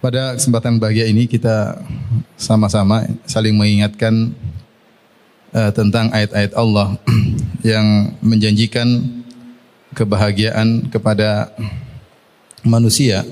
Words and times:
Pada 0.00 0.32
kesempatan 0.32 0.80
bahagia 0.80 1.04
ini 1.12 1.28
kita 1.28 1.76
sama-sama 2.32 3.04
saling 3.28 3.52
mengingatkan 3.52 4.32
uh, 5.52 5.68
tentang 5.76 6.08
ayat-ayat 6.08 6.56
Allah 6.56 6.96
yang 7.60 8.16
menjanjikan 8.24 9.04
kebahagiaan 9.92 10.88
kepada 10.88 11.52
manusia 12.64 13.28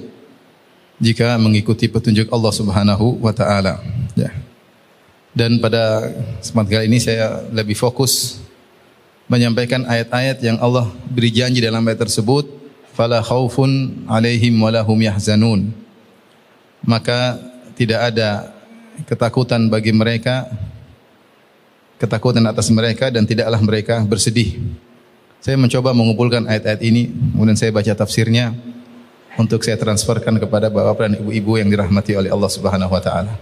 jika 1.00 1.40
mengikuti 1.40 1.88
petunjuk 1.88 2.28
Allah 2.28 2.52
Subhanahu 2.52 3.16
wa 3.16 3.32
taala. 3.32 3.80
Ya. 4.12 4.28
Dan 5.32 5.64
pada 5.64 6.12
kesempatan 6.44 6.68
kali 6.68 6.84
ini 6.84 7.00
saya 7.00 7.48
lebih 7.48 7.80
fokus 7.80 8.44
menyampaikan 9.24 9.88
ayat-ayat 9.88 10.36
yang 10.44 10.60
Allah 10.60 10.84
beri 11.08 11.32
janji 11.32 11.64
dalam 11.64 11.80
ayat 11.88 12.04
tersebut, 12.04 12.44
fala 12.92 13.24
khaufun 13.24 14.04
alaihim 14.04 14.52
yahzanun 15.00 15.87
maka 16.86 17.38
tidak 17.78 18.14
ada 18.14 18.50
ketakutan 19.06 19.70
bagi 19.70 19.94
mereka 19.94 20.50
ketakutan 21.98 22.46
atas 22.46 22.70
mereka 22.70 23.10
dan 23.10 23.26
tidaklah 23.26 23.58
mereka 23.58 24.00
bersedih. 24.06 24.62
Saya 25.42 25.58
mencoba 25.58 25.94
mengumpulkan 25.94 26.46
ayat-ayat 26.46 26.82
ini, 26.82 27.10
kemudian 27.34 27.58
saya 27.58 27.74
baca 27.74 27.90
tafsirnya 27.94 28.54
untuk 29.38 29.62
saya 29.62 29.78
transferkan 29.78 30.34
kepada 30.38 30.66
bapak-bapak 30.70 31.04
dan 31.10 31.14
ibu-ibu 31.22 31.62
yang 31.62 31.70
dirahmati 31.70 32.18
oleh 32.18 32.30
Allah 32.30 32.50
Subhanahu 32.50 32.90
wa 32.90 33.02
taala. 33.02 33.34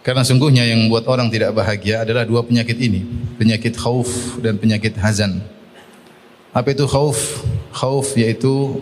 Karena 0.00 0.24
sungguhnya 0.24 0.64
yang 0.64 0.88
membuat 0.88 1.08
orang 1.12 1.28
tidak 1.28 1.52
bahagia 1.52 2.04
adalah 2.04 2.24
dua 2.24 2.40
penyakit 2.44 2.76
ini, 2.80 3.04
penyakit 3.36 3.76
khauf 3.76 4.40
dan 4.40 4.56
penyakit 4.56 4.96
hazan. 4.96 5.44
Apa 6.56 6.72
itu 6.72 6.88
khauf? 6.88 7.44
Khauf 7.72 8.16
yaitu 8.16 8.80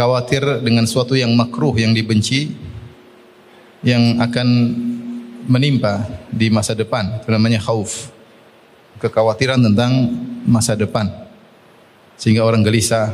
khawatir 0.00 0.64
dengan 0.64 0.88
suatu 0.88 1.12
yang 1.12 1.28
makruh 1.36 1.76
yang 1.76 1.92
dibenci 1.92 2.56
yang 3.84 4.16
akan 4.16 4.48
menimpa 5.44 6.08
di 6.32 6.48
masa 6.48 6.72
depan. 6.72 7.20
Itu 7.20 7.28
namanya 7.28 7.60
khauf. 7.60 8.08
Kekhawatiran 8.96 9.60
tentang 9.60 9.92
masa 10.48 10.72
depan. 10.72 11.04
Sehingga 12.16 12.48
orang 12.48 12.64
gelisah 12.64 13.12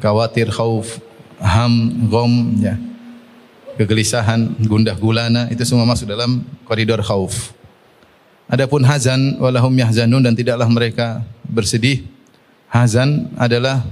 khawatir 0.00 0.48
khauf 0.48 0.96
ham 1.36 2.08
gom 2.08 2.56
ya. 2.56 2.80
Kegelisahan 3.76 4.64
gundah 4.64 4.96
gulana 4.96 5.52
itu 5.52 5.64
semua 5.68 5.84
masuk 5.84 6.08
dalam 6.08 6.40
koridor 6.64 7.04
khauf. 7.04 7.52
Adapun 8.48 8.84
hazan 8.84 9.36
walahum 9.40 9.72
yahzanun 9.76 10.24
dan 10.24 10.32
tidaklah 10.32 10.68
mereka 10.72 11.20
bersedih. 11.44 12.04
Hazan 12.68 13.32
adalah 13.36 13.84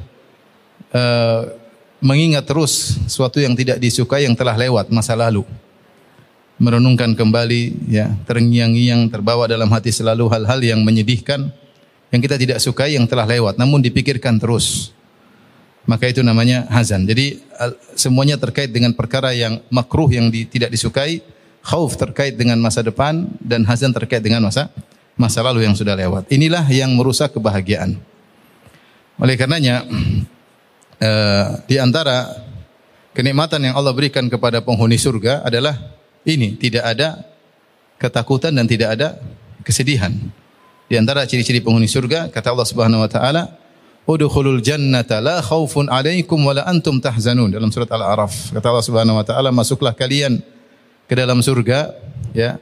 uh, 0.92 1.59
mengingat 2.00 2.48
terus 2.48 2.96
sesuatu 3.06 3.38
yang 3.38 3.52
tidak 3.52 3.76
disukai 3.76 4.24
yang 4.24 4.34
telah 4.34 4.56
lewat 4.56 4.88
masa 4.88 5.12
lalu. 5.14 5.44
Merenungkan 6.60 7.16
kembali 7.16 7.88
ya, 7.88 8.12
terngiang-ngiang 8.28 9.08
terbawa 9.08 9.48
dalam 9.48 9.68
hati 9.72 9.88
selalu 9.88 10.28
hal-hal 10.28 10.60
yang 10.60 10.80
menyedihkan 10.84 11.48
yang 12.12 12.20
kita 12.20 12.36
tidak 12.36 12.58
sukai 12.60 12.98
yang 12.98 13.06
telah 13.06 13.24
lewat 13.24 13.56
namun 13.56 13.80
dipikirkan 13.80 14.36
terus. 14.36 14.92
Maka 15.88 16.12
itu 16.12 16.20
namanya 16.20 16.68
hazan. 16.68 17.08
Jadi 17.08 17.40
semuanya 17.96 18.36
terkait 18.36 18.68
dengan 18.68 18.92
perkara 18.92 19.32
yang 19.32 19.64
makruh 19.72 20.12
yang 20.12 20.28
di, 20.28 20.44
tidak 20.44 20.68
disukai, 20.68 21.24
khauf 21.64 21.96
terkait 21.96 22.36
dengan 22.36 22.60
masa 22.60 22.84
depan 22.84 23.24
dan 23.40 23.64
hazan 23.64 23.88
terkait 23.96 24.20
dengan 24.20 24.44
masa 24.44 24.68
masa 25.16 25.40
lalu 25.40 25.64
yang 25.64 25.72
sudah 25.72 25.96
lewat. 25.96 26.28
Inilah 26.28 26.64
yang 26.68 26.92
merusak 26.92 27.32
kebahagiaan. 27.32 27.96
Oleh 29.16 29.36
karenanya 29.36 29.84
uh, 31.00 31.58
di 31.66 31.80
antara 31.80 32.30
kenikmatan 33.16 33.60
yang 33.64 33.74
Allah 33.74 33.92
berikan 33.96 34.28
kepada 34.30 34.62
penghuni 34.62 35.00
surga 35.00 35.42
adalah 35.42 35.76
ini, 36.22 36.54
tidak 36.60 36.84
ada 36.84 37.24
ketakutan 37.96 38.52
dan 38.54 38.68
tidak 38.68 38.96
ada 38.96 39.20
kesedihan. 39.64 40.12
Di 40.90 40.98
antara 40.98 41.22
ciri-ciri 41.28 41.62
penghuni 41.62 41.86
surga 41.86 42.32
kata 42.32 42.50
Allah 42.50 42.66
Subhanahu 42.66 43.04
wa 43.04 43.10
taala, 43.10 43.42
"Udkhulul 44.08 44.58
jannata 44.58 45.22
la 45.22 45.38
khaufun 45.38 45.86
'alaikum 45.86 46.40
wa 46.40 46.50
la 46.56 46.66
antum 46.66 46.98
tahzanun." 46.98 47.54
Dalam 47.54 47.70
surat 47.70 47.86
Al-A'raf. 47.92 48.50
Kata 48.50 48.66
Allah 48.74 48.84
Subhanahu 48.84 49.16
wa 49.20 49.24
taala, 49.24 49.54
"Masuklah 49.54 49.94
kalian 49.94 50.42
ke 51.06 51.14
dalam 51.14 51.38
surga, 51.44 51.94
ya. 52.34 52.58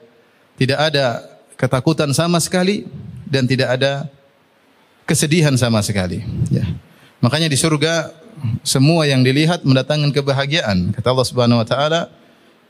Tidak 0.59 0.77
ada 0.77 1.25
ketakutan 1.55 2.11
sama 2.13 2.43
sekali 2.43 2.85
dan 3.25 3.47
tidak 3.49 3.81
ada 3.81 4.11
kesedihan 5.09 5.55
sama 5.57 5.81
sekali." 5.81 6.21
Ya. 6.53 6.69
Makanya 7.25 7.49
di 7.49 7.57
surga 7.57 8.13
semua 8.63 9.07
yang 9.09 9.23
dilihat 9.23 9.65
mendatangkan 9.65 10.11
kebahagiaan. 10.13 10.93
Kata 10.95 11.15
Allah 11.15 11.27
Subhanahu 11.27 11.63
wa 11.63 11.67
taala, 11.67 12.01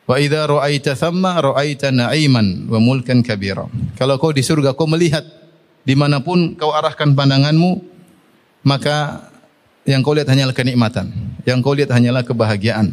"Wa 0.08 0.16
idza 0.20 0.46
ra'aita 0.46 0.96
thamma 0.96 1.40
ra'aita 1.40 1.92
na'iman 1.94 2.68
wa 2.68 2.78
mulkan 2.80 3.20
kabira." 3.20 3.66
Kalau 3.96 4.16
kau 4.16 4.32
di 4.32 4.44
surga 4.44 4.72
kau 4.72 4.88
melihat 4.88 5.24
di 5.88 5.94
mana 5.96 6.20
pun 6.20 6.52
kau 6.56 6.72
arahkan 6.72 7.16
pandanganmu, 7.16 7.80
maka 8.66 9.28
yang 9.88 10.04
kau 10.04 10.12
lihat 10.12 10.28
hanyalah 10.28 10.52
kenikmatan. 10.52 11.08
Yang 11.48 11.58
kau 11.64 11.72
lihat 11.72 11.88
hanyalah 11.88 12.20
kebahagiaan. 12.20 12.92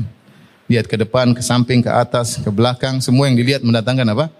Lihat 0.71 0.87
ke 0.87 0.95
depan, 0.95 1.35
ke 1.35 1.43
samping, 1.43 1.83
ke 1.83 1.91
atas, 1.91 2.39
ke 2.39 2.47
belakang, 2.47 3.03
semua 3.03 3.27
yang 3.27 3.35
dilihat 3.35 3.61
mendatangkan 3.67 4.07
apa? 4.15 4.31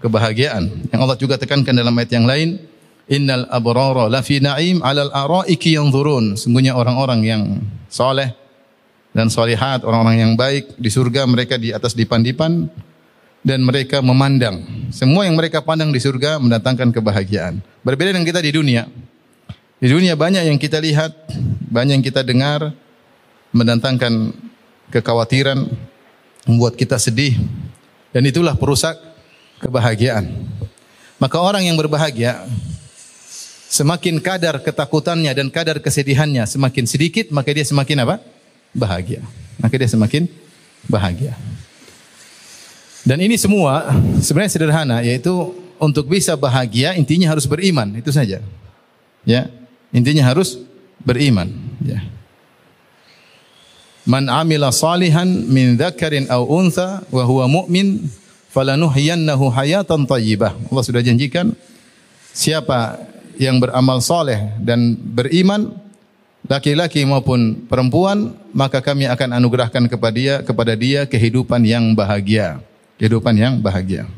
Kebahagiaan. 0.00 0.88
Yang 0.88 1.00
Allah 1.04 1.18
juga 1.20 1.36
tekankan 1.36 1.76
dalam 1.76 1.92
ayat 1.92 2.10
yang 2.16 2.24
lain, 2.24 2.64
Innal 3.08 3.48
abrara 3.48 4.12
lafi 4.12 4.36
na'im 4.36 4.84
'alal 4.84 5.08
araiki 5.08 5.80
yanzurun. 5.80 6.36
Sungguhnya 6.36 6.76
orang-orang 6.76 7.20
yang 7.24 7.42
soleh 7.88 8.36
dan 9.16 9.32
solihat, 9.32 9.80
orang-orang 9.82 10.20
yang 10.20 10.32
baik 10.36 10.76
di 10.76 10.92
surga 10.92 11.24
mereka 11.24 11.56
di 11.56 11.72
atas 11.72 11.96
dipan-dipan 11.96 12.68
dan 13.40 13.64
mereka 13.64 14.04
memandang. 14.04 14.60
Semua 14.92 15.24
yang 15.24 15.40
mereka 15.40 15.64
pandang 15.64 15.88
di 15.88 15.96
surga 15.96 16.36
mendatangkan 16.36 16.92
kebahagiaan. 16.92 17.64
Berbeda 17.80 18.12
dengan 18.12 18.28
kita 18.28 18.44
di 18.44 18.52
dunia. 18.52 18.84
Di 19.78 19.88
dunia 19.88 20.12
banyak 20.18 20.44
yang 20.44 20.58
kita 20.60 20.76
lihat, 20.82 21.14
banyak 21.70 22.02
yang 22.02 22.04
kita 22.04 22.20
dengar 22.26 22.76
mendatangkan 23.54 24.36
kekhawatiran, 24.92 25.64
membuat 26.44 26.76
kita 26.76 27.00
sedih 27.00 27.40
dan 28.12 28.26
itulah 28.26 28.52
perusak 28.58 28.96
kebahagiaan. 29.62 30.28
Maka 31.18 31.36
orang 31.40 31.66
yang 31.66 31.76
berbahagia 31.78 32.46
Semakin 33.68 34.16
kadar 34.24 34.64
ketakutannya 34.64 35.28
dan 35.36 35.52
kadar 35.52 35.76
kesedihannya 35.76 36.48
semakin 36.48 36.88
sedikit, 36.88 37.28
maka 37.28 37.52
dia 37.52 37.68
semakin 37.68 38.08
apa? 38.08 38.16
Bahagia. 38.72 39.20
Maka 39.60 39.76
dia 39.76 39.88
semakin 39.92 40.24
bahagia. 40.88 41.36
Dan 43.04 43.20
ini 43.20 43.36
semua 43.36 43.92
sebenarnya 44.24 44.52
sederhana, 44.52 44.96
yaitu 45.04 45.32
untuk 45.76 46.08
bisa 46.08 46.32
bahagia 46.34 46.96
intinya 46.96 47.28
harus 47.28 47.44
beriman, 47.44 47.92
itu 47.96 48.08
saja. 48.08 48.40
Ya, 49.28 49.52
intinya 49.92 50.24
harus 50.24 50.56
beriman. 51.04 51.52
Ya. 51.84 52.00
Man 54.08 54.32
amila 54.32 54.72
salihan 54.72 55.28
min 55.28 55.76
dzakarin 55.76 56.32
aw 56.32 56.40
untha 56.48 57.04
wa 57.12 57.22
huwa 57.28 57.44
mu'min 57.44 58.08
falanuhyiyannahu 58.48 59.52
hayatan 59.52 60.08
thayyibah. 60.08 60.56
Allah 60.56 60.84
sudah 60.84 61.04
janjikan 61.04 61.52
siapa 62.32 62.96
yang 63.38 63.62
beramal 63.62 64.02
soleh 64.02 64.50
dan 64.58 64.98
beriman 64.98 65.72
laki-laki 66.50 67.06
maupun 67.06 67.64
perempuan 67.70 68.34
maka 68.50 68.82
kami 68.82 69.06
akan 69.06 69.38
anugerahkan 69.38 69.86
kepada 69.86 70.14
dia 70.14 70.34
kepada 70.42 70.74
dia 70.74 71.06
kehidupan 71.06 71.62
yang 71.62 71.94
bahagia. 71.94 72.58
Kehidupan 72.98 73.38
yang 73.38 73.62
bahagia. 73.62 74.10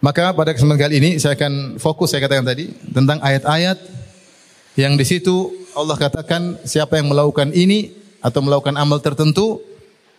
Maka 0.00 0.32
pada 0.32 0.56
kesempatan 0.56 0.88
kali 0.88 0.94
ini 0.96 1.10
saya 1.20 1.36
akan 1.36 1.76
fokus 1.76 2.16
saya 2.16 2.24
katakan 2.24 2.48
tadi 2.48 2.72
tentang 2.96 3.20
ayat-ayat 3.20 3.76
yang 4.76 4.96
di 4.96 5.04
situ 5.04 5.52
Allah 5.76 6.00
katakan 6.00 6.56
siapa 6.64 6.96
yang 6.96 7.12
melakukan 7.12 7.52
ini 7.52 7.92
atau 8.24 8.40
melakukan 8.40 8.76
amal 8.80 8.96
tertentu 9.04 9.60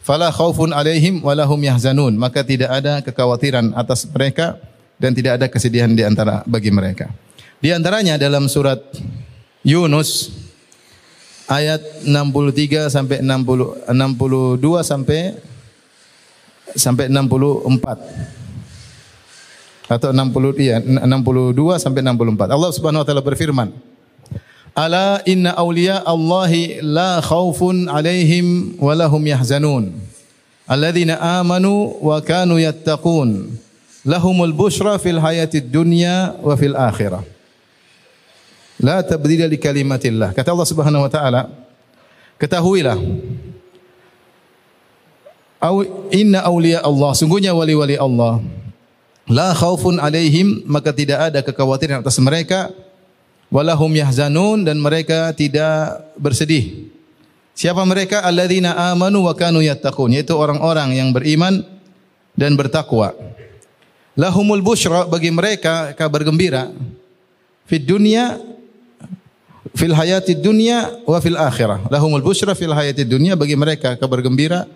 fala 0.06 0.30
khaufun 0.30 0.74
alaihim 0.74 1.26
walahum 1.26 1.58
yahzanun. 1.58 2.14
Maka 2.14 2.46
tidak 2.46 2.70
ada 2.70 3.02
kekhawatiran 3.02 3.74
atas 3.74 4.06
mereka 4.06 4.62
dan 5.02 5.18
tidak 5.18 5.42
ada 5.42 5.46
kesedihan 5.50 5.90
di 5.90 6.06
antara 6.06 6.46
bagi 6.46 6.70
mereka. 6.70 7.10
Di 7.58 7.74
antaranya 7.74 8.22
dalam 8.22 8.46
surat 8.46 8.78
Yunus 9.66 10.30
ayat 11.50 11.82
63 12.06 12.94
sampai 12.94 13.26
60 13.26 13.90
62 13.90 14.62
sampai 14.86 15.34
sampai 16.78 17.10
64 17.10 18.38
atau 19.88 20.12
60 20.12 20.60
iya 20.62 20.84
62 20.84 21.80
sampai 21.82 22.04
64. 22.04 22.52
Allah 22.54 22.72
Subhanahu 22.76 23.02
wa 23.02 23.08
taala 23.08 23.24
berfirman, 23.24 23.72
"Ala 24.76 25.24
inna 25.26 25.56
awliya 25.56 26.04
Allahi 26.06 26.84
la 26.84 27.24
khaufun 27.24 27.88
alaihim 27.90 28.78
wa 28.78 28.94
lahum 28.94 29.26
yahzanun. 29.26 29.96
Alladzina 30.68 31.18
amanu 31.40 31.96
wa 32.04 32.20
kanu 32.22 32.60
yattaqun. 32.60 33.48
Lahumul 34.06 34.54
busyra 34.54 35.00
fil 35.02 35.18
hayatid 35.18 35.72
dunya 35.72 36.36
wa 36.38 36.54
fil 36.54 36.78
akhirah." 36.78 37.37
La 38.78 39.02
tabdila 39.02 39.50
li 39.50 39.58
kalimatillah. 39.58 40.38
Kata 40.38 40.54
Allah 40.54 40.70
Subhanahu 40.70 41.06
wa 41.06 41.12
taala, 41.12 41.50
ketahuilah 42.38 42.98
Au 45.58 45.82
inna 46.14 46.46
auliya 46.46 46.86
Allah, 46.86 47.18
sungguhnya 47.18 47.50
wali-wali 47.50 47.98
Allah. 47.98 48.38
La 49.26 49.52
khaufun 49.58 49.98
alaihim, 49.98 50.62
maka 50.70 50.94
tidak 50.94 51.34
ada 51.34 51.40
kekhawatiran 51.42 52.06
atas 52.06 52.22
mereka. 52.22 52.70
Walahum 53.50 53.90
yahzanun 53.96 54.62
dan 54.62 54.78
mereka 54.78 55.34
tidak 55.34 56.04
bersedih. 56.20 56.94
Siapa 57.58 57.82
mereka? 57.90 58.22
Alladzina 58.22 58.78
amanu 58.94 59.26
wa 59.26 59.34
kanu 59.34 59.66
yattaqun, 59.66 60.14
yaitu 60.14 60.38
orang-orang 60.38 60.94
yang 60.94 61.10
beriman 61.10 61.66
dan 62.38 62.54
bertakwa. 62.54 63.18
Lahumul 64.14 64.62
busyra 64.62 65.10
bagi 65.10 65.34
mereka 65.34 65.98
kabar 65.98 66.22
gembira. 66.22 66.70
Fid 67.66 67.82
dunya 67.90 68.38
fil 69.74 69.96
hayati 69.96 70.38
dunya 70.38 71.02
wa 71.04 71.18
fil 71.20 71.36
akhirah. 71.36 71.90
Lahumul 71.90 72.24
busyra 72.24 72.54
fil 72.54 72.72
hayati 72.72 73.04
dunya 73.04 73.34
bagi 73.34 73.58
mereka 73.58 73.98
kabar 73.98 74.22
gembira 74.22 74.70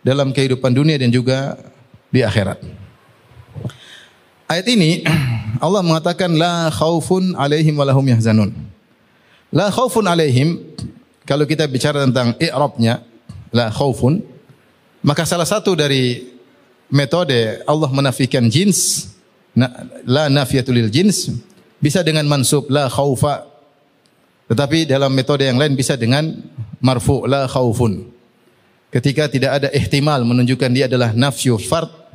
dalam 0.00 0.30
kehidupan 0.30 0.70
dunia 0.72 0.96
dan 0.96 1.10
juga 1.10 1.58
di 2.08 2.22
akhirat. 2.22 2.62
Ayat 4.48 4.66
ini 4.70 5.04
Allah 5.64 5.82
mengatakan 5.84 6.32
la 6.32 6.72
khaufun 6.72 7.36
alaihim 7.36 7.76
wa 7.76 7.84
lahum 7.84 8.04
yahzanun. 8.06 8.54
La 9.52 9.68
khaufun 9.68 10.06
alaihim 10.08 10.60
kalau 11.28 11.44
kita 11.44 11.68
bicara 11.68 12.04
tentang 12.08 12.32
i'rabnya 12.40 13.04
la 13.52 13.68
khaufun 13.72 14.24
maka 15.04 15.24
salah 15.24 15.48
satu 15.48 15.76
dari 15.76 16.32
metode 16.88 17.60
Allah 17.68 17.88
menafikan 17.92 18.44
jins 18.48 19.12
la 20.08 20.28
nafiyatul 20.32 20.88
jins 20.88 21.32
bisa 21.78 22.02
dengan 22.02 22.24
mansub 22.26 22.66
la 22.72 22.88
khaufa 22.88 23.47
tetapi 24.48 24.88
dalam 24.88 25.12
metode 25.12 25.44
yang 25.44 25.60
lain 25.60 25.76
bisa 25.76 25.94
dengan 25.94 26.32
marfu 26.80 27.28
la 27.28 27.44
khaufun 27.44 28.08
ketika 28.88 29.28
tidak 29.28 29.60
ada 29.62 29.68
ihtimal 29.72 30.24
menunjukkan 30.24 30.70
dia 30.72 30.88
adalah 30.88 31.12
nafyu 31.12 31.60
fard 31.60 32.08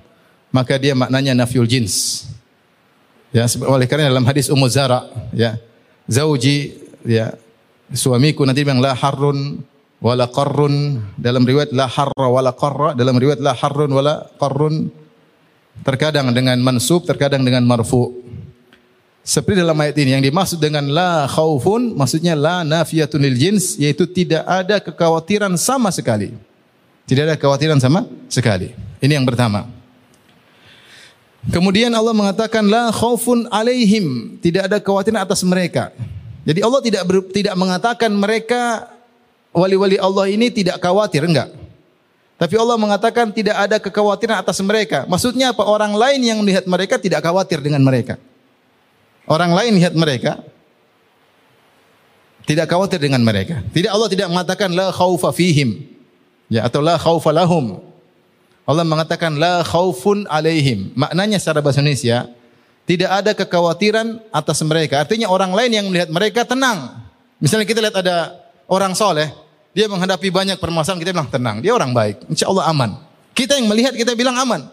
maka 0.53 0.77
dia 0.77 0.93
maknanya 0.93 1.33
nafyul 1.33 1.65
jins. 1.65 2.29
Ya 3.33 3.49
oleh 3.65 3.89
karena 3.89 4.13
dalam 4.13 4.21
hadis 4.29 4.45
Ummu 4.53 4.69
Zara 4.69 5.09
ya 5.33 5.57
zauji 6.05 6.77
ya 7.01 7.33
suamiku 7.89 8.45
nanti 8.45 8.61
bilang 8.61 8.77
la 8.77 8.93
harrun 8.93 9.65
wala 9.97 10.29
qarrun. 10.29 11.01
Dalam 11.17 11.41
riwayat 11.41 11.73
la 11.73 11.89
harra 11.89 12.27
wala 12.29 12.53
qarra 12.53 12.93
dalam 12.93 13.17
riwayat 13.17 13.41
la 13.41 13.57
harrun 13.57 13.89
wala 13.89 14.29
qarrun 14.37 14.93
terkadang 15.81 16.29
dengan 16.29 16.61
mansub 16.61 17.09
terkadang 17.09 17.41
dengan 17.41 17.65
marfu 17.65 18.13
seperti 19.23 19.63
dalam 19.63 19.79
ayat 19.79 19.95
ini 20.03 20.19
yang 20.19 20.23
dimaksud 20.23 20.59
dengan 20.59 20.83
la 20.91 21.25
khaufun 21.31 21.95
maksudnya 21.95 22.35
la 22.35 22.67
nafiyatun 22.67 23.23
lil 23.23 23.39
jins 23.39 23.79
yaitu 23.79 24.03
tidak 24.03 24.43
ada 24.43 24.83
kekhawatiran 24.83 25.55
sama 25.55 25.89
sekali 25.95 26.35
tidak 27.07 27.31
ada 27.31 27.35
kekhawatiran 27.39 27.79
sama 27.79 28.03
sekali 28.27 28.75
ini 28.99 29.15
yang 29.15 29.23
pertama 29.23 29.65
Kemudian 31.51 31.91
Allah 31.91 32.15
mengatakan 32.15 32.63
la 32.63 32.87
khaufun 32.87 33.51
alaihim, 33.51 34.39
tidak 34.39 34.71
ada 34.71 34.77
kekhawatiran 34.79 35.27
atas 35.27 35.43
mereka. 35.43 35.91
Jadi 36.47 36.63
Allah 36.63 36.79
tidak 36.79 37.03
ber, 37.03 37.19
tidak 37.35 37.55
mengatakan 37.59 38.11
mereka 38.15 38.87
wali-wali 39.51 39.99
Allah 39.99 40.31
ini 40.31 40.47
tidak 40.47 40.79
khawatir, 40.79 41.27
enggak. 41.27 41.51
Tapi 42.39 42.55
Allah 42.55 42.79
mengatakan 42.79 43.27
tidak 43.31 43.59
ada 43.59 43.75
kekhawatiran 43.75 44.39
atas 44.39 44.59
mereka. 44.63 45.03
Maksudnya 45.03 45.51
apa? 45.51 45.67
Orang 45.67 45.91
lain 45.95 46.23
yang 46.23 46.39
melihat 46.39 46.63
mereka 46.63 46.95
tidak 46.95 47.19
khawatir 47.19 47.59
dengan 47.59 47.83
mereka. 47.83 48.15
Orang 49.23 49.55
lain 49.55 49.79
lihat 49.79 49.95
mereka 49.95 50.43
tidak 52.43 52.67
khawatir 52.67 52.99
dengan 52.99 53.23
mereka. 53.23 53.63
Tidak 53.71 53.87
Allah 53.87 54.09
tidak 54.11 54.27
mengatakan 54.27 54.75
la 54.75 54.91
khaufa 54.91 55.31
fihim. 55.31 55.87
Ya 56.51 56.67
atau 56.67 56.83
la 56.83 56.99
khaufa 56.99 57.31
lahum. 57.31 57.79
Allah 58.67 58.83
mengatakan 58.83 59.35
la 59.39 59.63
khaufun 59.63 60.27
alaihim. 60.27 60.91
Maknanya 60.95 61.39
secara 61.39 61.63
bahasa 61.63 61.79
Indonesia 61.79 62.27
tidak 62.83 63.09
ada 63.11 63.31
kekhawatiran 63.31 64.19
atas 64.31 64.59
mereka. 64.67 64.99
Artinya 64.99 65.31
orang 65.31 65.55
lain 65.55 65.71
yang 65.71 65.85
melihat 65.87 66.09
mereka 66.11 66.43
tenang. 66.43 66.99
Misalnya 67.39 67.67
kita 67.67 67.79
lihat 67.79 67.95
ada 67.95 68.43
orang 68.67 68.95
soleh, 68.95 69.31
dia 69.75 69.87
menghadapi 69.91 70.31
banyak 70.31 70.57
permasalahan, 70.59 71.01
kita 71.01 71.11
bilang 71.11 71.31
tenang, 71.31 71.57
dia 71.59 71.75
orang 71.75 71.91
baik, 71.91 72.23
insya 72.31 72.47
Allah 72.47 72.69
aman. 72.71 72.95
Kita 73.33 73.57
yang 73.57 73.67
melihat, 73.67 73.91
kita 73.97 74.13
bilang 74.13 74.37
aman. 74.37 74.69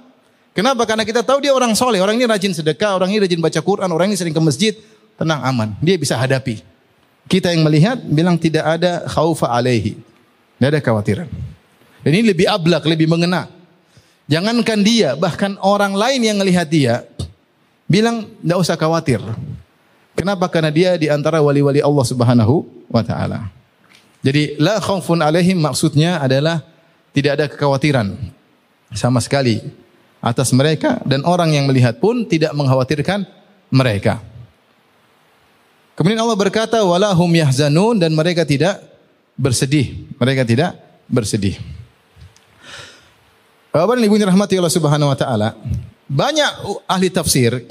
Kenapa? 0.50 0.82
Karena 0.82 1.06
kita 1.06 1.22
tahu 1.22 1.38
dia 1.38 1.54
orang 1.54 1.72
soleh, 1.78 2.02
orang 2.02 2.18
ini 2.18 2.26
rajin 2.26 2.50
sedekah, 2.50 2.98
orang 2.98 3.14
ini 3.14 3.22
rajin 3.22 3.38
baca 3.38 3.60
Quran, 3.62 3.86
orang 3.86 4.10
ini 4.10 4.18
sering 4.18 4.34
ke 4.34 4.42
masjid, 4.42 4.74
tenang, 5.14 5.40
aman. 5.46 5.78
Dia 5.78 5.94
bisa 5.94 6.18
hadapi. 6.18 6.58
Kita 7.30 7.54
yang 7.54 7.62
melihat, 7.62 8.02
bilang 8.02 8.34
tidak 8.34 8.66
ada 8.66 9.06
khaufa 9.06 9.46
alaihi. 9.46 9.94
Tidak 10.58 10.68
ada 10.74 10.78
kekhawatiran. 10.82 11.28
Dan 12.02 12.10
ini 12.18 12.34
lebih 12.34 12.50
ablak, 12.50 12.82
lebih 12.82 13.06
mengena. 13.06 13.46
Jangankan 14.26 14.82
dia, 14.82 15.14
bahkan 15.14 15.54
orang 15.62 15.94
lain 15.94 16.20
yang 16.22 16.36
melihat 16.42 16.66
dia, 16.66 17.06
bilang 17.86 18.26
tidak 18.42 18.58
usah 18.58 18.74
khawatir. 18.74 19.22
Kenapa? 20.18 20.50
Karena 20.50 20.70
dia 20.74 20.98
di 20.98 21.06
antara 21.06 21.38
wali-wali 21.38 21.78
Allah 21.78 22.06
Subhanahu 22.06 22.66
wa 22.90 23.02
taala. 23.06 23.50
Jadi 24.20 24.60
la 24.60 24.76
khaufun 24.82 25.24
alaihim 25.24 25.56
maksudnya 25.58 26.20
adalah 26.20 26.60
tidak 27.10 27.32
ada 27.40 27.44
kekhawatiran 27.48 28.14
sama 28.92 29.18
sekali 29.18 29.64
atas 30.20 30.52
mereka 30.52 31.00
dan 31.08 31.24
orang 31.24 31.56
yang 31.56 31.64
melihat 31.64 31.96
pun 31.96 32.28
tidak 32.28 32.52
mengkhawatirkan 32.52 33.24
mereka. 33.72 34.20
Kemudian 35.96 36.20
Allah 36.20 36.36
berkata 36.36 36.80
walahum 36.80 37.28
yahzanun 37.28 38.00
dan 38.00 38.12
mereka 38.16 38.44
tidak 38.44 38.80
bersedih. 39.36 40.08
Mereka 40.16 40.44
tidak 40.48 40.76
bersedih. 41.08 41.56
Bapak 43.72 43.96
dan 44.00 44.04
Ibu 44.08 44.16
rahmati 44.20 44.56
Allah 44.56 44.72
Subhanahu 44.72 45.12
wa 45.12 45.18
taala, 45.18 45.54
banyak 46.10 46.52
ahli 46.90 47.06
tafsir 47.12 47.62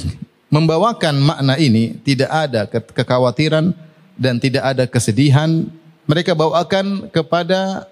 membawakan 0.47 1.15
makna 1.21 1.59
ini 1.59 1.97
tidak 2.01 2.29
ada 2.31 2.65
kekhawatiran 2.69 3.75
dan 4.17 4.39
tidak 4.41 4.63
ada 4.65 4.83
kesedihan 4.89 5.67
mereka 6.09 6.33
bawakan 6.33 7.11
kepada 7.13 7.85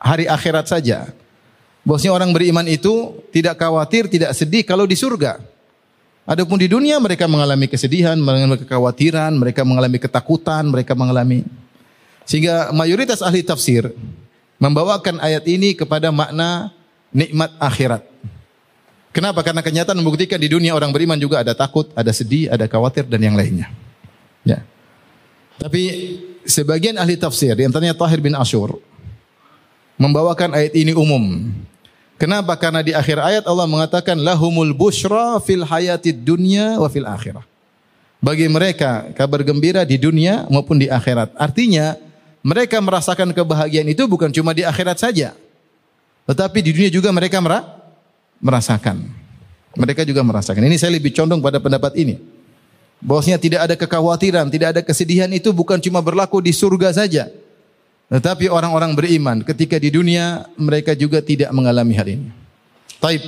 hari 0.00 0.24
akhirat 0.26 0.66
saja. 0.66 1.12
Bosnya 1.82 2.14
orang 2.14 2.30
beriman 2.30 2.62
itu 2.70 3.18
tidak 3.34 3.58
khawatir, 3.58 4.06
tidak 4.06 4.32
sedih 4.38 4.62
kalau 4.62 4.86
di 4.86 4.94
surga. 4.94 5.42
Adapun 6.22 6.54
di 6.54 6.70
dunia 6.70 7.02
mereka 7.02 7.26
mengalami 7.26 7.66
kesedihan, 7.66 8.14
mengalami 8.14 8.62
kekhawatiran, 8.62 9.34
mereka 9.34 9.66
mengalami 9.66 9.98
ketakutan, 9.98 10.62
mereka 10.70 10.94
mengalami 10.94 11.42
sehingga 12.22 12.70
mayoritas 12.70 13.18
ahli 13.20 13.42
tafsir 13.42 13.90
membawakan 14.62 15.18
ayat 15.18 15.42
ini 15.50 15.74
kepada 15.74 16.14
makna 16.14 16.70
nikmat 17.10 17.50
akhirat. 17.58 18.06
Kenapa? 19.12 19.44
Karena 19.44 19.60
kenyataan 19.60 19.98
membuktikan 20.00 20.40
di 20.40 20.48
dunia 20.48 20.72
orang 20.72 20.88
beriman 20.88 21.18
juga 21.20 21.44
ada 21.44 21.52
takut, 21.52 21.92
ada 21.92 22.08
sedih, 22.14 22.48
ada 22.48 22.64
khawatir 22.64 23.04
dan 23.04 23.20
yang 23.20 23.36
lainnya. 23.36 23.68
Ya. 24.46 24.64
Tapi 25.60 25.82
sebagian 26.48 26.96
ahli 26.96 27.20
tafsir, 27.20 27.52
di 27.52 27.68
antaranya 27.68 27.92
Tahir 27.92 28.24
bin 28.24 28.32
Ashur, 28.32 28.80
membawakan 30.00 30.56
ayat 30.56 30.72
ini 30.72 30.96
umum. 30.96 31.52
Kenapa? 32.22 32.54
Karena 32.54 32.86
di 32.86 32.94
akhir 32.94 33.18
ayat 33.18 33.44
Allah 33.50 33.66
mengatakan 33.66 34.14
lahumul 34.14 34.70
bushra 34.70 35.42
fil 35.42 35.66
hayatid 35.66 36.22
dunya 36.22 36.78
wa 36.78 36.86
fil 36.86 37.02
akhirah. 37.02 37.42
Bagi 38.22 38.46
mereka 38.46 39.10
kabar 39.18 39.42
gembira 39.42 39.82
di 39.82 39.98
dunia 39.98 40.46
maupun 40.46 40.78
di 40.78 40.86
akhirat. 40.86 41.34
Artinya 41.34 41.98
mereka 42.46 42.78
merasakan 42.78 43.34
kebahagiaan 43.34 43.90
itu 43.90 44.06
bukan 44.06 44.30
cuma 44.30 44.54
di 44.54 44.62
akhirat 44.62 45.02
saja. 45.02 45.34
Tetapi 46.22 46.62
di 46.62 46.70
dunia 46.70 46.90
juga 46.94 47.10
mereka 47.10 47.42
merasakan. 48.38 49.02
Mereka 49.74 50.06
juga 50.06 50.22
merasakan. 50.22 50.62
Ini 50.62 50.78
saya 50.78 50.94
lebih 50.94 51.10
condong 51.10 51.42
pada 51.42 51.58
pendapat 51.58 51.90
ini. 51.98 52.22
Bahwasanya 53.02 53.42
tidak 53.42 53.60
ada 53.66 53.74
kekhawatiran, 53.74 54.46
tidak 54.46 54.78
ada 54.78 54.80
kesedihan 54.86 55.26
itu 55.34 55.50
bukan 55.50 55.82
cuma 55.82 55.98
berlaku 55.98 56.38
di 56.38 56.54
surga 56.54 56.94
saja. 56.94 57.34
Tetapi 58.12 58.52
orang-orang 58.52 58.92
beriman 58.92 59.40
ketika 59.40 59.80
di 59.80 59.88
dunia 59.88 60.44
mereka 60.60 60.92
juga 60.92 61.24
tidak 61.24 61.48
mengalami 61.48 61.96
hal 61.96 62.08
ini. 62.12 62.28
Taib, 63.00 63.24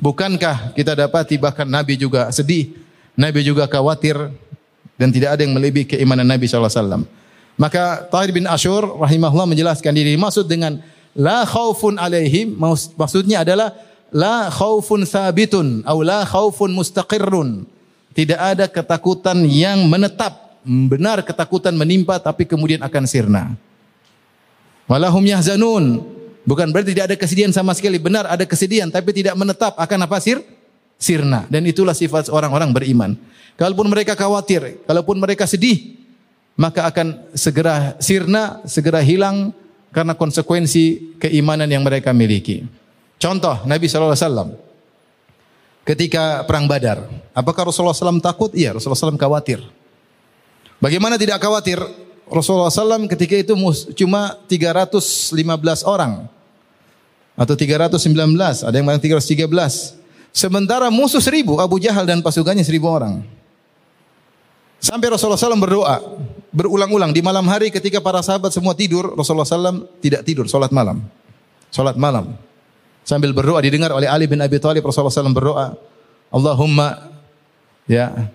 bukankah 0.00 0.72
kita 0.72 0.96
dapati 0.96 1.36
bahkan 1.36 1.68
Nabi 1.68 2.00
juga 2.00 2.32
sedih, 2.32 2.72
Nabi 3.12 3.44
juga 3.44 3.68
khawatir 3.68 4.16
dan 4.96 5.12
tidak 5.12 5.36
ada 5.36 5.44
yang 5.44 5.52
melebihi 5.52 5.92
keimanan 5.92 6.24
Nabi 6.24 6.48
SAW. 6.48 7.04
Maka 7.60 8.08
Tahir 8.08 8.32
bin 8.32 8.48
Ashur 8.48 8.82
rahimahullah 8.98 9.44
menjelaskan 9.44 9.92
diri 9.92 10.16
maksud 10.16 10.48
dengan 10.48 10.80
la 11.12 11.44
khaufun 11.44 12.00
alaihim 12.00 12.56
maksudnya 12.96 13.44
adalah 13.44 13.76
la 14.08 14.48
khaufun 14.48 15.04
sabitun 15.04 15.84
atau 15.84 16.00
la 16.00 16.24
khaufun 16.24 16.72
mustaqirrun 16.72 17.68
tidak 18.16 18.40
ada 18.40 18.66
ketakutan 18.70 19.36
yang 19.44 19.84
menetap. 19.84 20.56
Benar 20.64 21.20
ketakutan 21.20 21.76
menimpa 21.76 22.16
tapi 22.16 22.48
kemudian 22.48 22.80
akan 22.80 23.04
sirna. 23.04 23.52
Walahum 24.90 25.24
yahzanun. 25.24 26.04
Bukan 26.44 26.68
berarti 26.68 26.92
tidak 26.92 27.12
ada 27.12 27.16
kesedihan 27.16 27.52
sama 27.52 27.72
sekali. 27.72 27.96
Benar 27.96 28.28
ada 28.28 28.44
kesedihan 28.44 28.92
tapi 28.92 29.16
tidak 29.16 29.32
menetap 29.34 29.72
akan 29.80 29.98
apa 30.04 30.20
sir? 30.20 30.44
Sirna. 31.00 31.48
Dan 31.48 31.64
itulah 31.64 31.96
sifat 31.96 32.28
orang-orang 32.28 32.70
beriman. 32.72 33.16
Kalaupun 33.56 33.86
mereka 33.88 34.12
khawatir, 34.18 34.82
kalaupun 34.84 35.16
mereka 35.16 35.46
sedih, 35.48 35.94
maka 36.58 36.86
akan 36.90 37.32
segera 37.34 37.96
sirna, 38.02 38.60
segera 38.66 39.00
hilang 39.00 39.54
karena 39.94 40.12
konsekuensi 40.18 41.16
keimanan 41.22 41.70
yang 41.70 41.86
mereka 41.86 42.10
miliki. 42.10 42.66
Contoh 43.16 43.62
Nabi 43.64 43.86
wasallam 43.86 44.58
ketika 45.86 46.42
perang 46.44 46.66
Badar, 46.66 47.06
apakah 47.30 47.70
Rasulullah 47.70 47.94
SAW 47.94 48.18
takut? 48.18 48.50
Iya, 48.52 48.74
Rasulullah 48.74 49.14
SAW 49.14 49.20
khawatir. 49.20 49.62
Bagaimana 50.82 51.14
tidak 51.16 51.38
khawatir? 51.40 51.78
Rasulullah 52.28 52.72
SAW 52.72 53.04
ketika 53.10 53.36
itu 53.36 53.52
cuma 54.00 54.40
315 54.48 55.36
orang 55.84 56.24
atau 57.34 57.54
319, 57.58 58.00
ada 58.64 58.74
yang 58.74 58.86
bilang 58.86 59.02
313. 59.02 59.98
Sementara 60.34 60.90
musuh 60.90 61.22
seribu, 61.22 61.62
Abu 61.62 61.78
Jahal 61.78 62.06
dan 62.08 62.18
pasukannya 62.24 62.64
seribu 62.66 62.90
orang. 62.90 63.22
Sampai 64.82 65.08
Rasulullah 65.08 65.40
SAW 65.40 65.62
berdoa 65.62 65.96
berulang-ulang 66.52 67.10
di 67.10 67.24
malam 67.24 67.48
hari 67.48 67.72
ketika 67.72 67.98
para 68.04 68.20
sahabat 68.20 68.52
semua 68.52 68.76
tidur, 68.76 69.16
Rasulullah 69.16 69.48
SAW 69.48 69.88
tidak 69.98 70.22
tidur, 70.22 70.44
sholat 70.44 70.70
malam. 70.70 71.02
Sholat 71.72 71.96
malam. 71.96 72.36
Sambil 73.04 73.32
berdoa 73.36 73.60
didengar 73.60 73.92
oleh 73.92 74.08
Ali 74.08 74.24
bin 74.24 74.40
Abi 74.40 74.56
Thalib 74.60 74.84
Rasulullah 74.84 75.12
SAW 75.12 75.34
berdoa, 75.34 75.66
Allahumma 76.32 77.10
ya 77.88 78.32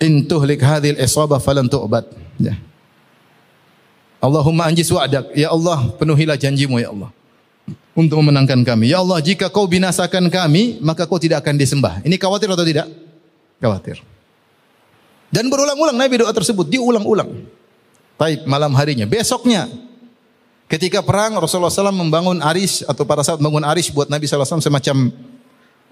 intuhlik 0.00 0.60
hadhil 0.60 0.98
isabah 1.00 1.40
falan 1.40 1.68
tu'bad. 1.68 2.04
Ya. 2.40 2.56
Allahumma 4.20 4.68
anjis 4.68 4.88
wa'dak. 4.88 5.32
Ya 5.36 5.52
Allah, 5.52 5.92
penuhilah 5.96 6.36
janjimu 6.40 6.80
ya 6.80 6.90
Allah. 6.92 7.10
Untuk 7.96 8.20
memenangkan 8.20 8.60
kami. 8.60 8.92
Ya 8.92 9.00
Allah, 9.00 9.24
jika 9.24 9.48
kau 9.48 9.64
binasakan 9.64 10.28
kami, 10.28 10.80
maka 10.84 11.08
kau 11.08 11.16
tidak 11.16 11.40
akan 11.40 11.56
disembah. 11.56 12.04
Ini 12.04 12.20
khawatir 12.20 12.48
atau 12.52 12.64
tidak? 12.64 12.86
Khawatir. 13.56 14.04
Dan 15.32 15.48
berulang-ulang 15.48 15.96
Nabi 15.96 16.20
doa 16.20 16.30
tersebut, 16.30 16.68
diulang-ulang. 16.68 17.48
Baik, 18.16 18.44
malam 18.44 18.72
harinya. 18.76 19.08
Besoknya, 19.08 19.68
ketika 20.68 21.00
perang, 21.00 21.36
Rasulullah 21.40 21.72
SAW 21.72 21.92
membangun 21.92 22.40
aris, 22.44 22.84
atau 22.84 23.04
para 23.08 23.24
sahabat 23.24 23.40
membangun 23.40 23.64
aris 23.68 23.88
buat 23.92 24.08
Nabi 24.12 24.28
SAW 24.28 24.60
semacam 24.60 25.12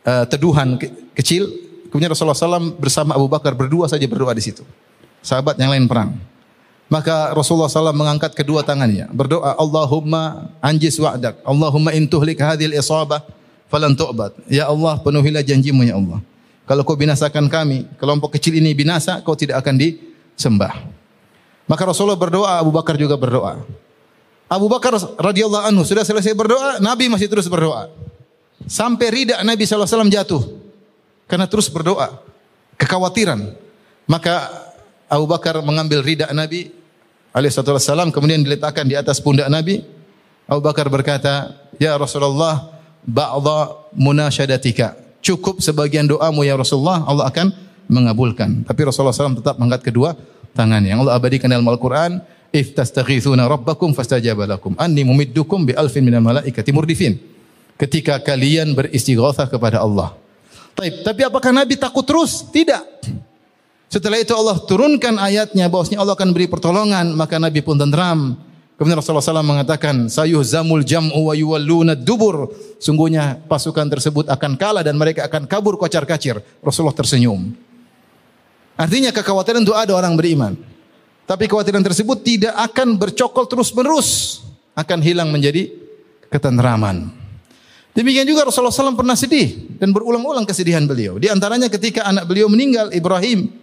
uh, 0.05 0.25
teduhan 0.29 0.77
ke 0.77 0.89
kecil. 1.19 1.49
Kemudian 1.95 2.11
Rasulullah 2.11 2.35
SAW 2.35 2.75
bersama 2.75 3.15
Abu 3.15 3.31
Bakar 3.31 3.55
berdua 3.55 3.87
saja 3.87 4.03
berdoa 4.11 4.35
di 4.35 4.43
situ. 4.43 4.67
Sahabat 5.23 5.55
yang 5.63 5.71
lain 5.71 5.87
perang. 5.87 6.11
Maka 6.91 7.31
Rasulullah 7.31 7.71
SAW 7.71 7.95
mengangkat 7.95 8.35
kedua 8.35 8.67
tangannya. 8.67 9.07
Berdoa, 9.15 9.55
Allahumma 9.55 10.51
anjis 10.59 10.99
wa'dak. 10.99 11.39
Allahumma 11.47 11.95
intuhlik 11.95 12.43
hadhil 12.43 12.75
isabah 12.75 13.23
falan 13.71 13.95
tu'bad. 13.95 14.35
Ya 14.51 14.67
Allah, 14.67 14.99
penuhilah 15.07 15.47
janjimu 15.47 15.87
ya 15.87 15.95
Allah. 15.95 16.19
Kalau 16.67 16.83
kau 16.83 16.99
binasakan 16.99 17.47
kami, 17.47 17.87
kelompok 17.95 18.35
kecil 18.35 18.59
ini 18.59 18.75
binasa, 18.75 19.23
kau 19.23 19.39
tidak 19.39 19.63
akan 19.63 19.79
disembah. 19.79 20.75
Maka 21.71 21.83
Rasulullah 21.87 22.19
berdoa, 22.19 22.59
Abu 22.59 22.75
Bakar 22.75 22.99
juga 22.99 23.15
berdoa. 23.15 23.63
Abu 24.51 24.67
Bakar 24.67 24.99
radhiyallahu 24.99 25.71
anhu 25.71 25.87
sudah 25.87 26.03
selesai 26.03 26.35
berdoa, 26.35 26.83
Nabi 26.83 27.07
masih 27.07 27.31
terus 27.31 27.47
berdoa. 27.47 27.87
Sampai 28.67 29.15
rida 29.15 29.47
Nabi 29.47 29.63
SAW 29.63 30.11
jatuh. 30.11 30.64
Karena 31.27 31.49
terus 31.49 31.73
berdoa. 31.73 32.21
Kekhawatiran. 32.77 33.55
Maka 34.05 34.51
Abu 35.09 35.25
Bakar 35.25 35.57
mengambil 35.65 36.05
ridak 36.05 36.29
Nabi 36.35 36.69
alaihissalam 37.35 38.15
kemudian 38.15 38.41
diletakkan 38.47 38.87
di 38.87 38.95
atas 38.95 39.19
pundak 39.19 39.51
Nabi. 39.51 39.83
Abu 40.45 40.61
Bakar 40.61 40.87
berkata, 40.93 41.57
"Ya 41.81 41.97
Rasulullah, 41.97 42.69
ba'dha 43.03 43.91
munasyadatika." 43.97 44.95
Cukup 45.25 45.65
sebagian 45.65 46.05
doamu 46.05 46.45
ya 46.45 46.53
Rasulullah, 46.53 47.01
Allah 47.09 47.33
akan 47.33 47.49
mengabulkan. 47.89 48.69
Tapi 48.69 48.81
Rasulullah 48.85 49.17
SAW 49.17 49.41
tetap 49.41 49.57
mengangkat 49.57 49.89
kedua 49.89 50.13
tangannya. 50.53 50.93
Yang 50.93 51.09
Allah 51.09 51.15
abadikan 51.17 51.49
dalam 51.49 51.65
Al-Quran, 51.65 52.21
"If 52.53 52.77
tastaghithuna 52.77 53.49
rabbakum 53.49 53.97
fastajaba 53.97 54.45
lakum, 54.45 54.77
anni 54.77 55.01
mumiddukum 55.01 55.65
bi 55.65 55.73
alfin 55.73 56.05
minal 56.05 56.21
malaikati 56.21 56.71
murdifin." 56.77 57.17
Ketika 57.81 58.21
kalian 58.21 58.77
beristighatsah 58.77 59.49
kepada 59.49 59.81
Allah. 59.81 60.15
Tapi 60.75 61.21
apakah 61.23 61.55
Nabi 61.55 61.79
takut 61.79 62.03
terus? 62.03 62.43
Tidak. 62.51 62.83
Setelah 63.87 64.19
itu 64.19 64.35
Allah 64.35 64.59
turunkan 64.59 65.15
ayatnya 65.23 65.71
bahwasanya 65.71 66.03
Allah 66.03 66.19
akan 66.19 66.35
beri 66.35 66.51
pertolongan, 66.51 67.15
maka 67.15 67.39
Nabi 67.39 67.63
pun 67.63 67.79
tenteram. 67.79 68.35
Kemudian 68.75 68.99
Rasulullah 68.99 69.23
SAW 69.23 69.47
mengatakan, 69.47 70.11
sayuh 70.11 70.43
zamul 70.43 70.83
jam'u 70.83 71.31
wa 71.31 71.35
yuwalluna 71.39 71.95
dubur. 71.95 72.51
Sungguhnya 72.83 73.39
pasukan 73.47 73.87
tersebut 73.87 74.27
akan 74.27 74.59
kalah 74.59 74.83
dan 74.83 74.99
mereka 74.99 75.31
akan 75.31 75.47
kabur 75.47 75.79
kocar 75.79 76.03
kacir. 76.11 76.43
Rasulullah 76.59 76.91
tersenyum. 76.91 77.55
Artinya 78.75 79.15
kekhawatiran 79.15 79.63
itu 79.63 79.71
ada 79.71 79.95
orang 79.95 80.19
beriman. 80.19 80.59
Tapi 81.23 81.47
kekhawatiran 81.47 81.87
tersebut 81.87 82.19
tidak 82.27 82.51
akan 82.51 82.99
bercokol 82.99 83.47
terus 83.47 83.71
menerus. 83.71 84.43
Akan 84.75 84.99
hilang 84.99 85.31
menjadi 85.31 85.71
ketenteraman. 86.35 87.24
Demikian 87.95 88.27
juga 88.27 88.43
Rasulullah 88.43 88.75
SAW 88.75 88.99
pernah 88.99 89.15
sedih 89.15 89.79
dan 89.79 89.95
berulang-ulang 89.95 90.43
kesedihan 90.43 90.83
beliau. 90.83 91.15
Di 91.15 91.31
antaranya 91.31 91.71
ketika 91.71 92.03
anak 92.03 92.27
beliau 92.27 92.51
meninggal, 92.51 92.91
Ibrahim 92.91 93.55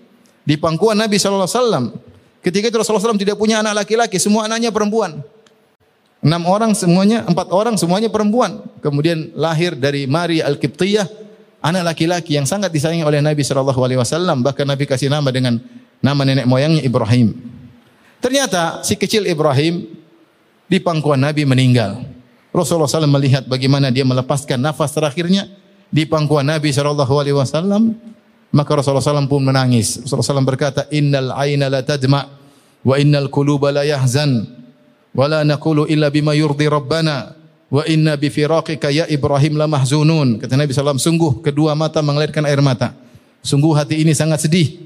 di 0.48 0.56
pangkuan 0.56 0.96
Nabi 0.96 1.20
wasallam. 1.20 1.92
Ketika 2.40 2.72
itu 2.72 2.78
Rasulullah 2.80 3.12
SAW 3.12 3.20
tidak 3.20 3.36
punya 3.36 3.60
anak 3.60 3.84
laki-laki, 3.84 4.18
semua 4.18 4.48
anaknya 4.48 4.72
perempuan. 4.72 5.20
Enam 6.24 6.42
orang 6.48 6.72
semuanya, 6.72 7.28
empat 7.28 7.52
orang 7.52 7.76
semuanya 7.76 8.08
perempuan. 8.08 8.64
Kemudian 8.80 9.36
lahir 9.36 9.76
dari 9.76 10.08
Maria 10.08 10.48
Al-Qibtiyah, 10.48 11.06
anak 11.60 11.94
laki-laki 11.94 12.40
yang 12.40 12.48
sangat 12.48 12.72
disayangi 12.72 13.04
oleh 13.04 13.20
Nabi 13.20 13.44
Wasallam. 13.44 14.42
Bahkan 14.48 14.66
Nabi 14.66 14.88
kasih 14.88 15.12
nama 15.12 15.28
dengan 15.30 15.60
nama 16.00 16.22
nenek 16.24 16.48
moyangnya 16.48 16.82
Ibrahim. 16.82 17.36
Ternyata 18.24 18.80
si 18.86 18.96
kecil 18.96 19.26
Ibrahim 19.28 19.92
di 20.66 20.78
pangkuan 20.80 21.20
Nabi 21.20 21.44
meninggal. 21.44 22.21
Rasulullah 22.51 22.88
SAW 22.88 23.08
melihat 23.08 23.48
bagaimana 23.48 23.88
dia 23.89 24.03
melepaskan 24.03 24.60
nafas 24.60 24.91
terakhirnya 24.91 25.48
di 25.88 26.03
pangkuan 26.03 26.48
Nabi 26.48 26.72
Shallallahu 26.72 27.13
Alaihi 27.15 27.36
Wasallam. 27.36 27.96
Maka 28.51 28.75
Rasulullah 28.75 29.00
SAW 29.00 29.31
pun 29.31 29.48
menangis. 29.48 30.03
Rasulullah 30.03 30.43
SAW 30.43 30.43
berkata, 30.43 30.84
Innal 30.91 31.31
aina 31.31 31.72
la 31.72 31.79
tadma, 31.88 32.27
wa 32.84 32.96
innal 33.00 33.31
kuluba 33.31 33.72
la 33.72 33.88
yahzan, 33.88 34.43
wa 35.15 35.24
la 35.31 35.48
nakulu 35.48 35.88
illa 35.88 36.12
bima 36.12 36.36
yurdi 36.36 36.67
Rabbana, 36.67 37.31
wa 37.72 37.79
inna 37.88 38.20
bi 38.20 38.27
firaqika 38.27 38.91
ya 38.91 39.08
Ibrahim 39.08 39.55
la 39.55 39.72
mahzunun. 39.72 40.43
Kata 40.43 40.60
Nabi 40.60 40.75
SAW, 40.75 41.00
sungguh 41.00 41.39
kedua 41.39 41.79
mata 41.79 42.03
mengalirkan 42.03 42.43
air 42.43 42.60
mata. 42.60 42.91
Sungguh 43.39 43.72
hati 43.72 44.03
ini 44.03 44.12
sangat 44.12 44.43
sedih. 44.43 44.84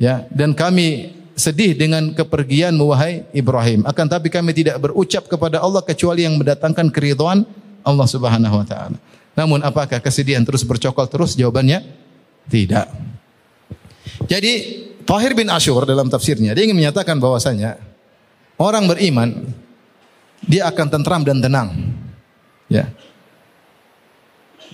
Ya, 0.00 0.24
dan 0.32 0.56
kami 0.56 1.12
sedih 1.36 1.76
dengan 1.76 2.16
kepergian 2.16 2.72
wahai 2.80 3.28
Ibrahim. 3.36 3.84
Akan 3.84 4.08
tapi 4.08 4.32
kami 4.32 4.56
tidak 4.56 4.80
berucap 4.80 5.28
kepada 5.28 5.60
Allah 5.60 5.84
kecuali 5.84 6.24
yang 6.24 6.40
mendatangkan 6.40 6.88
keridhaan 6.88 7.44
Allah 7.84 8.08
Subhanahu 8.08 8.64
wa 8.64 8.66
taala. 8.66 8.96
Namun 9.36 9.60
apakah 9.60 10.00
kesedihan 10.00 10.40
terus 10.42 10.64
bercokol 10.64 11.04
terus? 11.12 11.36
Jawabannya 11.36 11.84
tidak. 12.48 12.88
Jadi 14.24 14.52
Tahir 15.04 15.36
bin 15.36 15.52
Ashur 15.52 15.84
dalam 15.84 16.08
tafsirnya 16.08 16.56
dia 16.56 16.64
ingin 16.64 16.74
menyatakan 16.74 17.20
bahwasanya 17.20 17.76
orang 18.56 18.88
beriman 18.88 19.44
dia 20.40 20.64
akan 20.72 20.86
tentram 20.88 21.20
dan 21.20 21.38
tenang. 21.38 21.68
Ya. 22.72 22.88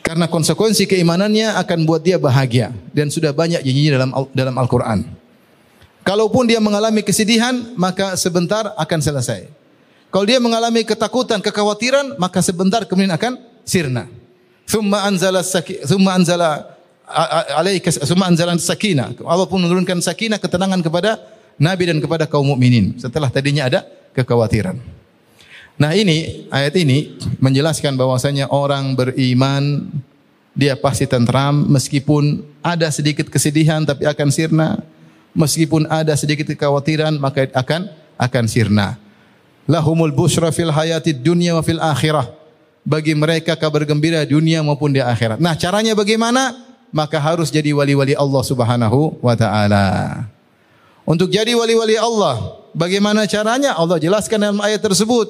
Karena 0.00 0.30
konsekuensi 0.30 0.86
keimanannya 0.86 1.58
akan 1.58 1.78
buat 1.84 2.06
dia 2.06 2.22
bahagia 2.22 2.70
dan 2.94 3.10
sudah 3.10 3.34
banyak 3.34 3.60
janjinya 3.66 3.98
dalam 3.98 4.10
dalam 4.30 4.54
Al-Qur'an. 4.56 5.21
Kalaupun 6.02 6.50
dia 6.50 6.58
mengalami 6.58 7.00
kesedihan, 7.06 7.54
maka 7.78 8.18
sebentar 8.18 8.74
akan 8.74 9.00
selesai. 9.00 9.46
Kalau 10.10 10.26
dia 10.28 10.42
mengalami 10.42 10.82
ketakutan, 10.82 11.38
kekhawatiran, 11.38 12.18
maka 12.18 12.42
sebentar 12.42 12.84
kemudian 12.84 13.14
akan 13.14 13.38
sirna. 13.62 14.10
Thumma 14.66 15.06
anzala 15.06 15.40
thumma 15.86 16.18
anzala 16.18 16.72
alaika 17.58 17.92
summa 17.92 18.26
anzalan 18.28 18.58
sakinah. 18.58 19.14
Allah 19.22 19.46
pun 19.46 19.60
menurunkan 19.60 20.00
sakinah 20.00 20.40
ketenangan 20.40 20.80
kepada 20.80 21.20
Nabi 21.60 21.92
dan 21.92 21.98
kepada 22.00 22.24
kaum 22.24 22.48
mukminin 22.48 22.96
setelah 22.96 23.28
tadinya 23.28 23.68
ada 23.68 23.80
kekhawatiran. 24.16 24.80
Nah 25.76 25.92
ini 25.96 26.48
ayat 26.52 26.76
ini 26.76 27.16
menjelaskan 27.40 27.96
bahwasanya 27.96 28.52
orang 28.52 28.92
beriman 28.92 29.88
dia 30.52 30.76
pasti 30.76 31.08
tentram 31.08 31.64
meskipun 31.72 32.44
ada 32.60 32.88
sedikit 32.92 33.28
kesedihan 33.28 33.84
tapi 33.84 34.04
akan 34.08 34.28
sirna. 34.28 34.68
Meskipun 35.32 35.88
ada 35.88 36.12
sedikit 36.12 36.44
kekhawatiran 36.44 37.16
maka 37.16 37.48
akan 37.52 37.88
akan 38.20 38.44
sirna. 38.48 39.00
Lahumul 39.64 40.12
busra 40.12 40.52
fil 40.52 40.68
hayatid 40.68 41.24
dunya 41.24 41.56
wa 41.56 41.62
fil 41.64 41.80
akhirah. 41.80 42.28
Bagi 42.82 43.14
mereka 43.14 43.54
kabar 43.54 43.86
gembira 43.86 44.26
dunia 44.26 44.58
maupun 44.60 44.90
di 44.90 44.98
akhirat. 44.98 45.38
Nah, 45.38 45.54
caranya 45.54 45.94
bagaimana? 45.94 46.72
maka 46.92 47.16
harus 47.16 47.48
jadi 47.48 47.72
wali-wali 47.72 48.12
Allah 48.12 48.42
Subhanahu 48.44 49.16
wa 49.24 49.32
taala. 49.34 49.86
Untuk 51.02 51.32
jadi 51.32 51.56
wali-wali 51.56 51.98
Allah, 51.98 52.62
bagaimana 52.76 53.26
caranya? 53.26 53.74
Allah 53.74 53.98
jelaskan 53.98 54.38
dalam 54.38 54.60
ayat 54.62 54.78
tersebut. 54.78 55.26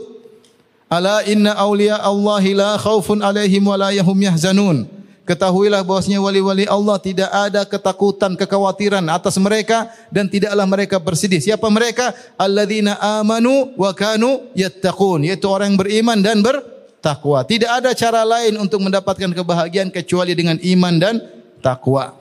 Ala 0.93 1.25
inna 1.25 1.57
awliya 1.57 1.97
Allahi 2.05 2.53
la 2.53 2.77
khaufun 2.77 3.25
alaihim 3.25 3.65
wa 3.65 3.81
la 3.81 3.89
yahum 3.95 4.19
yahzanun. 4.21 4.85
Ketahuilah 5.33 5.81
bahwasanya 5.81 6.21
wali-wali 6.21 6.69
Allah 6.69 7.01
tidak 7.01 7.33
ada 7.33 7.65
ketakutan, 7.65 8.37
kekhawatiran 8.37 9.01
atas 9.09 9.41
mereka 9.41 9.89
dan 10.13 10.29
tidaklah 10.29 10.69
mereka 10.69 11.01
bersedih. 11.01 11.41
Siapa 11.41 11.73
mereka? 11.73 12.13
Alladzina 12.37 13.01
amanu 13.01 13.73
wa 13.81 13.97
kanu 13.97 14.45
yattaqun, 14.53 15.25
yaitu 15.25 15.49
orang 15.49 15.73
yang 15.73 15.81
beriman 15.81 16.21
dan 16.21 16.45
ber 16.45 16.61
takwa. 17.01 17.41
Tidak 17.49 17.65
ada 17.65 17.97
cara 17.97 18.29
lain 18.29 18.61
untuk 18.61 18.85
mendapatkan 18.85 19.33
kebahagiaan 19.33 19.89
kecuali 19.89 20.37
dengan 20.37 20.61
iman 20.61 20.95
dan 21.01 21.25
takwa. 21.65 22.13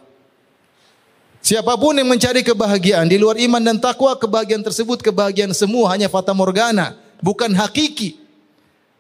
Siapa 1.43 1.75
pun 1.75 1.91
yang 1.91 2.07
mencari 2.07 2.47
kebahagiaan 2.47 3.11
di 3.11 3.19
luar 3.19 3.35
iman 3.43 3.59
dan 3.59 3.75
takwa, 3.75 4.15
kebahagiaan 4.15 4.63
tersebut 4.63 5.03
kebahagiaan 5.03 5.51
semua 5.51 5.91
hanya 5.91 6.07
fata 6.07 6.31
morgana, 6.31 6.95
bukan 7.19 7.51
hakiki. 7.59 8.23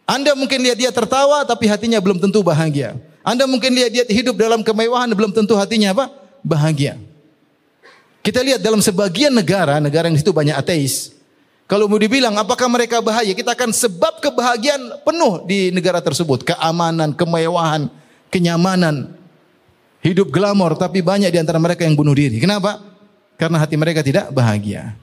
Anda 0.03 0.35
mungkin 0.35 0.59
lihat 0.59 0.75
dia 0.75 0.91
tertawa 0.91 1.47
tapi 1.47 1.71
hatinya 1.71 2.03
belum 2.03 2.19
tentu 2.19 2.43
bahagia. 2.43 2.99
Anda 3.21 3.45
mungkin 3.45 3.73
lihat 3.73 3.89
dia 3.93 4.03
hidup 4.09 4.37
dalam 4.37 4.65
kemewahan 4.65 5.09
belum 5.13 5.31
tentu 5.33 5.53
hatinya 5.53 5.93
apa? 5.93 6.05
Bahagia. 6.41 6.97
Kita 8.21 8.41
lihat 8.41 8.61
dalam 8.61 8.81
sebagian 8.81 9.33
negara, 9.33 9.81
negara 9.81 10.09
yang 10.09 10.17
situ 10.17 10.29
banyak 10.29 10.53
ateis. 10.53 11.13
Kalau 11.65 11.87
mau 11.87 11.97
dibilang 11.97 12.35
apakah 12.35 12.67
mereka 12.67 12.99
bahagia, 12.99 13.31
kita 13.31 13.55
akan 13.55 13.71
sebab 13.71 14.19
kebahagiaan 14.19 15.01
penuh 15.07 15.47
di 15.47 15.71
negara 15.71 16.03
tersebut, 16.03 16.43
keamanan, 16.43 17.15
kemewahan, 17.15 17.87
kenyamanan, 18.27 19.15
hidup 20.03 20.27
glamor, 20.29 20.75
tapi 20.75 20.99
banyak 20.99 21.31
di 21.31 21.39
antara 21.39 21.57
mereka 21.63 21.87
yang 21.87 21.95
bunuh 21.95 22.11
diri. 22.11 22.43
Kenapa? 22.43 22.83
Karena 23.39 23.57
hati 23.63 23.79
mereka 23.79 24.03
tidak 24.03 24.29
bahagia. 24.35 24.99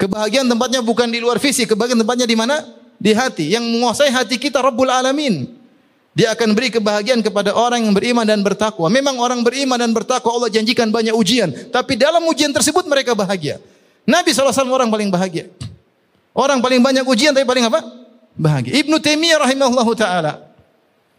Kebahagiaan 0.00 0.50
tempatnya 0.50 0.80
bukan 0.82 1.06
di 1.12 1.22
luar 1.22 1.38
fisik, 1.38 1.70
kebahagiaan 1.76 2.02
tempatnya 2.02 2.26
di 2.26 2.36
mana? 2.36 2.58
Di 2.98 3.14
hati. 3.14 3.54
Yang 3.54 3.64
menguasai 3.70 4.10
hati 4.10 4.36
kita 4.36 4.58
Rabbul 4.58 4.90
Alamin. 4.90 5.59
Dia 6.20 6.36
akan 6.36 6.52
beri 6.52 6.68
kebahagiaan 6.68 7.24
kepada 7.24 7.56
orang 7.56 7.80
yang 7.80 7.96
beriman 7.96 8.28
dan 8.28 8.44
bertakwa. 8.44 8.92
Memang 8.92 9.16
orang 9.16 9.40
beriman 9.40 9.80
dan 9.80 9.88
bertakwa 9.96 10.36
Allah 10.36 10.52
janjikan 10.52 10.92
banyak 10.92 11.16
ujian. 11.16 11.48
Tapi 11.72 11.96
dalam 11.96 12.20
ujian 12.28 12.52
tersebut 12.52 12.84
mereka 12.84 13.16
bahagia. 13.16 13.56
Nabi 14.04 14.36
SAW 14.36 14.52
orang 14.68 14.92
paling 14.92 15.08
bahagia. 15.08 15.48
Orang 16.36 16.60
paling 16.60 16.84
banyak 16.84 17.08
ujian 17.08 17.32
tapi 17.32 17.48
paling 17.48 17.72
apa? 17.72 17.80
Bahagia. 18.36 18.76
Ibnu 18.84 19.00
Taimiyah 19.00 19.40
rahimahullahu 19.48 19.96
taala 19.96 20.44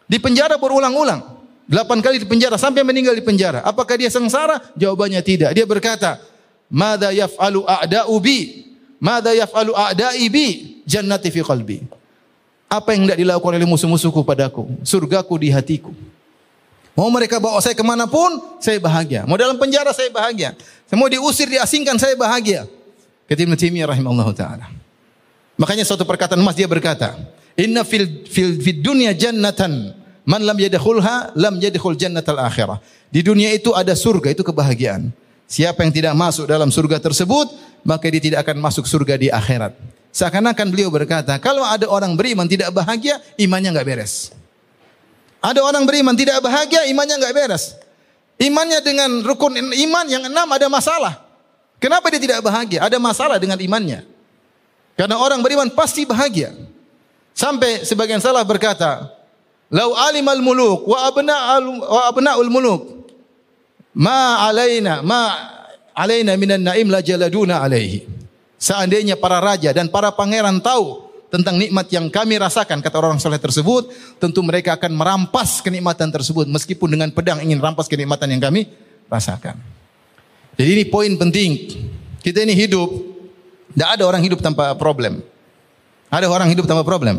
di 0.05 0.21
penjara 0.21 0.61
berulang-ulang. 0.61 1.41
Delapan 1.65 1.97
kali 1.97 2.21
di 2.21 2.29
penjara 2.29 2.61
sampai 2.61 2.85
meninggal 2.85 3.17
di 3.17 3.25
penjara. 3.25 3.65
Apakah 3.65 3.97
dia 3.97 4.13
sengsara? 4.13 4.61
Jawabannya 4.77 5.25
tidak. 5.25 5.57
Dia 5.57 5.65
berkata, 5.65 6.21
"Mada 6.69 7.09
yaf'alu 7.09 7.65
a'da'u 7.65 8.21
bi? 8.21 8.69
Mada 9.01 9.33
yaf'alu 9.33 9.73
a'da'i 9.73 10.29
bi? 10.29 10.47
Jannati 10.85 11.33
fi 11.33 11.41
qalbi." 11.41 12.00
Apa 12.71 12.95
yang 12.95 13.03
tidak 13.03 13.19
dilakukan 13.19 13.59
oleh 13.59 13.67
musuh-musuhku 13.67 14.23
padaku? 14.23 14.63
Surgaku 14.87 15.35
di 15.35 15.51
hatiku. 15.51 15.91
Mau 16.95 17.11
mereka 17.11 17.35
bawa 17.35 17.59
saya 17.59 17.75
ke 17.75 17.83
mana 17.83 18.07
pun, 18.07 18.39
saya 18.63 18.79
bahagia. 18.79 19.27
Mau 19.27 19.35
dalam 19.35 19.59
penjara, 19.59 19.91
saya 19.91 20.07
bahagia. 20.07 20.55
Mau 20.95 21.11
diusir, 21.11 21.51
diasingkan, 21.51 21.99
saya 21.99 22.15
bahagia. 22.15 22.63
Kata 23.27 23.39
Ibn 23.43 23.59
Taimiyah 23.59 23.91
rahimahullah 23.91 24.31
ta'ala. 24.31 24.65
Makanya 25.59 25.83
suatu 25.83 26.07
perkataan 26.07 26.39
emas 26.39 26.55
dia 26.55 26.67
berkata, 26.67 27.19
Inna 27.59 27.83
fil, 27.83 28.23
fil, 28.31 28.55
fil 28.63 28.79
dunya 28.79 29.11
jannatan 29.11 30.01
Man 30.21 30.45
lam 30.45 30.57
yadkhulha 30.57 31.33
lam 31.33 31.57
yadkhul 31.57 31.97
jannatal 31.97 32.37
akhirah. 32.37 32.77
Di 33.09 33.25
dunia 33.25 33.49
itu 33.51 33.73
ada 33.73 33.91
surga, 33.97 34.31
itu 34.31 34.45
kebahagiaan. 34.45 35.09
Siapa 35.49 35.83
yang 35.83 35.91
tidak 35.91 36.13
masuk 36.15 36.47
dalam 36.47 36.71
surga 36.71 37.01
tersebut, 37.01 37.51
maka 37.83 38.07
dia 38.07 38.21
tidak 38.21 38.39
akan 38.47 38.61
masuk 38.61 38.87
surga 38.87 39.17
di 39.19 39.27
akhirat. 39.27 39.75
Seakan-akan 40.11 40.67
beliau 40.67 40.91
berkata, 40.91 41.39
kalau 41.39 41.63
ada 41.63 41.87
orang 41.87 42.19
beriman 42.19 42.43
tidak 42.43 42.75
bahagia, 42.75 43.19
imannya 43.39 43.71
enggak 43.71 43.87
beres. 43.87 44.35
Ada 45.39 45.63
orang 45.63 45.87
beriman 45.87 46.13
tidak 46.13 46.43
bahagia, 46.43 46.83
imannya 46.91 47.15
enggak 47.15 47.33
beres. 47.33 47.79
Imannya 48.35 48.83
dengan 48.83 49.23
rukun 49.23 49.55
iman 49.55 50.05
yang 50.11 50.27
enam 50.27 50.47
ada 50.51 50.67
masalah. 50.67 51.23
Kenapa 51.79 52.11
dia 52.11 52.21
tidak 52.21 52.43
bahagia? 52.43 52.83
Ada 52.83 52.99
masalah 52.99 53.39
dengan 53.39 53.57
imannya. 53.57 54.03
Karena 54.99 55.15
orang 55.17 55.39
beriman 55.39 55.71
pasti 55.71 56.03
bahagia. 56.03 56.53
Sampai 57.31 57.87
sebagian 57.87 58.19
salah 58.19 58.43
berkata, 58.43 59.07
Lau 59.71 59.95
alimal 59.95 60.43
muluk 60.43 60.83
wa 60.83 61.07
abna'ul 61.07 61.79
wa 61.79 62.01
abna'ul 62.11 62.51
muluk 62.51 62.81
ma 63.95 64.43
alaina 64.43 64.99
ma 64.99 65.31
alaina 65.95 66.35
minan 66.35 66.59
naim 66.59 66.91
la 66.91 66.99
jaladuna 66.99 67.63
alaihi. 67.63 68.03
Seandainya 68.61 69.17
para 69.17 69.41
raja 69.41 69.73
dan 69.73 69.89
para 69.89 70.13
pangeran 70.13 70.61
tahu 70.61 71.09
tentang 71.33 71.57
nikmat 71.57 71.89
yang 71.89 72.13
kami 72.13 72.37
rasakan 72.37 72.77
kata 72.77 72.93
orang 73.01 73.17
soleh 73.17 73.41
tersebut, 73.41 73.89
tentu 74.21 74.45
mereka 74.45 74.77
akan 74.77 74.93
merampas 74.93 75.65
kenikmatan 75.65 76.13
tersebut 76.13 76.45
meskipun 76.45 76.93
dengan 76.93 77.09
pedang 77.09 77.41
ingin 77.41 77.57
rampas 77.57 77.89
kenikmatan 77.89 78.29
yang 78.29 78.37
kami 78.37 78.69
rasakan. 79.09 79.57
Jadi 80.61 80.69
ini 80.77 80.83
poin 80.85 81.09
penting. 81.17 81.73
Kita 82.21 82.45
ini 82.45 82.53
hidup, 82.53 82.85
tidak 83.73 83.97
ada 83.97 84.03
orang 84.05 84.21
hidup 84.21 84.45
tanpa 84.45 84.77
problem. 84.77 85.25
Ada 86.13 86.29
orang 86.29 86.53
hidup 86.53 86.69
tanpa 86.69 86.85
problem? 86.85 87.17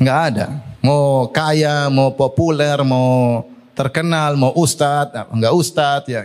Enggak 0.00 0.18
ada. 0.32 0.46
Mau 0.80 1.28
kaya, 1.28 1.92
mau 1.92 2.08
populer, 2.16 2.80
mau 2.80 3.44
terkenal, 3.76 4.32
mau 4.32 4.56
ustad, 4.56 5.12
enggak 5.28 5.52
ustad 5.52 6.02
ya. 6.08 6.24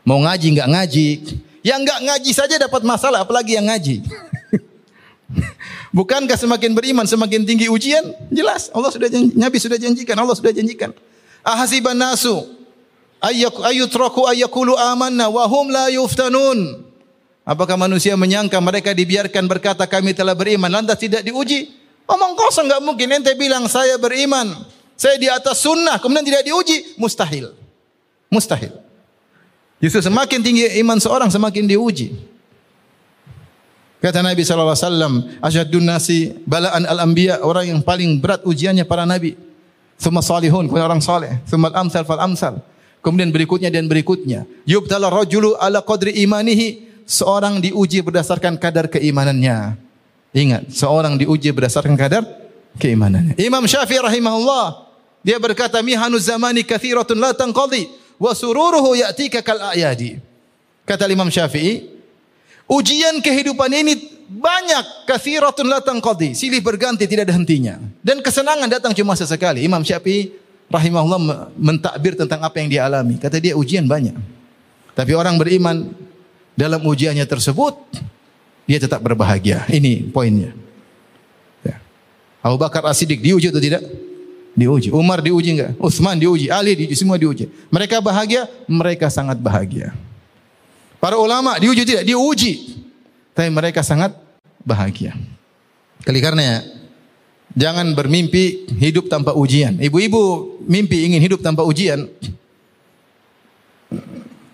Mau 0.00 0.16
ngaji 0.24 0.46
enggak 0.56 0.70
ngaji. 0.72 1.08
Yang 1.60 1.78
enggak 1.84 2.00
ngaji 2.08 2.32
saja 2.32 2.54
dapat 2.56 2.82
masalah 2.84 3.24
apalagi 3.24 3.56
yang 3.56 3.68
ngaji. 3.68 4.00
Bukankah 5.96 6.38
semakin 6.38 6.72
beriman 6.72 7.04
semakin 7.04 7.44
tinggi 7.44 7.68
ujian? 7.68 8.16
Jelas 8.32 8.72
Allah 8.72 8.88
sudah 8.88 9.08
janji, 9.10 9.36
Nabi 9.36 9.56
sudah 9.60 9.76
janjikan, 9.76 10.16
Allah 10.16 10.36
sudah 10.36 10.52
janjikan. 10.54 10.90
Ahasiban 11.44 11.96
nasu 11.96 12.60
ayyutraku 13.20 14.24
ayyakulu 14.24 14.76
amanna 14.80 15.28
wa 15.28 15.44
hum 15.44 15.68
la 15.68 15.92
yuftanun. 15.92 16.88
Apakah 17.44 17.76
manusia 17.76 18.14
menyangka 18.16 18.60
mereka 18.60 18.94
dibiarkan 18.94 19.44
berkata 19.48 19.84
kami 19.84 20.14
telah 20.14 20.36
beriman 20.36 20.70
lantas 20.70 21.00
tidak 21.00 21.24
diuji? 21.24 21.72
Omong 22.08 22.34
kosong 22.36 22.66
nggak 22.68 22.82
mungkin. 22.84 23.06
Ente 23.10 23.32
bilang 23.34 23.66
saya 23.66 23.98
beriman, 23.98 24.66
saya 24.98 25.16
di 25.16 25.26
atas 25.30 25.62
sunnah, 25.62 25.98
kemudian 25.98 26.26
tidak 26.26 26.42
diuji, 26.46 26.94
mustahil. 26.98 27.54
Mustahil. 28.30 28.89
Justru 29.80 30.04
semakin 30.04 30.44
tinggi 30.44 30.68
iman 30.84 31.00
seorang 31.00 31.32
semakin 31.32 31.64
diuji. 31.64 32.12
Kata 34.00 34.20
Nabi 34.24 34.44
sallallahu 34.44 34.76
alaihi 34.76 34.86
wasallam, 34.88 35.14
asyadun 35.44 35.84
nasi 35.84 36.32
balaan 36.48 36.88
al-anbiya, 36.88 37.44
orang 37.44 37.68
yang 37.68 37.80
paling 37.84 38.16
berat 38.16 38.40
ujiannya 38.44 38.84
para 38.88 39.04
nabi. 39.04 39.36
Semua 40.00 40.24
salihun, 40.24 40.68
kemudian 40.68 40.88
orang 40.88 41.04
saleh, 41.04 41.36
semua 41.44 41.68
amsal 41.76 42.08
fal 42.08 42.20
amsal. 42.20 42.64
Kemudian 43.04 43.28
berikutnya 43.28 43.68
dan 43.68 43.84
berikutnya. 43.88 44.48
Yubtala 44.64 45.12
rajulu 45.12 45.56
ala 45.60 45.84
qadri 45.84 46.16
imanihi, 46.24 47.04
seorang 47.04 47.60
diuji 47.60 48.00
berdasarkan 48.00 48.56
kadar 48.56 48.88
keimanannya. 48.88 49.76
Ingat, 50.32 50.72
seorang 50.72 51.20
diuji 51.20 51.52
berdasarkan 51.52 51.96
kadar 51.96 52.24
keimanannya. 52.80 53.36
Imam 53.36 53.64
Syafi'i 53.68 54.00
rahimahullah, 54.00 54.88
dia 55.20 55.36
berkata, 55.36 55.76
"Mihanu 55.84 56.16
zamani 56.16 56.64
kathiratun 56.64 57.20
la 57.20 57.36
tanqadi 57.36 57.99
wa 58.20 58.36
sururuhu 58.36 58.92
ya'tika 59.00 59.40
kal 59.40 59.72
a'yadi." 59.72 60.20
Kata 60.84 61.08
Imam 61.08 61.32
Syafi'i, 61.32 61.88
ujian 62.68 63.24
kehidupan 63.24 63.72
ini 63.72 64.20
banyak 64.30 65.10
kathiratun 65.10 65.66
la 65.66 65.82
tanqadi, 65.82 66.36
silih 66.38 66.62
berganti 66.62 67.08
tidak 67.08 67.26
ada 67.30 67.34
hentinya. 67.34 67.80
Dan 68.04 68.22
kesenangan 68.22 68.70
datang 68.70 68.92
cuma 68.94 69.18
sesekali. 69.18 69.64
Imam 69.64 69.82
Syafi'i 69.82 70.30
rahimahullah 70.70 71.50
mentakbir 71.58 72.14
tentang 72.14 72.38
apa 72.46 72.58
yang 72.62 72.68
dia 72.70 72.82
alami. 72.86 73.18
Kata 73.18 73.42
dia 73.42 73.58
ujian 73.58 73.86
banyak. 73.90 74.14
Tapi 74.94 75.12
orang 75.14 75.34
beriman 75.38 75.90
dalam 76.54 76.82
ujiannya 76.82 77.26
tersebut 77.26 77.74
dia 78.70 78.78
tetap 78.78 79.02
berbahagia. 79.02 79.66
Ini 79.66 80.10
poinnya. 80.14 80.54
Ya. 81.66 81.82
Abu 82.38 82.54
Bakar 82.54 82.86
As-Siddiq 82.86 83.18
diuji 83.18 83.50
atau 83.50 83.58
tidak? 83.58 83.82
Diuji. 84.54 84.90
Umar 84.90 85.22
diuji 85.22 85.56
enggak? 85.56 85.78
Utsman 85.78 86.18
diuji, 86.18 86.50
Ali 86.50 86.74
diuji, 86.74 86.94
semua 86.98 87.16
diuji. 87.16 87.46
Mereka 87.70 88.02
bahagia, 88.02 88.50
mereka 88.66 89.06
sangat 89.06 89.38
bahagia. 89.38 89.94
Para 90.98 91.16
ulama 91.16 91.56
diuji 91.56 91.86
tidak? 91.86 92.04
Diuji. 92.04 92.82
Tapi 93.32 93.48
mereka 93.48 93.80
sangat 93.86 94.12
bahagia. 94.66 95.14
Kali 96.02 96.18
karena 96.18 96.60
jangan 97.54 97.94
bermimpi 97.94 98.68
hidup 98.74 99.06
tanpa 99.06 99.32
ujian. 99.32 99.78
Ibu-ibu 99.78 100.56
mimpi 100.66 101.06
ingin 101.06 101.22
hidup 101.22 101.40
tanpa 101.40 101.62
ujian, 101.62 102.10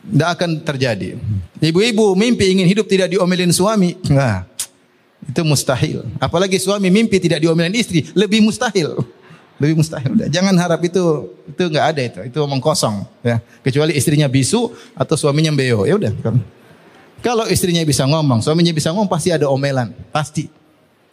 tidak 0.07 0.29
akan 0.39 0.51
terjadi. 0.63 1.19
Ibu-ibu 1.61 2.15
mimpi 2.15 2.53
ingin 2.53 2.69
hidup 2.69 2.87
tidak 2.87 3.11
diomelin 3.13 3.51
suami, 3.51 3.97
nah, 4.13 4.45
itu 5.27 5.43
mustahil. 5.43 6.07
Apalagi 6.23 6.61
suami 6.61 6.89
mimpi 6.93 7.19
tidak 7.19 7.43
diomelin 7.43 7.75
istri, 7.75 8.07
lebih 8.15 8.45
mustahil. 8.45 9.03
Lebih 9.57 9.81
mustahil. 9.81 10.13
Udah. 10.13 10.29
Jangan 10.29 10.53
harap 10.61 10.81
itu 10.85 11.33
itu 11.49 11.63
nggak 11.65 11.87
ada 11.97 12.01
itu, 12.05 12.21
itu 12.29 12.39
omong 12.45 12.61
kosong. 12.61 13.09
Ya. 13.25 13.41
Kecuali 13.65 13.97
istrinya 13.97 14.29
bisu 14.29 14.69
atau 14.93 15.17
suaminya 15.17 15.49
beo, 15.53 15.89
ya 15.89 15.97
udah. 15.97 16.13
Kalau 17.25 17.49
istrinya 17.49 17.81
bisa 17.83 18.05
ngomong, 18.05 18.45
suaminya 18.45 18.71
bisa 18.77 18.93
ngomong, 18.93 19.09
pasti 19.09 19.33
ada 19.33 19.49
omelan, 19.49 19.97
pasti. 20.13 20.53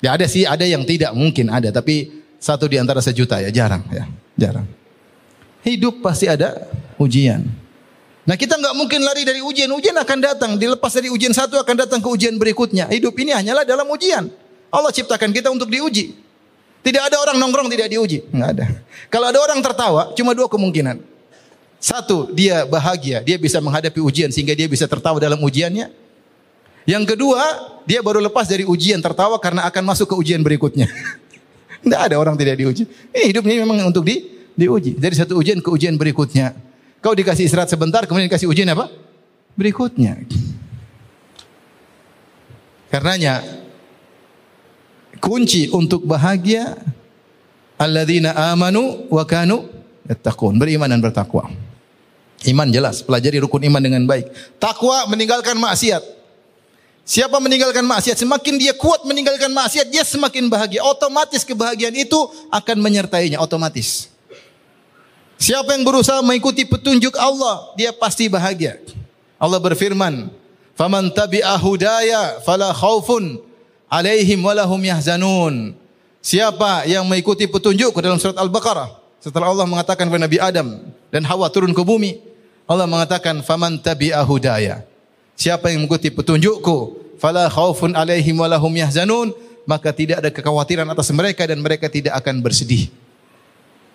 Ya 0.03 0.12
ada 0.12 0.27
sih, 0.27 0.43
ada 0.43 0.67
yang 0.67 0.84
tidak 0.84 1.15
mungkin 1.15 1.47
ada, 1.47 1.71
tapi 1.71 2.12
satu 2.36 2.67
di 2.67 2.75
antara 2.75 2.99
sejuta 2.99 3.39
ya 3.39 3.47
jarang, 3.47 3.88
ya 3.88 4.03
jarang. 4.36 4.67
Hidup 5.63 6.03
pasti 6.03 6.27
ada 6.27 6.67
ujian. 6.99 7.47
Nah 8.23 8.36
kita 8.36 8.56
nggak 8.56 8.75
mungkin 8.75 9.03
lari 9.03 9.27
dari 9.27 9.39
ujian. 9.43 9.67
Ujian 9.71 9.95
akan 9.95 10.19
datang. 10.19 10.51
Dilepas 10.56 10.91
dari 10.95 11.12
ujian 11.12 11.32
satu 11.36 11.60
akan 11.60 11.75
datang 11.75 11.99
ke 11.99 12.08
ujian 12.08 12.36
berikutnya. 12.36 12.88
Hidup 12.91 13.15
ini 13.19 13.36
hanyalah 13.36 13.67
dalam 13.67 13.88
ujian. 13.88 14.32
Allah 14.71 14.91
ciptakan 14.91 15.32
kita 15.36 15.51
untuk 15.51 15.67
diuji. 15.67 16.22
Tidak 16.84 17.00
ada 17.00 17.15
orang 17.24 17.39
nongkrong 17.39 17.72
tidak 17.72 17.88
diuji. 17.88 18.28
Enggak 18.36 18.50
ada. 18.60 18.65
Kalau 19.08 19.32
ada 19.32 19.39
orang 19.39 19.60
tertawa, 19.63 20.12
cuma 20.19 20.36
dua 20.36 20.52
kemungkinan. 20.52 21.00
Satu, 21.80 22.32
dia 22.36 22.67
bahagia, 22.67 23.24
dia 23.24 23.39
bisa 23.39 23.63
menghadapi 23.63 24.00
ujian 24.04 24.32
sehingga 24.32 24.52
dia 24.52 24.67
bisa 24.67 24.84
tertawa 24.88 25.19
dalam 25.19 25.39
ujiannya. 25.39 25.91
Yang 26.84 27.15
kedua, 27.15 27.39
dia 27.88 28.04
baru 28.04 28.19
lepas 28.19 28.48
dari 28.52 28.67
ujian 28.67 29.00
tertawa 29.00 29.39
karena 29.39 29.63
akan 29.67 29.84
masuk 29.88 30.12
ke 30.12 30.15
ujian 30.15 30.43
berikutnya. 30.43 30.91
Tidak 31.84 32.00
ada 32.00 32.15
orang 32.15 32.39
tidak 32.39 32.63
diuji. 32.63 32.88
Ini 33.12 33.28
hidup 33.28 33.43
ini 33.43 33.60
memang 33.60 33.91
untuk 33.91 34.08
di, 34.08 34.24
diuji. 34.56 34.96
Dari 34.96 35.15
satu 35.19 35.36
ujian 35.36 35.60
ke 35.60 35.67
ujian 35.67 36.00
berikutnya. 36.00 36.56
Kau 37.04 37.12
dikasih 37.12 37.43
istirahat 37.43 37.67
sebentar, 37.67 38.08
kemudian 38.08 38.32
dikasih 38.32 38.48
ujian 38.48 38.72
apa? 38.72 38.88
Berikutnya. 39.60 40.15
Karenanya 42.88 43.62
kunci 45.23 45.71
untuk 45.71 46.03
bahagia 46.03 46.75
alladzina 47.79 48.36
amanu 48.51 49.07
wa 49.07 49.23
kanu 49.23 49.71
yattaqun, 50.03 50.59
beriman 50.59 50.91
dan 50.91 50.99
bertakwa. 50.99 51.47
Iman 52.43 52.67
jelas, 52.67 52.99
pelajari 52.99 53.39
rukun 53.39 53.63
iman 53.71 53.79
dengan 53.79 54.03
baik. 54.03 54.27
Takwa 54.59 55.07
meninggalkan 55.07 55.55
maksiat. 55.55 56.03
Siapa 57.07 57.39
meninggalkan 57.39 57.88
maksiat, 57.88 58.19
semakin 58.19 58.59
dia 58.59 58.75
kuat 58.75 59.07
meninggalkan 59.07 59.47
maksiat, 59.51 59.88
dia 59.88 60.03
semakin 60.03 60.51
bahagia. 60.51 60.83
Otomatis 60.83 61.47
kebahagiaan 61.47 61.95
itu 61.95 62.19
akan 62.51 62.83
menyertainya, 62.83 63.39
otomatis. 63.39 64.12
Siapa 65.39 65.75
yang 65.75 65.88
berusaha 65.88 66.19
mengikuti 66.19 66.67
petunjuk 66.67 67.15
Allah, 67.15 67.71
dia 67.79 67.95
pasti 67.95 68.27
bahagia. 68.27 68.79
Allah 69.39 69.59
berfirman, 69.59 70.31
"Faman 70.75 71.12
tabi'a 71.12 71.55
hudaya 71.59 72.39
fala 72.43 72.71
khaufun 72.75 73.39
alaihim 73.93 74.41
walahum 74.41 74.82
yahzanun. 74.82 75.77
Siapa 76.23 76.89
yang 76.89 77.06
mengikuti 77.06 77.45
petunjukku 77.45 78.01
dalam 78.01 78.17
surat 78.17 78.39
Al-Baqarah 78.41 78.89
setelah 79.21 79.53
Allah 79.53 79.69
mengatakan 79.69 80.10
kepada 80.10 80.25
Nabi 80.25 80.41
Adam 80.41 80.82
dan 81.13 81.21
Hawa 81.29 81.53
turun 81.53 81.75
ke 81.77 81.84
bumi, 81.86 82.17
Allah 82.65 82.89
mengatakan 82.89 83.45
faman 83.45 83.77
tabi'a 83.77 84.25
hudaya. 84.25 84.82
Siapa 85.38 85.69
yang 85.69 85.86
mengikuti 85.86 86.10
petunjukku, 86.10 86.77
fala 87.21 87.51
khaufun 87.51 87.93
alaihim 87.93 88.39
walahum 88.39 88.71
yahzanun, 88.71 89.36
maka 89.67 89.91
tidak 89.91 90.23
ada 90.23 90.32
kekhawatiran 90.32 90.88
atas 90.89 91.12
mereka 91.12 91.43
dan 91.43 91.60
mereka 91.60 91.91
tidak 91.91 92.17
akan 92.17 92.39
bersedih. 92.39 92.88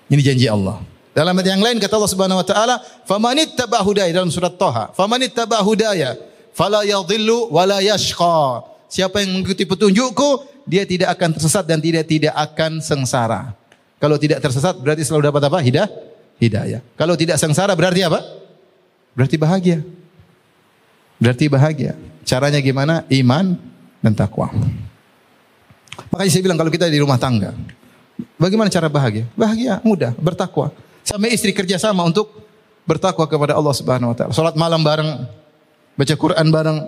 Ini 0.08 0.22
janji 0.24 0.46
Allah. 0.48 0.80
Dalam 1.16 1.34
ayat 1.34 1.56
yang 1.56 1.64
lain 1.64 1.76
kata 1.80 1.96
Allah 1.96 2.12
Subhanahu 2.12 2.40
wa 2.40 2.46
taala, 2.46 2.76
"Famanittaba 3.08 3.80
hudaya" 3.80 4.12
dalam 4.12 4.28
surat 4.28 4.54
Thaha. 4.54 4.92
"Famanittaba 4.92 5.60
hudaya 5.64 6.14
fala 6.52 6.84
yadhillu 6.84 7.48
wala 7.48 7.80
yashqa." 7.80 8.67
Siapa 8.88 9.20
yang 9.20 9.36
mengikuti 9.36 9.68
petunjukku, 9.68 10.64
dia 10.64 10.88
tidak 10.88 11.12
akan 11.16 11.36
tersesat 11.36 11.64
dan 11.68 11.76
tidak 11.78 12.08
tidak 12.08 12.32
akan 12.32 12.80
sengsara. 12.80 13.52
Kalau 14.00 14.16
tidak 14.16 14.40
tersesat 14.40 14.80
berarti 14.80 15.04
selalu 15.04 15.28
dapat 15.28 15.42
apa? 15.44 15.58
Hidayah. 15.60 15.90
Hidayah. 16.40 16.80
Kalau 16.96 17.12
tidak 17.18 17.36
sengsara 17.36 17.76
berarti 17.76 18.00
apa? 18.06 18.24
Berarti 19.12 19.36
bahagia. 19.36 19.78
Berarti 21.18 21.44
bahagia. 21.50 21.92
Caranya 22.22 22.62
gimana? 22.62 23.02
Iman 23.10 23.58
dan 24.00 24.14
takwa. 24.14 24.48
Makanya 26.14 26.30
saya 26.30 26.42
bilang 26.46 26.56
kalau 26.56 26.70
kita 26.70 26.86
di 26.86 27.02
rumah 27.02 27.18
tangga, 27.18 27.52
bagaimana 28.38 28.70
cara 28.70 28.86
bahagia? 28.86 29.26
Bahagia, 29.34 29.82
mudah, 29.82 30.14
bertakwa. 30.16 30.70
Sama 31.02 31.26
istri 31.26 31.50
kerja 31.50 31.76
sama 31.76 32.06
untuk 32.06 32.30
bertakwa 32.86 33.26
kepada 33.26 33.58
Allah 33.58 33.74
Subhanahu 33.74 34.14
wa 34.14 34.16
taala. 34.16 34.32
Salat 34.32 34.54
malam 34.54 34.80
bareng, 34.80 35.26
baca 35.98 36.14
Quran 36.14 36.46
bareng, 36.48 36.78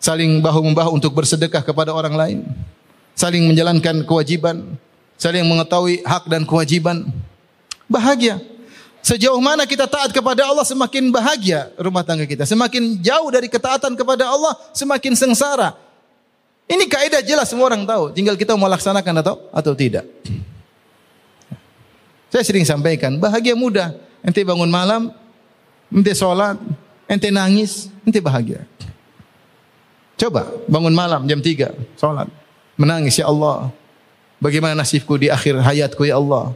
saling 0.00 0.40
bahu 0.40 0.72
membahu 0.72 0.96
untuk 0.96 1.12
bersedekah 1.12 1.60
kepada 1.60 1.92
orang 1.92 2.16
lain, 2.16 2.38
saling 3.12 3.44
menjalankan 3.44 4.02
kewajiban, 4.08 4.64
saling 5.20 5.44
mengetahui 5.44 6.00
hak 6.02 6.24
dan 6.26 6.42
kewajiban. 6.48 7.04
Bahagia. 7.84 8.40
Sejauh 9.00 9.40
mana 9.40 9.64
kita 9.64 9.88
taat 9.88 10.12
kepada 10.12 10.44
Allah 10.44 10.64
semakin 10.64 11.08
bahagia 11.08 11.72
rumah 11.80 12.04
tangga 12.04 12.28
kita. 12.28 12.44
Semakin 12.44 13.00
jauh 13.00 13.28
dari 13.32 13.48
ketaatan 13.48 13.96
kepada 13.96 14.28
Allah 14.28 14.56
semakin 14.76 15.16
sengsara. 15.16 15.72
Ini 16.68 16.84
kaidah 16.86 17.24
jelas 17.24 17.48
semua 17.48 17.72
orang 17.72 17.82
tahu. 17.82 18.12
Tinggal 18.12 18.36
kita 18.36 18.54
mau 18.54 18.68
laksanakan 18.68 19.24
atau 19.24 19.34
atau 19.50 19.72
tidak. 19.72 20.04
Saya 22.30 22.46
sering 22.46 22.62
sampaikan, 22.62 23.18
bahagia 23.18 23.58
mudah. 23.58 23.90
Ente 24.22 24.44
bangun 24.46 24.70
malam, 24.70 25.10
ente 25.90 26.12
sholat, 26.14 26.60
ente 27.10 27.32
nangis, 27.32 27.90
ente 28.06 28.22
bahagia. 28.22 28.62
Coba 30.20 30.52
bangun 30.68 30.92
malam 30.92 31.24
jam 31.24 31.40
3, 31.40 31.72
sholat. 31.96 32.28
Menangis, 32.76 33.16
ya 33.16 33.32
Allah. 33.32 33.72
Bagaimana 34.36 34.76
nasibku 34.76 35.16
di 35.16 35.32
akhir 35.32 35.56
hayatku, 35.56 36.04
ya 36.04 36.20
Allah. 36.20 36.52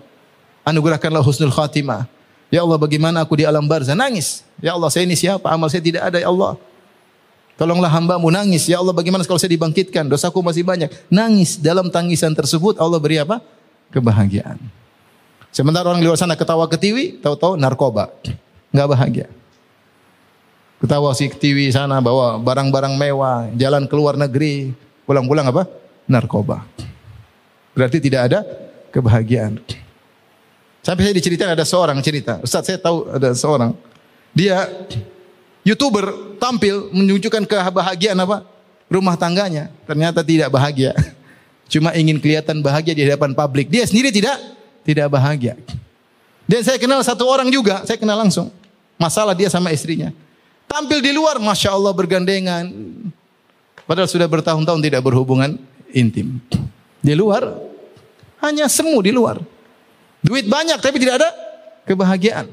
Anugerahkanlah 0.69 1.25
husnul 1.25 1.53
khatimah. 1.53 2.05
Ya 2.53 2.61
Allah, 2.61 2.77
bagaimana 2.77 3.25
aku 3.25 3.41
di 3.41 3.49
alam 3.49 3.65
barzah? 3.65 3.97
Nangis. 3.97 4.45
Ya 4.61 4.77
Allah, 4.77 4.93
saya 4.93 5.09
ini 5.09 5.17
siapa? 5.17 5.49
Amal 5.49 5.73
saya 5.73 5.81
tidak 5.81 6.05
ada, 6.13 6.21
ya 6.21 6.29
Allah. 6.29 6.61
Tolonglah 7.57 7.89
hambamu 7.89 8.29
nangis. 8.29 8.69
Ya 8.69 8.85
Allah, 8.85 8.93
bagaimana 8.93 9.25
kalau 9.25 9.41
saya 9.41 9.53
dibangkitkan? 9.57 10.13
Dosaku 10.13 10.45
masih 10.45 10.61
banyak. 10.61 10.93
Nangis. 11.09 11.57
Dalam 11.57 11.89
tangisan 11.89 12.37
tersebut, 12.37 12.77
Allah 12.77 13.01
beri 13.01 13.23
apa? 13.23 13.41
Kebahagiaan. 13.93 14.61
Sementara 15.55 15.89
orang 15.89 16.03
di 16.03 16.07
luar 16.11 16.19
sana 16.19 16.35
ketawa 16.35 16.67
ketiwi, 16.67 17.23
tahu-tahu 17.23 17.55
narkoba. 17.55 18.11
Enggak 18.75 18.89
bahagia. 18.91 19.27
Ketawa 20.83 21.15
si 21.15 21.31
TV 21.31 21.71
sana 21.71 22.03
bawa 22.03 22.37
barang-barang 22.43 22.95
mewah, 22.99 23.49
jalan 23.55 23.87
ke 23.87 23.95
luar 23.95 24.19
negeri, 24.19 24.75
pulang-pulang 25.09 25.49
apa? 25.49 25.65
Narkoba. 26.05 26.67
Berarti 27.73 27.99
tidak 27.99 28.31
ada 28.31 28.41
kebahagiaan. 28.95 29.59
Sampai 30.85 31.09
saya 31.09 31.17
diceritakan 31.17 31.57
ada 31.57 31.65
seorang 31.65 31.99
cerita. 32.05 32.39
Ustaz 32.45 32.69
saya 32.69 32.77
tahu 32.77 33.09
ada 33.09 33.33
seorang. 33.33 33.73
Dia 34.37 34.69
YouTuber 35.65 36.37
tampil 36.37 36.93
menunjukkan 36.93 37.49
kebahagiaan 37.49 38.21
apa? 38.21 38.45
Rumah 38.93 39.17
tangganya. 39.17 39.73
Ternyata 39.89 40.21
tidak 40.21 40.53
bahagia. 40.53 40.93
Cuma 41.73 41.97
ingin 41.97 42.21
kelihatan 42.21 42.61
bahagia 42.61 42.93
di 42.93 43.03
hadapan 43.09 43.33
publik. 43.33 43.73
Dia 43.73 43.89
sendiri 43.89 44.13
tidak 44.13 44.37
tidak 44.85 45.09
bahagia. 45.09 45.57
Dan 46.45 46.61
saya 46.61 46.77
kenal 46.77 47.01
satu 47.01 47.25
orang 47.25 47.49
juga, 47.49 47.81
saya 47.89 47.97
kenal 47.97 48.21
langsung. 48.21 48.53
Masalah 49.01 49.33
dia 49.33 49.49
sama 49.49 49.73
istrinya. 49.73 50.13
Tampil 50.75 50.99
di 51.07 51.15
luar, 51.15 51.39
masya 51.39 51.71
Allah 51.71 51.95
bergandengan. 51.95 52.67
Padahal 53.87 54.11
sudah 54.11 54.27
bertahun-tahun 54.27 54.83
tidak 54.83 55.07
berhubungan 55.07 55.55
intim. 55.95 56.43
Di 56.99 57.15
luar, 57.15 57.47
hanya 58.43 58.67
semu 58.67 58.99
di 58.99 59.15
luar. 59.15 59.39
Duit 60.19 60.51
banyak 60.51 60.83
tapi 60.83 60.99
tidak 60.99 61.23
ada 61.23 61.31
kebahagiaan. 61.87 62.51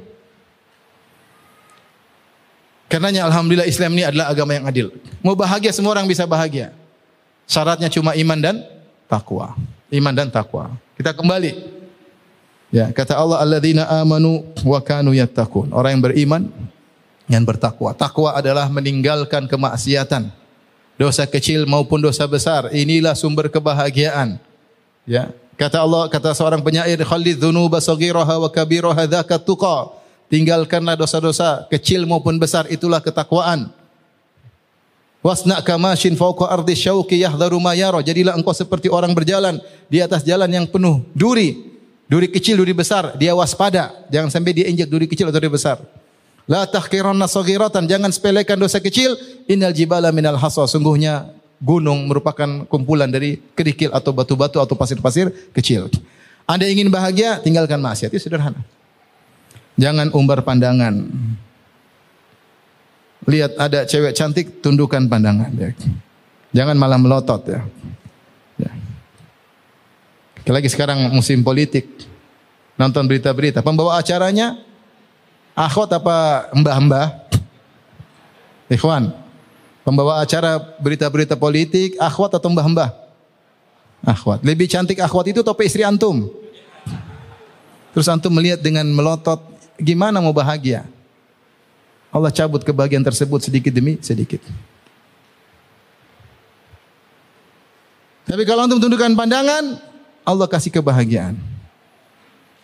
Karenanya 2.94 3.26
Alhamdulillah 3.26 3.66
Islam 3.66 3.98
ini 3.98 4.06
adalah 4.06 4.30
agama 4.30 4.54
yang 4.54 4.70
adil. 4.70 4.94
Mau 5.26 5.34
bahagia 5.34 5.74
semua 5.74 5.98
orang 5.98 6.06
bisa 6.06 6.22
bahagia. 6.30 6.78
Syaratnya 7.50 7.90
cuma 7.90 8.14
iman 8.14 8.38
dan 8.38 8.62
takwa. 9.10 9.58
Iman 9.90 10.14
dan 10.14 10.30
takwa. 10.30 10.78
Kita 10.94 11.18
kembali. 11.18 11.58
Ya, 12.70 12.94
kata 12.94 13.18
Allah 13.18 13.42
alladzina 13.42 13.90
amanu 13.98 14.46
wa 14.62 14.78
kanu 14.78 15.10
yattaqun. 15.10 15.74
Orang 15.74 15.98
yang 15.98 16.04
beriman 16.06 16.54
yang 17.32 17.48
bertakwa. 17.48 17.96
Takwa 17.96 18.36
adalah 18.36 18.68
meninggalkan 18.68 19.48
kemaksiatan. 19.48 20.28
Dosa 21.00 21.24
kecil 21.26 21.64
maupun 21.64 22.04
dosa 22.04 22.28
besar. 22.28 22.70
Inilah 22.76 23.16
sumber 23.16 23.48
kebahagiaan. 23.48 24.38
Ya. 25.08 25.34
Kata 25.56 25.82
Allah, 25.82 26.12
kata 26.12 26.36
seorang 26.36 26.62
penyair, 26.62 27.00
"Khalid 27.02 27.40
dzunuba 27.40 27.80
saghiraha 27.80 28.38
wa 28.38 28.50
kabiraha 28.52 29.08
dzaka 29.08 29.40
tuqa." 29.42 29.98
Tinggalkanlah 30.32 30.96
dosa-dosa 30.96 31.68
kecil 31.68 32.08
maupun 32.08 32.40
besar, 32.40 32.64
itulah 32.72 33.04
ketakwaan. 33.04 33.68
Wasna 35.22 35.62
kamashin 35.62 36.18
fawqa 36.18 36.50
ardi 36.50 36.74
syauqi 36.74 37.22
yahdharu 37.22 37.62
ma. 37.62 37.78
Jadilah 37.78 38.34
engkau 38.34 38.58
seperti 38.58 38.90
orang 38.90 39.14
berjalan 39.14 39.62
di 39.86 40.02
atas 40.02 40.26
jalan 40.26 40.50
yang 40.50 40.66
penuh 40.66 41.06
duri. 41.14 41.70
Duri 42.10 42.28
kecil, 42.28 42.60
duri 42.60 42.76
besar, 42.76 43.16
dia 43.16 43.32
waspada. 43.32 43.94
Jangan 44.12 44.28
sampai 44.34 44.52
dia 44.52 44.66
injak 44.68 44.90
duri 44.90 45.08
kecil 45.08 45.30
atau 45.30 45.40
duri 45.40 45.52
besar. 45.56 45.80
La 46.50 46.66
tahqiranna 46.66 47.30
saghiratan, 47.30 47.86
jangan 47.86 48.10
sepelekan 48.10 48.58
dosa 48.58 48.82
kecil. 48.82 49.14
Innal 49.46 49.74
jibala 49.74 50.10
minal 50.10 50.38
hasa, 50.38 50.66
sungguhnya 50.66 51.30
gunung 51.62 52.10
merupakan 52.10 52.66
kumpulan 52.66 53.06
dari 53.06 53.38
kerikil 53.54 53.94
atau 53.94 54.10
batu-batu 54.10 54.58
atau 54.58 54.74
pasir-pasir 54.74 55.30
kecil. 55.54 55.88
Anda 56.50 56.66
ingin 56.66 56.90
bahagia, 56.90 57.38
tinggalkan 57.40 57.78
maksiat. 57.78 58.10
Itu 58.10 58.28
sederhana. 58.28 58.66
Jangan 59.78 60.10
umbar 60.12 60.42
pandangan. 60.42 61.08
Lihat 63.30 63.56
ada 63.62 63.86
cewek 63.86 64.18
cantik, 64.18 64.66
tundukkan 64.66 65.06
pandangan. 65.06 65.54
Ya. 65.54 65.70
Jangan 66.52 66.76
malah 66.76 66.98
melotot 66.98 67.46
ya. 67.48 67.62
ya. 68.58 68.72
Lagi 70.50 70.68
sekarang 70.68 71.14
musim 71.14 71.46
politik. 71.46 71.86
Nonton 72.76 73.06
berita-berita. 73.06 73.62
Pembawa 73.62 74.02
acaranya 74.02 74.58
akhwat 75.62 75.90
apa 75.94 76.50
mbah-mbah? 76.58 77.08
Ikhwan, 78.72 79.14
pembawa 79.86 80.24
acara 80.24 80.58
berita-berita 80.80 81.38
politik, 81.38 82.00
akhwat 82.02 82.34
atau 82.40 82.50
mbah-mbah? 82.50 83.02
akhwat. 84.06 84.42
Lebih 84.42 84.66
cantik 84.66 84.98
akhwat 84.98 85.30
itu 85.30 85.46
tope 85.46 85.62
istri 85.66 85.86
antum. 85.86 86.30
Terus 87.94 88.08
antum 88.10 88.34
melihat 88.34 88.58
dengan 88.62 88.88
melotot, 88.88 89.40
gimana 89.78 90.24
mau 90.24 90.34
bahagia? 90.34 90.88
Allah 92.12 92.34
cabut 92.34 92.66
kebahagiaan 92.66 93.06
tersebut 93.06 93.40
sedikit 93.40 93.72
demi 93.72 94.02
sedikit. 94.04 94.44
Tapi 98.28 98.44
kalau 98.48 98.64
antum 98.68 98.80
tundukkan 98.80 99.12
pandangan, 99.16 99.80
Allah 100.24 100.48
kasih 100.48 100.72
kebahagiaan. 100.72 101.51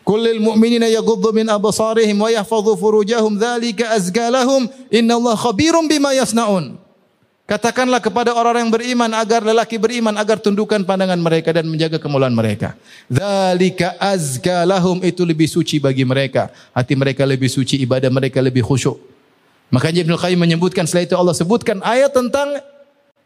Kullil 0.07 0.39
mu'minina 0.39 0.87
yaghuddu 0.87 1.35
min 1.35 1.51
absarihim 1.51 2.15
wa 2.15 2.31
yahfadhu 2.31 2.79
furujahum 2.79 3.35
dzalika 3.35 3.91
azka 3.91 4.31
lahum 4.31 4.71
innallaha 4.87 5.51
khabirum 5.51 5.83
bima 5.83 6.15
yasnaun. 6.15 6.79
Katakanlah 7.43 7.99
kepada 7.99 8.31
orang-orang 8.31 8.67
yang 8.67 8.75
beriman 8.75 9.11
agar 9.11 9.43
lelaki 9.43 9.75
beriman 9.75 10.15
agar 10.15 10.39
tundukkan 10.39 10.87
pandangan 10.87 11.19
mereka 11.19 11.51
dan 11.51 11.67
menjaga 11.67 11.99
kemuliaan 11.99 12.31
mereka. 12.31 12.79
Dzalika 13.11 13.99
azka 13.99 14.63
lahum 14.63 15.03
itu 15.03 15.27
lebih 15.27 15.47
suci 15.51 15.75
bagi 15.75 16.07
mereka. 16.07 16.55
Hati 16.71 16.95
mereka 16.95 17.27
lebih 17.27 17.51
suci, 17.51 17.75
ibadah 17.83 18.07
mereka 18.07 18.39
lebih 18.39 18.63
khusyuk. 18.63 18.95
Makanya 19.75 20.07
Ibnu 20.07 20.15
Qayyim 20.15 20.39
menyebutkan 20.39 20.87
setelah 20.87 21.03
itu 21.03 21.15
Allah 21.19 21.35
sebutkan 21.35 21.83
ayat 21.83 22.15
tentang 22.15 22.63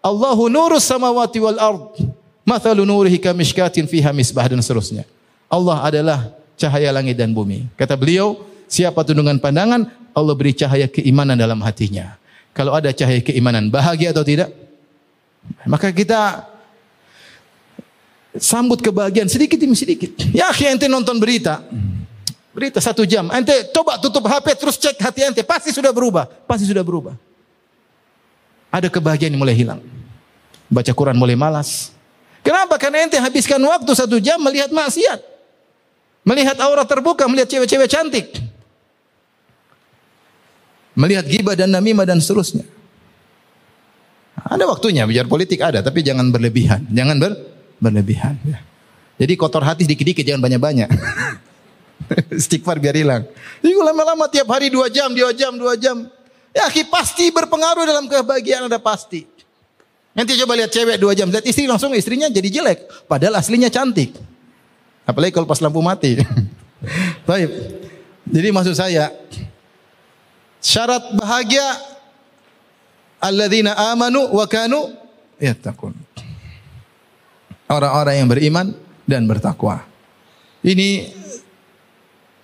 Allahu 0.02 0.50
nurus 0.50 0.90
samawati 0.90 1.38
wal 1.38 1.62
ard. 1.62 1.94
Mathalu 2.42 2.90
nurihi 2.90 3.22
kamishkatin 3.22 3.86
fiha 3.86 4.10
misbah 4.10 4.50
dan 4.50 4.58
seterusnya. 4.66 5.06
Allah 5.46 5.78
adalah 5.86 6.41
cahaya 6.60 6.90
langit 6.94 7.18
dan 7.20 7.32
bumi. 7.36 7.68
Kata 7.76 7.96
beliau, 7.96 8.42
siapa 8.68 9.04
tundungan 9.04 9.38
pandangan, 9.38 9.88
Allah 10.12 10.36
beri 10.36 10.56
cahaya 10.56 10.88
keimanan 10.88 11.40
dalam 11.40 11.60
hatinya. 11.64 12.16
Kalau 12.52 12.76
ada 12.76 12.92
cahaya 12.92 13.24
keimanan, 13.24 13.72
bahagia 13.72 14.12
atau 14.12 14.28
tidak? 14.28 14.52
Maka 15.66 15.90
kita 15.96 16.46
sambut 18.36 18.80
kebahagiaan 18.80 19.28
sedikit 19.28 19.60
demi 19.60 19.76
sedikit. 19.76 20.12
Ya, 20.32 20.52
ente 20.52 20.88
nonton 20.88 21.18
berita. 21.20 21.64
Berita 22.52 22.84
satu 22.84 23.08
jam. 23.08 23.32
Ente 23.32 23.72
coba 23.72 23.96
tutup 23.96 24.28
HP 24.28 24.48
terus 24.60 24.76
cek 24.76 25.00
hati 25.00 25.24
ente. 25.24 25.42
Pasti 25.44 25.72
sudah 25.72 25.96
berubah. 25.96 26.28
Pasti 26.44 26.68
sudah 26.68 26.84
berubah. 26.84 27.16
Ada 28.72 28.92
kebahagiaan 28.92 29.32
yang 29.32 29.42
mulai 29.42 29.56
hilang. 29.56 29.80
Baca 30.68 30.92
Quran 30.92 31.16
mulai 31.16 31.36
malas. 31.36 31.96
Kenapa? 32.44 32.76
Karena 32.76 33.08
ente 33.08 33.16
habiskan 33.16 33.60
waktu 33.60 33.92
satu 33.96 34.20
jam 34.20 34.40
melihat 34.44 34.72
maksiat. 34.72 35.31
Melihat 36.22 36.58
aurat 36.62 36.86
terbuka, 36.86 37.26
melihat 37.26 37.50
cewek-cewek 37.50 37.90
cantik. 37.90 38.28
Melihat 40.94 41.26
gibah 41.26 41.58
dan 41.58 41.74
namimah 41.74 42.06
dan 42.06 42.22
seterusnya. 42.22 42.68
Ada 44.38 44.70
waktunya 44.70 45.08
biar 45.10 45.26
politik 45.26 45.62
ada, 45.62 45.82
tapi 45.82 46.06
jangan 46.06 46.30
berlebihan. 46.30 46.86
Jangan 46.94 47.18
ber, 47.18 47.34
berlebihan. 47.82 48.38
Ya. 48.46 48.62
Jadi 49.22 49.34
kotor 49.38 49.66
hati 49.66 49.86
dikit-dikit, 49.86 50.26
jangan 50.26 50.42
banyak-banyak. 50.46 50.90
Istighfar 52.42 52.78
biar 52.78 52.98
hilang. 52.98 53.24
Jadi 53.62 53.74
lama-lama 53.78 54.26
tiap 54.30 54.50
hari 54.50 54.70
dua 54.70 54.90
jam, 54.90 55.14
dua 55.14 55.32
jam, 55.34 55.54
dua 55.58 55.74
jam. 55.78 56.06
Ya 56.52 56.68
pasti 56.90 57.32
berpengaruh 57.32 57.88
dalam 57.88 58.06
kebahagiaan 58.12 58.68
ada 58.68 58.82
pasti. 58.82 59.24
Nanti 60.12 60.36
coba 60.36 60.60
lihat 60.60 60.76
cewek 60.76 61.00
dua 61.00 61.16
jam, 61.16 61.32
lihat 61.32 61.48
istri 61.48 61.64
langsung 61.64 61.96
istrinya 61.96 62.28
jadi 62.28 62.50
jelek. 62.52 63.08
Padahal 63.08 63.40
aslinya 63.40 63.72
cantik. 63.72 64.12
Apalagi 65.06 65.34
kalau 65.34 65.50
pas 65.50 65.60
lampu 65.60 65.82
mati. 65.82 66.22
Baik. 67.30 67.50
Jadi 68.32 68.48
maksud 68.54 68.76
saya, 68.78 69.12
Syarat 70.62 71.18
bahagia 71.18 71.66
alladzina 73.18 73.74
amanu 73.90 74.30
wa 74.30 74.46
kanu 74.46 74.94
yattaqun. 75.42 75.98
Orang-orang 77.66 78.22
yang 78.22 78.30
beriman 78.30 78.68
dan 79.10 79.26
bertakwa. 79.26 79.82
Ini 80.62 81.10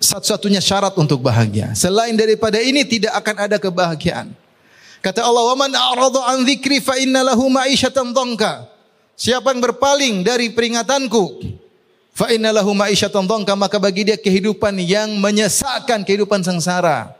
satu-satunya 0.02 0.58
syarat 0.58 0.98
untuk 0.98 1.22
bahagia. 1.22 1.70
Selain 1.78 2.16
daripada 2.18 2.58
ini 2.58 2.82
tidak 2.82 3.14
akan 3.22 3.36
ada 3.46 3.56
kebahagiaan. 3.62 4.34
Kata 4.98 5.22
Allah, 5.22 5.54
"Wa 5.54 5.56
man 5.58 5.70
a'rada 5.70 6.34
an 6.34 6.42
dzikri 6.42 6.82
fa 6.82 6.98
inna 6.98 7.22
lahu 7.22 7.46
ma'isyatan 7.46 8.10
dhanka." 8.10 8.66
Siapa 9.14 9.54
yang 9.54 9.62
berpaling 9.62 10.26
dari 10.26 10.50
peringatanku, 10.50 11.38
fa 12.18 12.26
inna 12.34 12.50
lahu 12.50 12.74
ma'isyatan 12.74 13.22
dhanka, 13.30 13.54
maka 13.54 13.78
bagi 13.78 14.10
dia 14.10 14.18
kehidupan 14.18 14.74
yang 14.82 15.14
menyesakkan, 15.22 16.02
kehidupan 16.02 16.42
sengsara. 16.42 17.14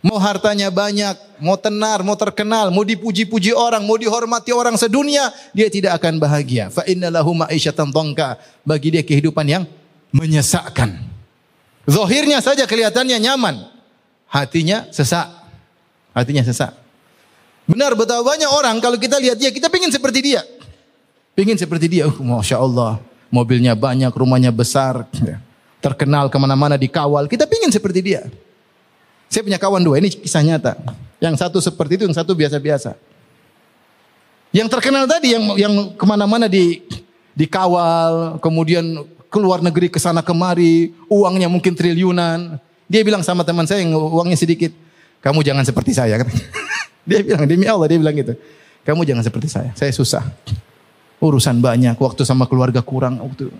Mau 0.00 0.16
hartanya 0.16 0.72
banyak, 0.72 1.12
mau 1.44 1.60
tenar, 1.60 2.00
mau 2.00 2.16
terkenal, 2.16 2.72
mau 2.72 2.80
dipuji-puji 2.80 3.52
orang, 3.52 3.84
mau 3.84 4.00
dihormati 4.00 4.48
orang 4.48 4.80
sedunia, 4.80 5.28
dia 5.52 5.68
tidak 5.68 6.00
akan 6.00 6.16
bahagia. 6.16 6.72
Fa 6.72 6.88
innalahu 6.88 7.36
ma'isyatan 7.36 7.92
dhangka. 7.92 8.40
Bagi 8.64 8.96
dia 8.96 9.04
kehidupan 9.04 9.44
yang 9.44 9.68
menyesakkan. 10.08 10.96
Zahirnya 11.84 12.40
saja 12.40 12.64
kelihatannya 12.64 13.20
nyaman, 13.20 13.68
hatinya 14.24 14.88
sesak. 14.88 15.28
Hatinya 16.16 16.40
sesak. 16.40 16.72
Benar 17.68 17.92
betapa 17.92 18.24
banyak 18.24 18.50
orang 18.50 18.80
kalau 18.80 18.96
kita 18.96 19.20
lihat 19.20 19.36
dia, 19.36 19.52
kita 19.52 19.68
pingin 19.68 19.92
seperti 19.92 20.24
dia. 20.24 20.42
Pingin 21.36 21.60
seperti 21.60 21.86
dia. 21.86 22.08
Uh, 22.08 22.18
Masya 22.18 22.56
Allah. 22.56 22.98
Mobilnya 23.30 23.78
banyak, 23.78 24.10
rumahnya 24.10 24.50
besar. 24.50 25.06
Terkenal 25.78 26.26
ke 26.28 26.36
mana-mana 26.36 26.74
dikawal. 26.74 27.30
Kita 27.30 27.46
pingin 27.46 27.70
seperti 27.70 28.02
dia. 28.02 28.26
Saya 29.30 29.46
punya 29.46 29.62
kawan 29.62 29.80
dua, 29.80 30.02
ini 30.02 30.10
kisah 30.10 30.42
nyata. 30.42 30.74
Yang 31.22 31.38
satu 31.38 31.58
seperti 31.62 32.02
itu, 32.02 32.04
yang 32.10 32.16
satu 32.18 32.34
biasa-biasa. 32.34 32.98
Yang 34.50 34.68
terkenal 34.74 35.06
tadi, 35.06 35.30
yang 35.30 35.44
yang 35.54 35.74
ke 35.94 36.02
mana-mana 36.02 36.50
di 36.50 36.82
dikawal, 37.38 38.42
kemudian 38.42 39.06
keluar 39.30 39.62
negeri 39.62 39.86
ke 39.86 40.02
sana 40.02 40.26
kemari, 40.26 40.90
uangnya 41.06 41.46
mungkin 41.46 41.78
triliunan. 41.78 42.58
Dia 42.90 43.06
bilang 43.06 43.22
sama 43.22 43.46
teman 43.46 43.70
saya 43.70 43.86
yang 43.86 43.94
uangnya 43.94 44.34
sedikit, 44.34 44.74
kamu 45.22 45.46
jangan 45.46 45.62
seperti 45.62 45.94
saya. 45.94 46.18
dia 47.08 47.22
bilang 47.22 47.46
demi 47.46 47.70
Allah 47.70 47.86
dia 47.86 48.02
bilang 48.02 48.18
gitu. 48.18 48.34
Kamu 48.82 49.06
jangan 49.06 49.22
seperti 49.22 49.46
saya, 49.46 49.70
saya 49.78 49.94
susah. 49.94 50.26
Urusan 51.20 51.60
banyak, 51.60 52.00
waktu 52.00 52.24
sama 52.24 52.48
keluarga 52.48 52.80
kurang. 52.80 53.20
Waktu. 53.20 53.52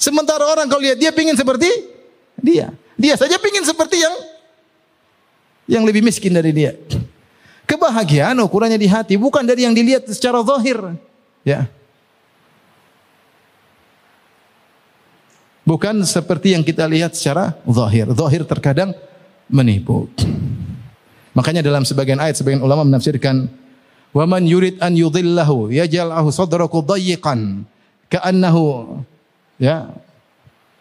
Sementara 0.00 0.48
orang 0.48 0.66
kalau 0.66 0.80
lihat 0.80 0.96
dia 0.96 1.12
pingin 1.12 1.36
seperti 1.36 1.68
dia. 2.40 2.72
Dia 2.96 3.14
saja 3.18 3.36
pingin 3.36 3.66
seperti 3.66 4.00
yang 4.00 4.14
yang 5.68 5.84
lebih 5.84 6.00
miskin 6.04 6.32
dari 6.32 6.52
dia. 6.52 6.72
Kebahagiaan 7.64 8.36
ukurannya 8.44 8.76
di 8.76 8.88
hati, 8.88 9.16
bukan 9.16 9.44
dari 9.44 9.64
yang 9.64 9.72
dilihat 9.72 10.04
secara 10.08 10.44
zahir. 10.44 10.96
Ya. 11.44 11.68
Bukan 15.64 16.04
seperti 16.04 16.52
yang 16.52 16.60
kita 16.60 16.84
lihat 16.84 17.16
secara 17.16 17.56
zahir. 17.64 18.12
Zahir 18.12 18.44
terkadang 18.44 18.92
menipu. 19.48 20.12
Makanya 21.32 21.64
dalam 21.64 21.88
sebagian 21.88 22.20
ayat 22.20 22.36
sebagian 22.36 22.60
ulama 22.60 22.84
menafsirkan 22.84 23.48
wa 24.14 24.24
man 24.30 24.46
yurid 24.46 24.78
an 24.78 24.94
yudhillahu 24.94 25.74
yaj'alhu 25.74 26.30
sadrahu 26.30 26.86
dayyiqan 26.86 27.66
ka'annahu 28.06 29.02
ya 29.58 29.90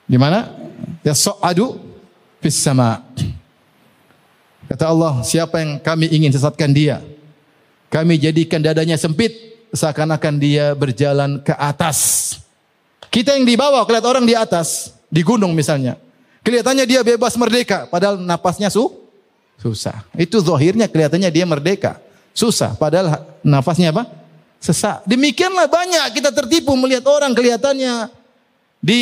di 0.08 0.18
mana? 0.20 0.52
Ya 1.02 1.16
so'adu 1.16 1.80
fis 2.44 2.60
sama. 2.60 3.02
Kata 4.68 4.92
Allah, 4.92 5.24
siapa 5.24 5.60
yang 5.60 5.80
kami 5.80 6.12
ingin 6.12 6.32
sesatkan 6.32 6.72
dia, 6.72 7.00
kami 7.92 8.20
jadikan 8.20 8.60
dadanya 8.60 9.00
sempit 9.00 9.34
seakan-akan 9.74 10.36
dia 10.40 10.76
berjalan 10.76 11.40
ke 11.42 11.56
atas. 11.56 12.40
Kita 13.08 13.38
yang 13.38 13.46
di 13.46 13.56
bawah 13.56 13.86
kelihatan 13.86 14.10
orang 14.10 14.26
di 14.28 14.36
atas, 14.36 14.94
di 15.08 15.22
gunung 15.22 15.54
misalnya. 15.54 16.00
Kelihatannya 16.44 16.84
dia 16.84 17.02
bebas 17.06 17.40
merdeka, 17.40 17.88
padahal 17.88 18.20
napasnya 18.20 18.68
su 18.68 18.92
susah. 19.62 20.04
Itu 20.20 20.44
zahirnya 20.44 20.92
kelihatannya 20.92 21.32
dia 21.32 21.46
merdeka. 21.48 22.03
Susah, 22.34 22.74
padahal 22.74 23.22
nafasnya 23.46 23.94
apa? 23.94 24.10
Sesak. 24.58 25.06
Demikianlah 25.06 25.70
banyak 25.70 26.18
kita 26.18 26.34
tertipu 26.34 26.74
melihat 26.74 27.06
orang 27.06 27.32
kelihatannya 27.38 28.10
di 28.82 29.02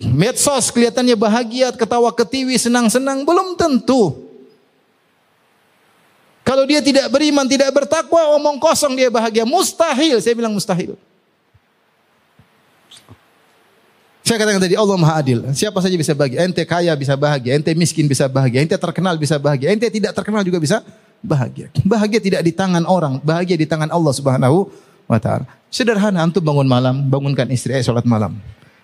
medsos 0.00 0.72
kelihatannya 0.72 1.14
bahagia, 1.14 1.68
ketawa 1.76 2.08
ketiwi, 2.10 2.56
senang-senang, 2.56 3.22
belum 3.28 3.54
tentu. 3.54 4.26
Kalau 6.40 6.64
dia 6.64 6.80
tidak 6.80 7.12
beriman, 7.12 7.44
tidak 7.46 7.68
bertakwa, 7.70 8.34
omong 8.40 8.56
kosong 8.58 8.96
dia 8.96 9.12
bahagia. 9.12 9.44
Mustahil, 9.44 10.18
saya 10.18 10.34
bilang 10.34 10.56
mustahil. 10.56 10.96
Saya 14.24 14.38
katakan 14.40 14.62
tadi 14.62 14.78
Allah 14.78 14.94
Maha 14.94 15.14
Adil. 15.20 15.42
Siapa 15.52 15.78
saja 15.82 15.94
bisa 15.98 16.14
bahagia. 16.14 16.46
Ente 16.46 16.62
kaya 16.62 16.94
bisa 16.94 17.18
bahagia, 17.18 17.58
ente 17.58 17.70
miskin 17.74 18.06
bisa 18.06 18.30
bahagia, 18.30 18.62
ente 18.62 18.78
terkenal 18.78 19.18
bisa 19.20 19.36
bahagia, 19.36 19.74
ente 19.74 19.86
tidak 19.90 20.14
terkenal 20.16 20.46
juga 20.46 20.62
bisa 20.62 20.80
bahagia. 21.20 21.68
Bahagia 21.84 22.20
tidak 22.20 22.42
di 22.44 22.52
tangan 22.52 22.84
orang, 22.88 23.20
bahagia 23.20 23.56
di 23.56 23.64
tangan 23.68 23.88
Allah 23.92 24.12
Subhanahu 24.12 24.68
wa 25.06 25.18
taala. 25.20 25.46
Sederhana 25.70 26.26
antum 26.26 26.42
bangun 26.42 26.66
malam, 26.66 27.06
bangunkan 27.06 27.46
istri 27.52 27.76
eh 27.76 27.84
salat 27.84 28.04
malam 28.08 28.36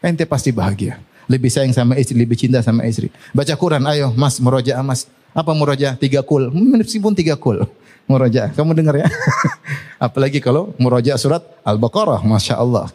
ente 0.07 0.23
pasti 0.23 0.55
bahagia. 0.55 1.03
Lebih 1.27 1.51
sayang 1.51 1.75
sama 1.75 1.99
istri, 1.99 2.15
lebih 2.15 2.39
cinta 2.39 2.63
sama 2.63 2.87
istri. 2.87 3.11
Baca 3.35 3.51
Quran, 3.59 3.83
ayo 3.91 4.15
mas, 4.15 4.39
meroja 4.39 4.79
mas. 4.87 5.11
Apa 5.35 5.51
meroja? 5.53 5.99
Tiga 5.99 6.23
kul. 6.23 6.49
Meskipun 6.55 7.13
tiga 7.13 7.35
kul. 7.35 7.67
Meroja. 8.07 8.49
Kamu 8.55 8.73
dengar 8.73 8.95
ya? 8.95 9.11
Apalagi 10.07 10.39
kalau 10.39 10.71
meroja 10.79 11.19
surat 11.19 11.43
Al-Baqarah. 11.67 12.23
Masya 12.23 12.57
Allah. 12.57 12.89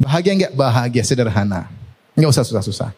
Bahagia 0.00 0.32
enggak? 0.34 0.52
Bahagia 0.56 1.04
sederhana. 1.04 1.68
Enggak 2.16 2.32
usah 2.32 2.48
susah-susah. 2.48 2.90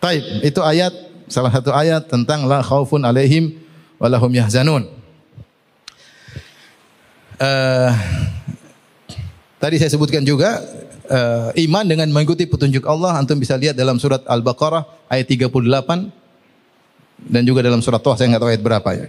Taib, 0.00 0.22
itu 0.40 0.62
ayat 0.64 0.94
salah 1.28 1.52
satu 1.52 1.74
ayat 1.74 2.08
tentang 2.08 2.46
la 2.46 2.64
khaufun 2.64 3.04
alaihim 3.04 3.58
walahum 4.00 4.32
yahzanun. 4.32 4.88
Uh, 7.40 7.92
tadi 9.60 9.76
saya 9.76 9.92
sebutkan 9.92 10.24
juga 10.24 10.60
uh, 11.08 11.48
iman 11.56 11.84
dengan 11.84 12.08
mengikuti 12.08 12.44
petunjuk 12.48 12.84
Allah 12.88 13.16
antum 13.16 13.36
bisa 13.36 13.56
lihat 13.56 13.76
dalam 13.76 14.00
surat 14.00 14.24
Al-Baqarah 14.24 15.08
ayat 15.08 15.28
38 15.28 15.48
dan 17.28 17.42
juga 17.44 17.60
dalam 17.60 17.84
surat 17.84 18.00
Toh 18.00 18.16
saya 18.16 18.32
enggak 18.32 18.42
tahu 18.44 18.50
ayat 18.56 18.64
berapa 18.64 18.90
ya. 18.96 19.06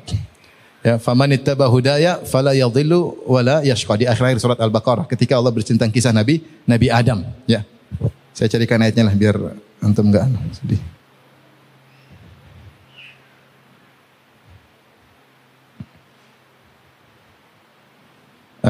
Ya, 0.81 0.95
faman 0.97 1.29
ittaba 1.37 1.69
hudaya 1.69 2.25
fala 2.25 2.57
yadhillu 2.57 3.29
wala 3.29 3.61
yashqa 3.61 4.01
di 4.01 4.09
akhir, 4.09 4.33
akhir 4.33 4.39
surat 4.41 4.57
Al-Baqarah 4.57 5.05
ketika 5.05 5.37
Allah 5.37 5.53
bercerita 5.53 5.85
kisah 5.85 6.09
Nabi 6.09 6.41
Nabi 6.65 6.87
Adam, 6.89 7.21
ya. 7.45 7.61
Saya 8.31 8.47
carikan 8.49 8.81
ayatnya 8.81 9.11
lah 9.11 9.15
biar 9.15 9.35
antum 9.83 10.09
enggak 10.09 10.25
sedih. 10.55 10.81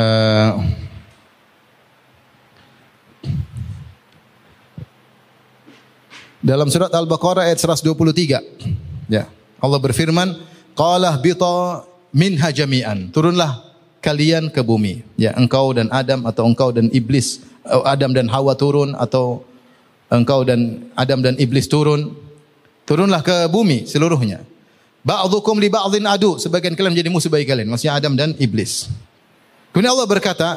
Uh, 0.02 0.50
dalam 6.42 6.66
surat 6.74 6.90
Al-Baqarah 6.90 7.46
ayat 7.46 7.62
123. 7.62 8.42
Ya. 9.06 9.30
Allah 9.62 9.78
berfirman, 9.78 10.42
"Qala 10.74 11.14
bita 11.22 11.86
minha 12.10 12.50
jami'an. 12.50 13.14
Turunlah 13.14 13.72
kalian 14.04 14.52
ke 14.52 14.60
bumi. 14.62 15.06
Ya, 15.16 15.32
engkau 15.38 15.72
dan 15.72 15.88
Adam 15.94 16.28
atau 16.28 16.44
engkau 16.50 16.74
dan 16.74 16.92
iblis, 16.92 17.46
eh, 17.64 17.84
Adam 17.88 18.12
dan 18.12 18.28
Hawa 18.28 18.58
turun 18.58 18.98
atau 18.98 19.46
engkau 20.12 20.44
dan 20.44 20.92
Adam 20.98 21.24
dan 21.24 21.40
iblis 21.40 21.70
turun. 21.70 22.12
Turunlah 22.84 23.24
ke 23.24 23.48
bumi 23.48 23.88
seluruhnya. 23.88 24.44
Ba'dhukum 25.02 25.58
li 25.58 25.72
ba'dhin 25.72 26.06
adu, 26.06 26.38
sebagian 26.38 26.78
kalian 26.78 26.94
menjadi 26.94 27.10
musuh 27.10 27.32
bagi 27.32 27.48
kalian, 27.48 27.72
maksudnya 27.72 27.98
Adam 27.98 28.14
dan 28.14 28.38
iblis. 28.38 28.86
Kemudian 29.72 29.92
Allah 29.96 30.08
berkata, 30.08 30.50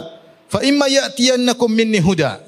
"Fa 0.51 0.63
imma 0.63 0.91
ya'tiyannakum 0.91 1.71
minni 1.71 2.03
huda." 2.03 2.43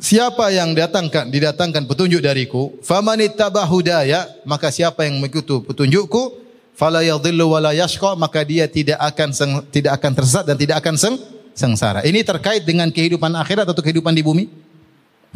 Siapa 0.00 0.48
yang 0.48 0.72
datangkan 0.72 1.28
didatangkan 1.28 1.84
petunjuk 1.84 2.24
dariku, 2.24 2.72
famanittaba 2.80 3.60
hudaya, 3.68 4.24
maka 4.48 4.72
siapa 4.72 5.04
yang 5.04 5.20
mengikuti 5.20 5.60
petunjukku, 5.60 6.40
fala 6.72 7.04
yadhillu 7.04 7.52
wala 7.52 7.76
yashqa 7.76 8.16
maka 8.16 8.40
dia 8.40 8.64
tidak 8.64 8.96
akan 8.96 9.28
seng, 9.36 9.52
tidak 9.68 10.00
akan 10.00 10.12
tersesat 10.16 10.48
dan 10.48 10.56
tidak 10.56 10.80
akan 10.80 10.96
seng, 10.96 11.20
sengsara. 11.52 12.00
Ini 12.08 12.24
terkait 12.24 12.64
dengan 12.64 12.88
kehidupan 12.88 13.28
akhirat 13.36 13.68
atau 13.68 13.84
kehidupan 13.84 14.16
di 14.16 14.24
bumi? 14.24 14.48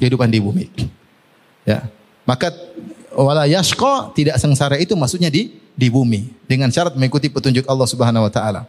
Kehidupan 0.00 0.32
di 0.32 0.40
bumi. 0.40 0.64
Ya. 1.68 1.84
Maka 2.24 2.48
wala 3.12 3.44
yashqa 3.44 4.16
tidak 4.16 4.40
sengsara 4.40 4.80
itu 4.80 4.96
maksudnya 4.96 5.28
di 5.28 5.60
di 5.76 5.92
bumi 5.92 6.32
dengan 6.48 6.72
syarat 6.72 6.96
mengikuti 6.96 7.28
petunjuk 7.28 7.68
Allah 7.68 7.84
Subhanahu 7.84 8.24
wa 8.24 8.32
taala. 8.32 8.64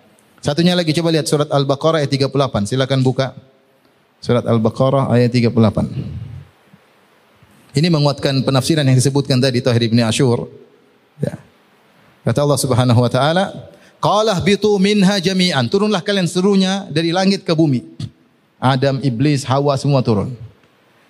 Satunya 0.46 0.78
lagi 0.78 0.94
coba 0.94 1.10
lihat 1.10 1.26
surat 1.26 1.50
Al-Baqarah 1.50 2.06
ayat 2.06 2.14
38. 2.14 2.70
Silakan 2.70 3.02
buka. 3.02 3.34
Surat 4.22 4.46
Al-Baqarah 4.46 5.10
ayat 5.10 5.34
38. 5.34 5.58
Ini 7.74 7.90
menguatkan 7.90 8.46
penafsiran 8.46 8.86
yang 8.86 8.94
disebutkan 8.94 9.42
tadi 9.42 9.66
Tahir 9.66 9.90
bin 9.90 10.06
Ashur. 10.06 10.46
Ya. 11.18 11.42
Kata 12.22 12.46
Allah 12.46 12.62
Subhanahu 12.62 13.02
wa 13.02 13.10
taala, 13.10 13.74
"Qala 13.98 14.38
bitu 14.38 14.70
minha 14.78 15.18
jami'an." 15.18 15.66
Turunlah 15.66 16.06
kalian 16.06 16.30
seluruhnya 16.30 16.94
dari 16.94 17.10
langit 17.10 17.42
ke 17.42 17.50
bumi. 17.58 17.82
Adam, 18.62 19.02
iblis, 19.02 19.42
Hawa 19.50 19.74
semua 19.82 20.06
turun. 20.06 20.30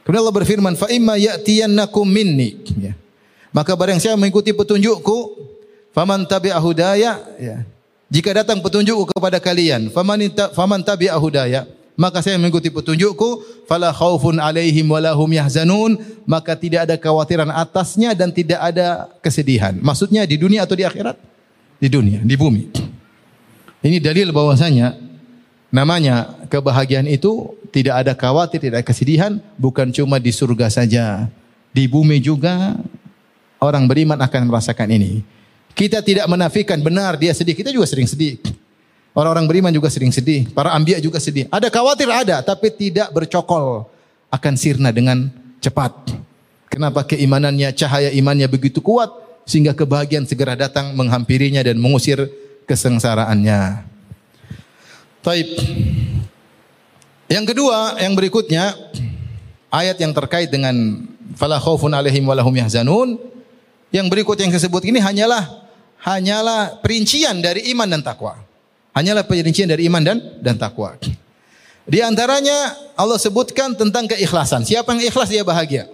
Kemudian 0.07 0.23
Allah 0.23 0.31
berfirman, 0.31 0.79
"Fa 0.79 0.87
imma 0.87 1.19
ya'tiyannakum 1.19 2.07
minni." 2.07 2.55
Ya. 2.79 2.95
Maka 3.51 3.75
barang 3.75 3.99
siapa 3.99 4.15
mengikuti 4.15 4.55
petunjukku, 4.55 5.43
faman 5.91 6.23
tabi'a 6.23 6.55
hudaya, 6.55 7.19
ya. 7.35 7.74
Jika 8.05 8.37
datang 8.37 8.61
petunjukku 8.61 9.09
kepada 9.17 9.41
kalian, 9.41 9.89
faman 9.89 10.81
tabi'a 10.85 11.17
hudaya, 11.17 11.65
maka 11.97 12.21
saya 12.21 12.37
mengikuti 12.37 12.69
petunjukku 12.69 13.65
fala 13.65 13.89
khaufun 13.89 14.37
alaihim 14.37 14.85
wala 14.91 15.15
hum 15.15 15.31
yahzanun 15.31 15.97
maka 16.27 16.53
tidak 16.53 16.85
ada 16.85 16.95
kekhawatiran 16.99 17.49
atasnya 17.49 18.11
dan 18.13 18.29
tidak 18.29 18.59
ada 18.61 19.09
kesedihan. 19.23 19.73
Maksudnya 19.79 20.27
di 20.27 20.35
dunia 20.37 20.67
atau 20.67 20.75
di 20.77 20.83
akhirat? 20.83 21.17
Di 21.79 21.87
dunia 21.87 22.21
di 22.21 22.35
bumi. 22.37 22.69
Ini 23.81 23.97
dalil 24.03 24.29
bahwasanya 24.35 24.97
namanya 25.71 26.35
kebahagiaan 26.51 27.07
itu 27.09 27.55
tidak 27.71 28.05
ada 28.05 28.13
khawatir 28.15 28.59
tidak 28.59 28.83
ada 28.83 28.87
kesedihan 28.87 29.31
bukan 29.57 29.89
cuma 29.89 30.21
di 30.21 30.29
surga 30.35 30.67
saja. 30.69 31.31
Di 31.75 31.87
bumi 31.87 32.19
juga 32.19 32.79
orang 33.59 33.87
beriman 33.87 34.19
akan 34.19 34.47
merasakan 34.47 34.93
ini 34.93 35.34
kita 35.75 35.99
tidak 36.01 36.25
menafikan 36.31 36.79
benar 36.79 37.19
dia 37.19 37.35
sedih 37.35 37.53
kita 37.53 37.69
juga 37.69 37.85
sering 37.85 38.07
sedih 38.07 38.39
Orang-orang 39.15 39.47
beriman 39.47 39.71
juga 39.71 39.87
sering 39.87 40.11
sedih, 40.11 40.51
para 40.51 40.75
ambia 40.75 40.99
juga 40.99 41.23
sedih. 41.23 41.47
Ada 41.47 41.71
khawatir 41.71 42.03
ada, 42.11 42.43
tapi 42.43 42.67
tidak 42.67 43.15
bercokol 43.15 43.87
akan 44.27 44.53
sirna 44.59 44.91
dengan 44.91 45.31
cepat. 45.63 45.95
Kenapa 46.67 47.07
keimanannya, 47.07 47.71
cahaya 47.71 48.11
imannya 48.11 48.51
begitu 48.51 48.83
kuat 48.83 49.07
sehingga 49.47 49.71
kebahagiaan 49.71 50.27
segera 50.27 50.59
datang 50.59 50.91
menghampirinya 50.99 51.63
dan 51.63 51.79
mengusir 51.79 52.27
kesengsaraannya. 52.67 53.87
Taib. 55.23 55.47
Yang 57.31 57.55
kedua, 57.55 57.95
yang 58.03 58.19
berikutnya 58.19 58.75
ayat 59.71 59.95
yang 59.95 60.11
terkait 60.11 60.51
dengan 60.51 61.07
fala 61.39 61.55
khaufun 61.55 61.95
alaihim 61.95 62.27
walahum 62.27 62.51
yahzanun. 62.51 63.15
Yang 63.95 64.11
berikut 64.11 64.35
yang 64.43 64.51
saya 64.51 64.67
ini 64.83 64.99
hanyalah 64.99 65.64
hanyalah 66.05 66.79
perincian 66.85 67.41
dari 67.41 67.73
iman 67.73 67.89
dan 67.89 68.05
takwa. 68.05 68.37
Hanyalah 68.93 69.25
perincian 69.25 69.67
dari 69.67 69.89
iman 69.89 69.99
dan 70.05 70.17
dan 70.39 70.55
takwa. 70.55 70.95
Di 71.85 71.99
antaranya 72.05 72.77
Allah 72.93 73.17
sebutkan 73.17 73.73
tentang 73.73 74.05
keikhlasan. 74.05 74.63
Siapa 74.63 74.93
yang 74.93 75.03
ikhlas 75.09 75.27
dia 75.27 75.41
bahagia. 75.41 75.89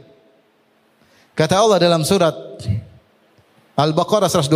Kata 1.33 1.57
Allah 1.63 1.79
dalam 1.79 2.03
surat 2.03 2.35
Al-Baqarah 3.79 4.27
112. 4.29 4.51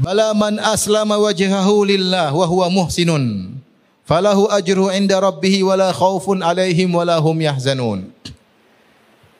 Bala 0.00 0.32
man 0.32 0.56
aslama 0.64 1.20
wajhahu 1.20 1.84
lillah 1.84 2.32
wa 2.32 2.46
huwa 2.48 2.72
muhsinun 2.72 3.52
falahu 4.08 4.48
ajru 4.48 4.88
inda 4.90 5.20
rabbih 5.20 5.60
wala 5.62 5.92
khaufun 5.92 6.40
alaihim 6.40 6.88
wala 6.90 7.20
hum 7.20 7.36
yahzanun. 7.36 8.08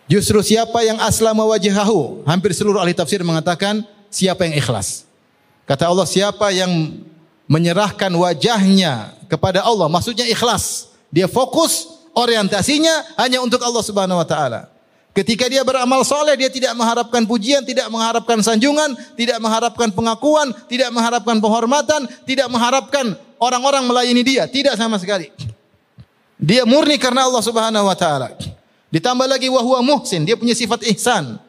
Justru 0.06 0.42
siapa 0.42 0.84
yang 0.84 0.98
aslama 1.00 1.46
wajhahu, 1.48 2.26
hampir 2.26 2.52
seluruh 2.52 2.82
ahli 2.82 2.92
tafsir 2.94 3.22
mengatakan 3.24 3.82
siapa 4.10 4.44
yang 4.44 4.58
ikhlas. 4.58 5.06
Kata 5.64 5.86
Allah 5.86 6.04
siapa 6.04 6.50
yang 6.50 6.98
menyerahkan 7.46 8.10
wajahnya 8.10 9.14
kepada 9.30 9.62
Allah, 9.62 9.86
maksudnya 9.86 10.26
ikhlas. 10.26 10.90
Dia 11.10 11.26
fokus 11.30 11.86
orientasinya 12.14 13.18
hanya 13.18 13.38
untuk 13.42 13.62
Allah 13.62 13.82
Subhanahu 13.82 14.18
wa 14.18 14.26
taala. 14.26 14.70
Ketika 15.10 15.50
dia 15.50 15.66
beramal 15.66 16.06
soleh, 16.06 16.38
dia 16.38 16.46
tidak 16.46 16.70
mengharapkan 16.78 17.26
pujian, 17.26 17.66
tidak 17.66 17.90
mengharapkan 17.90 18.38
sanjungan, 18.46 18.94
tidak 19.18 19.42
mengharapkan 19.42 19.90
pengakuan, 19.90 20.54
tidak 20.70 20.94
mengharapkan 20.94 21.36
penghormatan, 21.42 22.06
tidak 22.22 22.46
mengharapkan 22.46 23.18
orang-orang 23.42 23.90
melayani 23.90 24.22
dia, 24.22 24.46
tidak 24.46 24.78
sama 24.78 25.02
sekali. 25.02 25.34
Dia 26.38 26.62
murni 26.62 26.94
karena 26.94 27.26
Allah 27.26 27.42
Subhanahu 27.42 27.90
wa 27.90 27.96
taala. 27.98 28.38
Ditambah 28.94 29.26
lagi 29.26 29.50
wahwa 29.50 29.82
muhsin, 29.82 30.22
dia 30.22 30.38
punya 30.38 30.54
sifat 30.54 30.86
ihsan. 30.94 31.42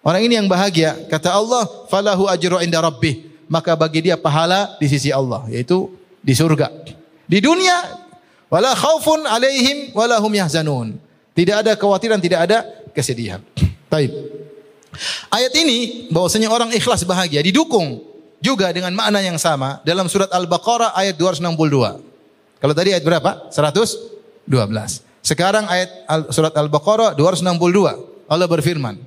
Orang 0.00 0.24
ini 0.24 0.40
yang 0.40 0.48
bahagia, 0.48 0.96
kata 1.12 1.28
Allah, 1.32 1.68
falahu 1.92 2.24
ajru 2.24 2.56
inda 2.64 2.80
rabbih 2.80 3.30
maka 3.50 3.74
bagi 3.74 4.06
dia 4.06 4.14
pahala 4.14 4.78
di 4.78 4.86
sisi 4.86 5.10
Allah 5.10 5.42
yaitu 5.50 5.90
di 6.22 6.30
surga. 6.30 6.70
Di 7.26 7.42
dunia 7.42 7.98
wala 8.46 8.78
khaufun 8.78 9.26
alaihim 9.26 9.90
wala 9.90 10.22
hum 10.22 10.30
yahzanun. 10.30 10.94
Tidak 11.34 11.66
ada 11.66 11.74
kekhawatiran, 11.74 12.22
tidak 12.22 12.46
ada 12.46 12.62
kesedihan. 12.94 13.42
Baik. 13.90 14.14
Ayat 15.34 15.52
ini 15.58 16.10
bahwasanya 16.14 16.46
orang 16.46 16.70
ikhlas 16.70 17.02
bahagia 17.02 17.42
didukung 17.42 18.06
juga 18.38 18.70
dengan 18.70 18.94
makna 18.94 19.18
yang 19.18 19.38
sama 19.38 19.82
dalam 19.82 20.06
surat 20.06 20.30
Al-Baqarah 20.30 20.94
ayat 20.94 21.18
262. 21.18 22.62
Kalau 22.62 22.74
tadi 22.74 22.94
ayat 22.94 23.02
berapa? 23.02 23.50
112. 23.50 24.46
Sekarang 25.22 25.66
ayat 25.70 25.90
surat 26.30 26.54
Al-Baqarah 26.54 27.14
262. 27.14 28.30
Allah 28.30 28.46
berfirman, 28.50 28.98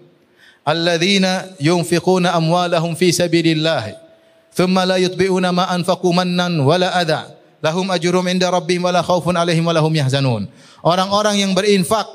"Alladzina 0.64 1.54
yunfiquna 1.60 2.32
amwalahum 2.36 2.96
fi 2.96 3.12
sabilillah 3.12 3.92
thumma 4.56 4.88
la 4.88 4.98
yutbi'una 4.98 5.52
ma 5.52 5.68
anfaqu 5.76 6.08
mannan 6.16 6.64
wala 6.64 6.96
adha 6.96 7.36
lahum 7.60 7.92
ajrum 7.92 8.24
inda 8.32 8.48
rabbihim 8.48 8.88
wala 8.88 9.04
khaufun 9.04 9.36
alaihim 9.36 9.68
wala 9.68 9.84
hum 9.84 9.92
yahzanun 9.92 10.48
orang-orang 10.84 11.44
yang 11.44 11.52
berinfak 11.52 12.08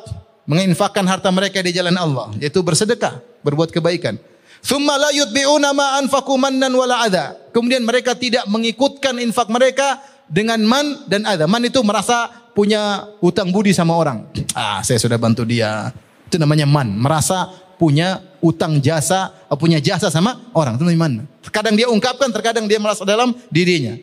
menginfakkan 0.49 1.05
harta 1.05 1.29
mereka 1.29 1.61
di 1.61 1.77
jalan 1.77 1.93
Allah 2.01 2.33
yaitu 2.41 2.65
bersedekah 2.65 3.21
berbuat 3.45 3.69
kebaikan. 3.69 4.17
Thumma 4.65 4.99
la 4.99 5.11
yutbi'una 5.15 5.71
ma 5.71 6.01
anfaqu 6.03 6.35
mannan 6.35 6.73
wala 6.75 7.07
adha. 7.07 7.37
Kemudian 7.55 7.87
mereka 7.87 8.19
tidak 8.19 8.49
mengikutkan 8.51 9.21
infak 9.23 9.47
mereka 9.53 10.03
dengan 10.27 10.59
man 10.67 11.07
dan 11.07 11.23
adha. 11.29 11.47
Man 11.47 11.63
itu 11.63 11.79
merasa 11.87 12.27
punya 12.57 13.07
utang 13.23 13.55
budi 13.55 13.71
sama 13.71 13.95
orang. 13.95 14.27
Ah, 14.59 14.83
saya 14.83 14.99
sudah 14.99 15.15
bantu 15.15 15.47
dia. 15.47 15.95
Itu 16.27 16.37
namanya 16.43 16.67
man, 16.67 16.91
merasa 16.91 17.49
punya 17.79 18.21
utang 18.41 18.79
jasa, 18.79 19.35
punya 19.59 19.83
jasa 19.83 20.09
sama 20.09 20.51
orang. 20.55 20.79
Itu 20.79 20.85
namanya 20.87 21.01
man. 21.01 21.13
Terkadang 21.43 21.75
dia 21.75 21.87
ungkapkan, 21.91 22.31
terkadang 22.31 22.65
dia 22.67 22.79
merasa 22.79 23.03
dalam 23.03 23.35
dirinya. 23.51 23.97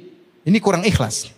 Ini 0.45 0.57
kurang 0.61 0.85
ikhlas. 0.85 1.31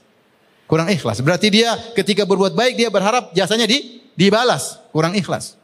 Kurang 0.68 0.92
ikhlas. 0.92 1.24
Berarti 1.24 1.48
dia 1.48 1.74
ketika 1.96 2.28
berbuat 2.28 2.52
baik 2.52 2.76
dia 2.76 2.92
berharap 2.92 3.32
jasanya 3.32 3.64
di 3.64 4.04
dibalas. 4.20 4.82
Kurang 4.92 5.16
ikhlas. 5.16 5.56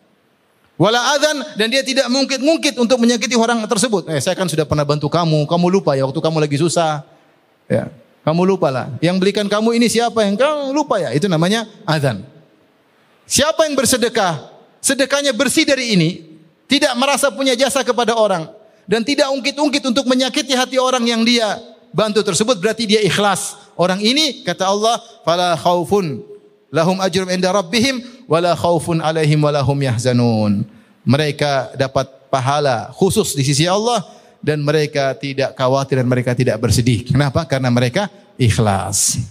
Wala 0.74 0.98
adzan 1.14 1.38
dan 1.54 1.70
dia 1.70 1.86
tidak 1.86 2.10
mungkin-mungkin 2.10 2.74
untuk 2.82 2.98
menyakiti 2.98 3.38
orang 3.38 3.62
tersebut. 3.70 4.10
Eh, 4.10 4.18
saya 4.18 4.34
kan 4.34 4.50
sudah 4.50 4.66
pernah 4.66 4.82
bantu 4.82 5.06
kamu, 5.06 5.46
kamu 5.46 5.66
lupa 5.70 5.94
ya 5.94 6.08
waktu 6.10 6.18
kamu 6.18 6.42
lagi 6.42 6.58
susah. 6.58 7.06
Ya, 7.70 7.94
kamu 8.26 8.42
lupa 8.56 8.74
lah. 8.74 8.90
Yang 8.98 9.22
belikan 9.22 9.46
kamu 9.46 9.78
ini 9.78 9.86
siapa 9.86 10.26
yang 10.26 10.34
kamu 10.34 10.74
lupa 10.74 10.98
ya? 10.98 11.14
Itu 11.14 11.30
namanya 11.30 11.70
adzan. 11.86 12.26
Siapa 13.30 13.70
yang 13.70 13.78
bersedekah, 13.78 14.50
sedekahnya 14.82 15.32
bersih 15.32 15.64
dari 15.64 15.94
ini, 15.94 16.10
tidak 16.68 16.94
merasa 16.96 17.30
punya 17.30 17.54
jasa 17.54 17.84
kepada 17.84 18.16
orang 18.18 18.50
dan 18.88 19.04
tidak 19.04 19.32
ungkit-ungkit 19.32 19.84
untuk 19.88 20.06
menyakiti 20.08 20.56
hati 20.56 20.80
orang 20.80 21.04
yang 21.08 21.22
dia 21.24 21.60
bantu 21.94 22.26
tersebut 22.26 22.58
berarti 22.60 22.90
dia 22.90 23.00
ikhlas. 23.06 23.56
Orang 23.78 24.02
ini 24.02 24.46
kata 24.46 24.70
Allah, 24.70 25.02
fala 25.26 25.58
khaufun 25.58 26.22
lahum 26.74 26.98
ajrum 26.98 27.30
inda 27.30 27.54
rabbihim 27.54 28.02
wala 28.26 28.58
khaufun 28.58 28.98
alaihim 29.00 29.38
wala 29.46 29.62
hum 29.62 29.78
yahzanun. 29.78 30.66
Mereka 31.06 31.78
dapat 31.78 32.10
pahala 32.34 32.90
khusus 32.98 33.38
di 33.38 33.46
sisi 33.46 33.70
Allah 33.70 34.02
dan 34.42 34.66
mereka 34.66 35.14
tidak 35.14 35.54
khawatir 35.54 36.02
dan 36.02 36.10
mereka 36.10 36.34
tidak 36.34 36.58
bersedih. 36.58 37.06
Kenapa? 37.06 37.46
Karena 37.46 37.70
mereka 37.70 38.10
ikhlas. 38.36 39.22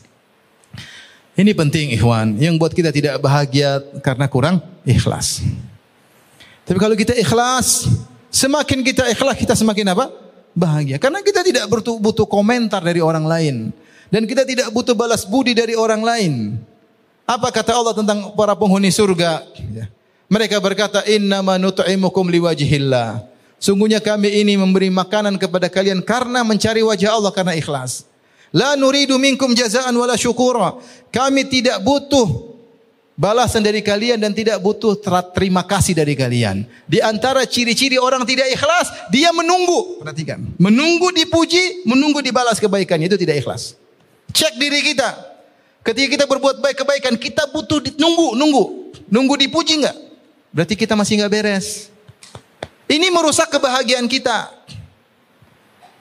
Ini 1.33 1.57
penting 1.57 1.97
ikhwan, 1.97 2.37
yang 2.37 2.61
buat 2.61 2.77
kita 2.77 2.93
tidak 2.93 3.17
bahagia 3.17 3.81
karena 4.05 4.29
kurang 4.29 4.61
ikhlas. 4.85 5.41
Tapi 6.63 6.79
kalau 6.79 6.95
kita 6.95 7.15
ikhlas, 7.19 7.91
semakin 8.31 8.87
kita 8.87 9.07
ikhlas 9.11 9.37
kita 9.39 9.55
semakin 9.59 9.93
apa? 9.93 10.11
Bahagia. 10.53 11.01
Karena 11.01 11.25
kita 11.25 11.43
tidak 11.43 11.65
butuh, 11.67 11.97
butuh 11.99 12.27
komentar 12.29 12.85
dari 12.85 13.03
orang 13.03 13.25
lain 13.27 13.57
dan 14.13 14.29
kita 14.29 14.45
tidak 14.45 14.69
butuh 14.69 14.93
balas 14.93 15.25
budi 15.25 15.57
dari 15.57 15.73
orang 15.73 16.05
lain. 16.05 16.61
Apa 17.25 17.49
kata 17.49 17.73
Allah 17.73 17.97
tentang 17.97 18.37
para 18.37 18.53
penghuni 18.53 18.93
surga? 18.93 19.41
Ya. 19.73 19.89
Mereka 20.29 20.61
berkata, 20.61 21.01
Inna 21.09 21.41
nut'imukum 21.41 22.29
liwajihillah. 22.29 23.25
Sungguhnya 23.57 24.05
kami 24.05 24.29
ini 24.45 24.61
memberi 24.61 24.93
makanan 24.93 25.41
kepada 25.41 25.73
kalian 25.73 26.05
karena 26.05 26.45
mencari 26.45 26.85
wajah 26.85 27.17
Allah 27.17 27.33
karena 27.33 27.57
ikhlas. 27.57 28.05
La 28.53 28.77
nuridu 28.77 29.17
minkum 29.17 29.57
jazaan 29.57 29.97
wala 29.97 30.13
syukura. 30.21 30.77
Kami 31.09 31.49
tidak 31.49 31.81
butuh 31.81 32.52
balasan 33.23 33.63
dari 33.63 33.87
kalian 33.87 34.19
dan 34.19 34.35
tidak 34.35 34.59
butuh 34.59 34.99
terima 35.31 35.63
kasih 35.63 35.95
dari 35.95 36.19
kalian. 36.19 36.67
Di 36.91 36.99
antara 36.99 37.47
ciri-ciri 37.47 37.95
orang 37.95 38.27
tidak 38.27 38.51
ikhlas, 38.51 38.91
dia 39.15 39.31
menunggu. 39.31 40.03
Perhatikan. 40.03 40.43
Menunggu 40.59 41.15
dipuji, 41.15 41.87
menunggu 41.87 42.19
dibalas 42.19 42.59
kebaikan. 42.59 42.99
Itu 42.99 43.15
tidak 43.15 43.39
ikhlas. 43.39 43.79
Cek 44.35 44.59
diri 44.59 44.83
kita. 44.83 45.31
Ketika 45.87 46.09
kita 46.19 46.25
berbuat 46.27 46.59
baik 46.59 46.83
kebaikan, 46.83 47.15
kita 47.15 47.47
butuh 47.55 47.79
nunggu, 47.95 48.35
nunggu, 48.35 48.65
nunggu 49.07 49.35
dipuji 49.39 49.79
enggak? 49.79 49.95
Berarti 50.51 50.75
kita 50.75 50.99
masih 50.99 51.23
enggak 51.23 51.31
beres. 51.31 51.95
Ini 52.91 53.07
merusak 53.15 53.47
kebahagiaan 53.55 54.11
kita. 54.11 54.51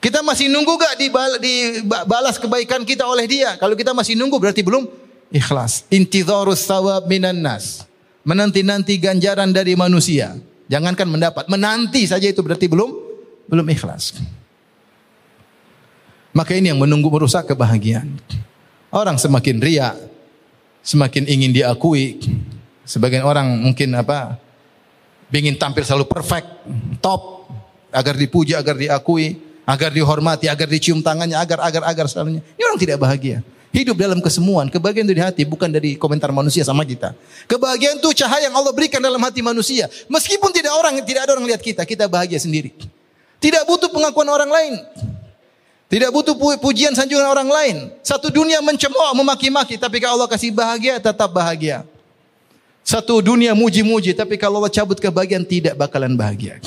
Kita 0.02 0.18
masih 0.18 0.50
nunggu 0.50 0.74
gak 0.82 0.98
dibalas 0.98 2.34
kebaikan 2.34 2.82
kita 2.82 3.06
oleh 3.06 3.22
dia? 3.30 3.54
Kalau 3.54 3.78
kita 3.78 3.94
masih 3.94 4.18
nunggu 4.18 4.34
berarti 4.42 4.66
belum 4.66 4.82
ikhlas. 5.32 5.88
Intidharus 5.88 6.62
sawab 6.62 7.08
minan 7.08 7.40
nas. 7.40 7.88
Menanti-nanti 8.22 9.00
ganjaran 9.00 9.50
dari 9.50 9.74
manusia. 9.74 10.38
Jangankan 10.70 11.08
mendapat, 11.10 11.44
menanti 11.50 12.06
saja 12.06 12.30
itu 12.30 12.38
berarti 12.40 12.70
belum 12.70 12.94
belum 13.50 13.66
ikhlas. 13.74 14.22
Maka 16.32 16.56
ini 16.56 16.72
yang 16.72 16.80
menunggu 16.80 17.12
merusak 17.12 17.50
kebahagiaan. 17.50 18.08
Orang 18.88 19.20
semakin 19.20 19.60
ria, 19.60 19.92
semakin 20.80 21.28
ingin 21.28 21.52
diakui. 21.52 22.20
Sebagian 22.88 23.24
orang 23.26 23.48
mungkin 23.60 23.92
apa? 23.96 24.40
ingin 25.32 25.56
tampil 25.56 25.80
selalu 25.80 26.04
perfect, 26.12 26.44
top, 27.00 27.48
agar 27.88 28.12
dipuji, 28.20 28.52
agar 28.52 28.76
diakui, 28.76 29.40
agar 29.64 29.88
dihormati, 29.88 30.44
agar 30.44 30.68
dicium 30.68 31.00
tangannya, 31.00 31.40
agar 31.40 31.64
agar 31.64 31.82
agar 31.88 32.04
selalunya. 32.04 32.44
Ini 32.44 32.62
orang 32.68 32.80
tidak 32.80 32.98
bahagia. 33.00 33.40
Hidup 33.72 33.96
dalam 33.96 34.20
kesemuan, 34.20 34.68
kebahagiaan 34.68 35.08
itu 35.08 35.16
di 35.16 35.24
hati, 35.24 35.42
bukan 35.48 35.72
dari 35.72 35.96
komentar 35.96 36.28
manusia 36.28 36.60
sama 36.60 36.84
kita. 36.84 37.16
Kebahagiaan 37.48 37.96
itu 37.96 38.12
cahaya 38.20 38.52
yang 38.52 38.52
Allah 38.52 38.68
berikan 38.68 39.00
dalam 39.00 39.16
hati 39.24 39.40
manusia. 39.40 39.88
Meskipun 40.12 40.52
tidak 40.52 40.76
orang, 40.76 41.00
tidak 41.00 41.24
ada 41.24 41.32
orang 41.40 41.48
lihat 41.48 41.64
kita, 41.64 41.80
kita 41.88 42.04
bahagia 42.04 42.36
sendiri. 42.36 42.68
Tidak 43.40 43.64
butuh 43.64 43.88
pengakuan 43.88 44.28
orang 44.28 44.52
lain. 44.52 44.74
Tidak 45.88 46.12
butuh 46.12 46.36
pujian 46.60 46.92
sanjungan 46.92 47.24
orang 47.24 47.48
lain. 47.48 47.76
Satu 48.04 48.28
dunia 48.28 48.60
mencemooh, 48.60 49.16
memaki-maki, 49.16 49.80
tapi 49.80 50.04
kalau 50.04 50.20
Allah 50.20 50.28
kasih 50.28 50.52
bahagia, 50.52 51.00
tetap 51.00 51.32
bahagia. 51.32 51.88
Satu 52.84 53.24
dunia 53.24 53.56
muji-muji, 53.56 54.12
tapi 54.12 54.36
kalau 54.36 54.60
Allah 54.60 54.68
cabut 54.68 55.00
kebahagiaan, 55.00 55.48
tidak 55.48 55.80
bakalan 55.80 56.12
bahagia. 56.12 56.60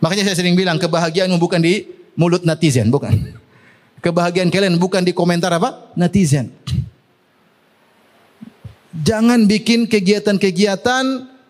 Makanya 0.00 0.24
saya 0.32 0.40
sering 0.40 0.56
bilang, 0.56 0.80
kebahagiaan 0.80 1.28
bukan 1.36 1.60
di 1.60 1.84
mulut 2.16 2.48
netizen, 2.48 2.88
bukan. 2.88 3.12
Kebahagiaan 3.98 4.50
kalian 4.50 4.78
bukan 4.78 5.02
di 5.02 5.10
komentar 5.10 5.50
apa? 5.50 5.90
Netizen. 5.98 6.54
Jangan 8.94 9.46
bikin 9.46 9.86
kegiatan-kegiatan 9.90 11.04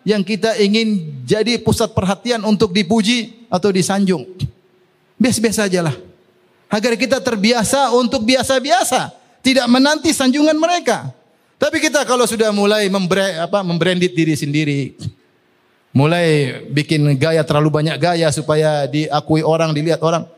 yang 0.09 0.25
kita 0.25 0.57
ingin 0.57 1.21
jadi 1.29 1.61
pusat 1.61 1.93
perhatian 1.93 2.41
untuk 2.45 2.73
dipuji 2.73 3.45
atau 3.53 3.69
disanjung. 3.69 4.25
Biasa-biasa 5.21 5.69
aja 5.69 5.81
lah. 5.85 5.97
Agar 6.69 6.97
kita 6.97 7.21
terbiasa 7.21 7.93
untuk 7.97 8.25
biasa-biasa, 8.25 9.13
tidak 9.41 9.67
menanti 9.69 10.13
sanjungan 10.13 10.57
mereka. 10.57 11.13
Tapi 11.59 11.81
kita 11.83 12.05
kalau 12.05 12.29
sudah 12.29 12.53
mulai 12.53 12.87
membre, 12.93 13.41
apa, 13.41 13.65
membranded 13.65 14.13
diri 14.13 14.37
sendiri, 14.37 14.95
mulai 15.91 16.61
bikin 16.71 17.17
gaya 17.19 17.43
terlalu 17.43 17.73
banyak 17.73 17.97
gaya 17.99 18.29
supaya 18.31 18.87
diakui 18.87 19.43
orang, 19.43 19.75
dilihat 19.75 19.99
orang, 20.05 20.29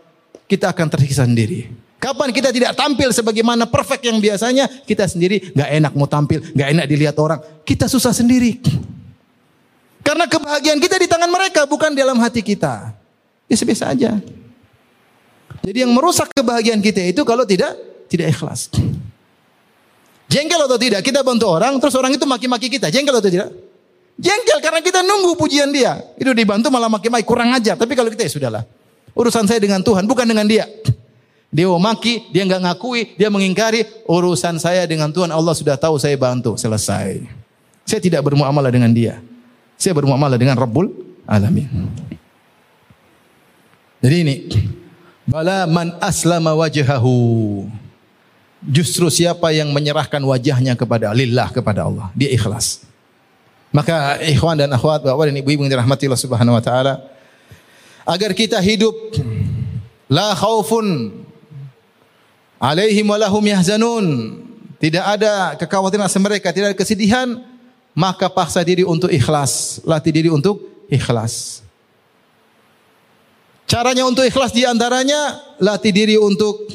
kita 0.46 0.70
akan 0.70 0.86
tersiksa 0.88 1.26
sendiri. 1.26 1.89
Kapan 2.01 2.32
kita 2.32 2.48
tidak 2.48 2.72
tampil 2.72 3.12
sebagaimana 3.12 3.68
perfect 3.68 4.09
yang 4.09 4.16
biasanya, 4.16 4.64
kita 4.88 5.05
sendiri 5.05 5.53
nggak 5.53 5.68
enak 5.68 5.92
mau 5.92 6.09
tampil, 6.09 6.40
nggak 6.40 6.68
enak 6.72 6.86
dilihat 6.88 7.16
orang, 7.20 7.44
kita 7.61 7.92
susah 7.92 8.16
sendiri. 8.16 8.57
Karena 10.01 10.24
kebahagiaan 10.24 10.80
kita 10.80 10.96
di 10.96 11.05
tangan 11.05 11.28
mereka, 11.28 11.68
bukan 11.68 11.92
dalam 11.92 12.16
hati 12.16 12.40
kita. 12.40 12.96
Biasa-biasa 13.44 13.92
aja. 13.92 14.16
Jadi 15.61 15.78
yang 15.84 15.92
merusak 15.92 16.32
kebahagiaan 16.32 16.80
kita 16.80 17.05
itu 17.05 17.20
kalau 17.20 17.44
tidak 17.44 17.76
tidak 18.09 18.32
ikhlas. 18.32 18.72
Jengkel 20.32 20.61
atau 20.64 20.80
tidak? 20.80 21.05
Kita 21.05 21.20
bantu 21.20 21.53
orang, 21.53 21.76
terus 21.76 21.92
orang 22.01 22.16
itu 22.16 22.24
maki-maki 22.24 22.72
kita. 22.72 22.88
Jengkel 22.88 23.12
atau 23.12 23.28
tidak? 23.28 23.53
Jengkel 24.16 24.59
karena 24.64 24.80
kita 24.80 25.05
nunggu 25.05 25.36
pujian 25.36 25.68
dia. 25.68 26.01
Itu 26.16 26.32
dibantu 26.32 26.72
malah 26.72 26.88
maki-maki, 26.88 27.28
kurang 27.28 27.53
ajar. 27.53 27.76
Tapi 27.76 27.92
kalau 27.92 28.09
kita 28.09 28.24
ya 28.24 28.32
sudahlah. 28.32 28.64
Urusan 29.12 29.44
saya 29.44 29.61
dengan 29.61 29.84
Tuhan, 29.84 30.09
bukan 30.09 30.24
dengan 30.24 30.48
dia. 30.48 30.64
Dia 31.51 31.66
mau 31.66 31.82
maki, 31.82 32.30
dia 32.30 32.46
nggak 32.46 32.62
ngakui, 32.62 33.18
dia 33.18 33.26
mengingkari. 33.26 33.82
Urusan 34.07 34.62
saya 34.62 34.86
dengan 34.86 35.11
Tuhan, 35.11 35.34
Allah 35.34 35.55
sudah 35.55 35.74
tahu 35.74 35.98
saya 35.98 36.14
bantu. 36.14 36.55
Selesai. 36.55 37.26
Saya 37.82 38.01
tidak 38.01 38.22
bermuamalah 38.22 38.70
dengan 38.70 38.94
dia. 38.94 39.18
Saya 39.74 39.98
bermuamalah 39.98 40.38
dengan 40.38 40.55
Rabbul 40.55 40.94
Alamin. 41.26 41.66
Jadi 44.01 44.16
ini 44.22 44.36
Bala 45.30 45.62
man 45.70 45.94
aslama 46.03 46.59
wajhahu. 46.59 47.70
Justru 48.66 49.07
siapa 49.09 49.55
yang 49.55 49.70
menyerahkan 49.70 50.20
wajahnya 50.20 50.74
kepada 50.74 51.14
lillah 51.14 51.48
kepada 51.55 51.86
Allah, 51.86 52.11
dia 52.18 52.28
ikhlas. 52.28 52.84
Maka 53.70 54.18
ikhwan 54.26 54.59
dan 54.59 54.68
akhwat, 54.74 55.07
bapak 55.07 55.30
dan 55.30 55.38
ibu-ibu 55.38 55.62
yang 55.64 55.72
dirahmati 55.78 56.11
Allah 56.11 56.20
Subhanahu 56.20 56.59
wa 56.59 56.62
taala, 56.62 56.98
agar 58.05 58.34
kita 58.34 58.59
hidup 58.59 58.92
la 60.11 60.34
khaufun 60.34 61.14
alaihim 62.61 63.08
walahum 63.08 63.42
yahzanun. 63.42 64.06
Tidak 64.80 65.04
ada 65.04 65.56
kekhawatiran 65.56 66.08
atas 66.08 66.16
mereka, 66.20 66.52
tidak 66.52 66.72
ada 66.72 66.78
kesedihan, 66.78 67.40
maka 67.92 68.28
paksa 68.32 68.64
diri 68.64 68.84
untuk 68.84 69.12
ikhlas, 69.12 69.80
latih 69.84 70.12
diri 70.12 70.30
untuk 70.32 70.86
ikhlas. 70.88 71.61
Caranya 73.68 74.08
untuk 74.08 74.24
ikhlas 74.24 74.50
di 74.50 74.66
antaranya 74.66 75.38
latih 75.61 75.92
diri 75.94 76.16
untuk 76.18 76.66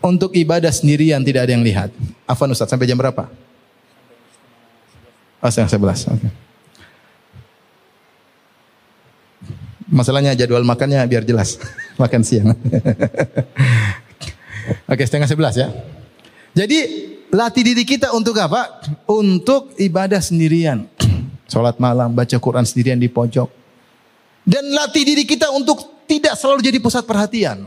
untuk 0.00 0.32
ibadah 0.32 0.72
sendirian 0.72 1.20
tidak 1.20 1.44
ada 1.44 1.52
yang 1.52 1.66
lihat. 1.66 1.92
Afan 2.24 2.48
Ustaz 2.48 2.72
sampai 2.72 2.88
jam 2.88 2.96
berapa? 2.96 3.28
Oh, 5.44 5.48
setengah 5.48 5.72
sebelas. 5.72 6.08
Okay. 6.08 6.32
Masalahnya 9.90 10.32
jadwal 10.38 10.64
makannya 10.64 11.04
biar 11.04 11.26
jelas. 11.26 11.60
Makan 12.00 12.22
siang. 12.24 12.56
Oke, 14.90 15.02
setengah 15.06 15.28
sebelas 15.30 15.54
ya. 15.56 15.70
Jadi 16.54 16.78
latih 17.30 17.62
diri 17.62 17.86
kita 17.86 18.10
untuk 18.10 18.34
apa? 18.38 18.82
Untuk 19.06 19.74
ibadah 19.78 20.18
sendirian. 20.18 20.86
Salat 21.46 21.78
malam, 21.82 22.14
baca 22.14 22.36
Quran 22.38 22.62
sendirian 22.66 22.98
di 22.98 23.10
pojok. 23.10 23.50
Dan 24.46 24.70
latih 24.74 25.02
diri 25.06 25.22
kita 25.26 25.50
untuk 25.54 26.06
tidak 26.06 26.34
selalu 26.34 26.62
jadi 26.62 26.78
pusat 26.82 27.06
perhatian. 27.06 27.66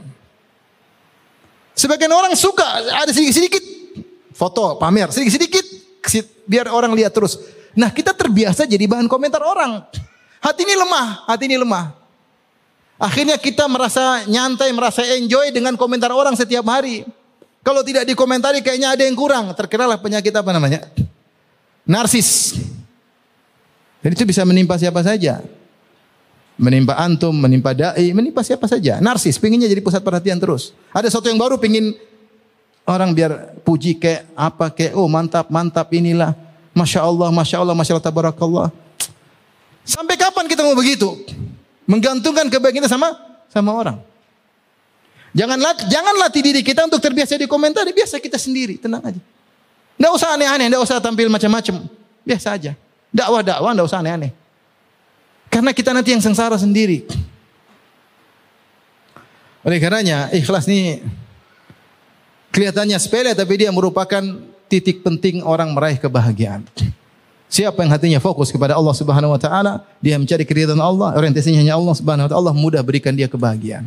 Sebagian 1.73 2.11
orang 2.11 2.35
suka 2.35 2.63
ada 2.91 3.09
sedikit-sedikit 3.09 3.63
foto, 4.35 4.77
pamer, 4.77 5.09
sedikit-sedikit 5.09 5.65
biar 6.43 6.67
orang 6.69 6.91
lihat 6.91 7.15
terus. 7.15 7.39
Nah, 7.73 7.89
kita 7.89 8.13
terbiasa 8.13 8.67
jadi 8.69 8.85
bahan 8.85 9.07
komentar 9.09 9.41
orang. 9.41 9.81
Hati 10.43 10.61
ini 10.67 10.75
lemah, 10.75 11.23
hati 11.25 11.43
ini 11.47 11.57
lemah. 11.57 12.02
Akhirnya 13.01 13.35
kita 13.35 13.65
merasa 13.67 14.23
nyantai, 14.29 14.69
merasa 14.71 15.01
enjoy 15.03 15.49
dengan 15.49 15.73
komentar 15.75 16.13
orang 16.13 16.37
setiap 16.37 16.63
hari. 16.69 17.03
Kalau 17.63 17.81
tidak 17.81 18.03
dikomentari 18.07 18.59
kayaknya 18.59 18.93
ada 18.95 19.03
yang 19.03 19.15
kurang. 19.15 19.51
Terkenalah 19.55 19.99
penyakit 19.99 20.31
apa 20.35 20.51
namanya? 20.51 20.83
Narsis. 21.83 22.59
Dan 24.03 24.13
itu 24.13 24.23
bisa 24.27 24.43
menimpa 24.43 24.75
siapa 24.75 24.99
saja. 24.99 25.39
Menimpa 26.59 26.99
antum, 26.99 27.33
menimpa 27.33 27.73
dai, 27.73 28.13
menimpa 28.13 28.45
siapa 28.45 28.69
saja. 28.69 29.01
Narsis, 29.01 29.39
pinginnya 29.41 29.65
jadi 29.65 29.81
pusat 29.81 30.03
perhatian 30.05 30.37
terus. 30.37 30.75
Ada 30.93 31.09
sesuatu 31.09 31.31
yang 31.31 31.39
baru, 31.39 31.57
pingin 31.57 31.97
orang 32.83 33.15
biar 33.15 33.31
puji 33.63 33.95
kayak 33.95 34.27
apa 34.35 34.67
kayak 34.71 34.93
oh 34.99 35.07
mantap 35.07 35.47
mantap 35.47 35.87
inilah 35.95 36.35
masya 36.75 37.03
Allah 37.03 37.31
masya 37.31 37.63
Allah 37.63 37.75
masya 37.75 37.95
Allah 37.95 38.05
tabarakallah 38.05 38.67
sampai 39.87 40.19
kapan 40.19 40.45
kita 40.51 40.61
mau 40.67 40.75
begitu 40.75 41.15
menggantungkan 41.89 42.47
kebaikan 42.47 42.83
kita 42.83 42.89
sama 42.91 43.11
sama 43.51 43.71
orang 43.75 43.97
Janganlah 45.33 45.73
jangan 45.89 46.13
latih 46.21 46.45
diri 46.45 46.61
kita 46.61 46.85
untuk 46.85 47.01
terbiasa 47.01 47.33
di 47.41 47.49
komentar, 47.49 47.89
biasa 47.89 48.21
kita 48.21 48.37
sendiri, 48.37 48.77
tenang 48.77 49.01
aja. 49.01 49.21
Enggak 49.97 50.13
usah 50.13 50.29
aneh-aneh, 50.37 50.69
enggak 50.69 50.85
usah 50.85 51.01
tampil 51.01 51.25
macam-macam. 51.25 51.89
Biasa 52.21 52.53
aja. 52.53 52.71
Dakwah-dakwah 53.09 53.73
enggak 53.73 53.89
usah 53.89 53.99
aneh-aneh. 54.05 54.29
Karena 55.49 55.73
kita 55.73 55.89
nanti 55.89 56.13
yang 56.13 56.21
sengsara 56.21 56.53
sendiri. 56.53 57.09
Oleh 59.65 59.81
karenanya, 59.81 60.29
ikhlas 60.29 60.69
ini 60.69 61.01
kelihatannya 62.53 62.97
sepele 63.01 63.33
tapi 63.33 63.57
dia 63.57 63.73
merupakan 63.73 64.21
titik 64.69 65.01
penting 65.01 65.41
orang 65.41 65.73
meraih 65.73 65.97
kebahagiaan. 65.97 66.61
Siapa 67.53 67.85
yang 67.85 67.93
hatinya 67.93 68.17
fokus 68.17 68.49
kepada 68.49 68.73
Allah 68.73 68.97
Subhanahu 68.97 69.29
wa 69.29 69.37
taala, 69.37 69.85
dia 70.01 70.17
mencari 70.17 70.41
keridhaan 70.41 70.81
Allah, 70.81 71.13
orientasinya 71.13 71.61
hanya 71.61 71.77
Allah 71.77 71.93
Subhanahu 71.93 72.25
wa 72.25 72.29
taala, 72.33 72.41
Allah 72.49 72.55
mudah 72.57 72.81
berikan 72.81 73.13
dia 73.13 73.29
kebahagiaan. 73.29 73.85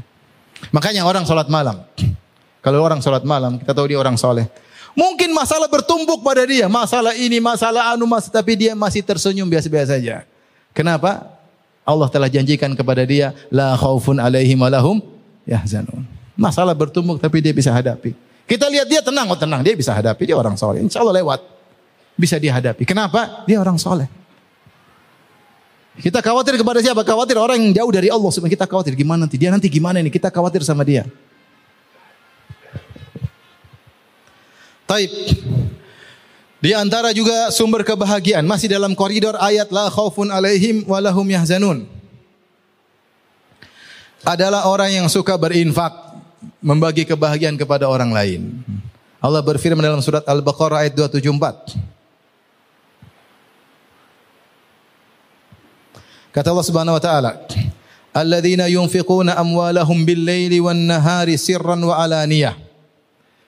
Makanya 0.70 1.02
orang 1.02 1.26
sholat 1.26 1.50
malam. 1.50 1.82
Kalau 2.62 2.78
orang 2.78 3.02
sholat 3.02 3.26
malam, 3.26 3.58
kita 3.58 3.74
tahu 3.74 3.90
dia 3.90 3.98
orang 3.98 4.14
soleh. 4.14 4.46
Mungkin 4.94 5.34
masalah 5.34 5.66
bertumbuk 5.66 6.22
pada 6.22 6.46
dia. 6.46 6.70
Masalah 6.70 7.18
ini, 7.18 7.42
masalah 7.42 7.90
anu, 7.90 8.06
mas, 8.06 8.30
tapi 8.30 8.54
dia 8.54 8.78
masih 8.78 9.02
tersenyum 9.02 9.50
biasa-biasa 9.50 9.98
saja. 9.98 10.22
Kenapa? 10.70 11.26
Allah 11.82 12.06
telah 12.06 12.30
janjikan 12.30 12.70
kepada 12.70 13.02
dia, 13.02 13.34
la 13.50 13.74
khaufun 13.74 14.22
alaihim 14.22 14.62
walahum 14.62 15.02
yahzanun. 15.42 16.06
Masalah 16.38 16.70
bertumbuk 16.70 17.18
tapi 17.18 17.42
dia 17.42 17.50
bisa 17.50 17.74
hadapi. 17.74 18.14
Kita 18.46 18.70
lihat 18.70 18.86
dia 18.86 19.02
tenang, 19.02 19.26
oh 19.26 19.34
tenang, 19.34 19.66
dia 19.66 19.74
bisa 19.74 19.90
hadapi, 19.90 20.22
dia 20.22 20.38
orang 20.38 20.54
soleh. 20.54 20.86
Insya 20.86 21.02
Allah 21.02 21.18
lewat. 21.18 21.55
Bisa 22.16 22.40
dihadapi. 22.40 22.88
Kenapa? 22.88 23.44
Dia 23.44 23.60
orang 23.60 23.76
soleh. 23.76 24.08
Kita 25.96 26.20
khawatir 26.20 26.60
kepada 26.60 26.80
siapa? 26.84 27.04
Khawatir 27.04 27.40
orang 27.40 27.56
yang 27.60 27.72
jauh 27.72 27.92
dari 27.92 28.08
Allah. 28.12 28.28
Kita 28.28 28.68
khawatir 28.68 28.92
gimana 28.92 29.24
nanti 29.24 29.36
dia 29.40 29.48
nanti 29.48 29.68
gimana 29.68 30.00
ini? 30.00 30.12
Kita 30.12 30.28
khawatir 30.28 30.60
sama 30.64 30.84
dia. 30.84 31.08
Taib. 34.84 35.12
Di 36.60 36.72
antara 36.72 37.12
juga 37.12 37.52
sumber 37.52 37.84
kebahagiaan 37.84 38.44
masih 38.44 38.68
dalam 38.68 38.96
koridor 38.96 39.36
ayat 39.36 39.68
la 39.68 39.92
khaufun 39.92 40.32
alaihim 40.32 40.88
walahum 40.88 41.24
yahzanun. 41.28 41.84
Adalah 44.26 44.66
orang 44.66 44.90
yang 44.90 45.06
suka 45.06 45.38
berinfak, 45.38 45.94
membagi 46.58 47.06
kebahagiaan 47.06 47.54
kepada 47.54 47.86
orang 47.86 48.10
lain. 48.10 48.58
Allah 49.22 49.38
berfirman 49.40 49.84
dalam 49.84 50.02
surat 50.02 50.26
Al-Baqarah 50.26 50.82
ayat 50.82 50.98
274. 50.98 51.95
Kata 56.36 56.52
Allah 56.52 56.68
Subhanahu 56.68 57.00
wa 57.00 57.02
taala, 57.02 57.30
"Alladzina 58.12 58.68
yunfiquna 58.68 59.40
amwalahum 59.40 60.04
bil-laili 60.04 60.60
wan-nahari 60.60 61.40
sirran 61.40 61.80
wa 61.80 61.96
alaniyah." 61.96 62.52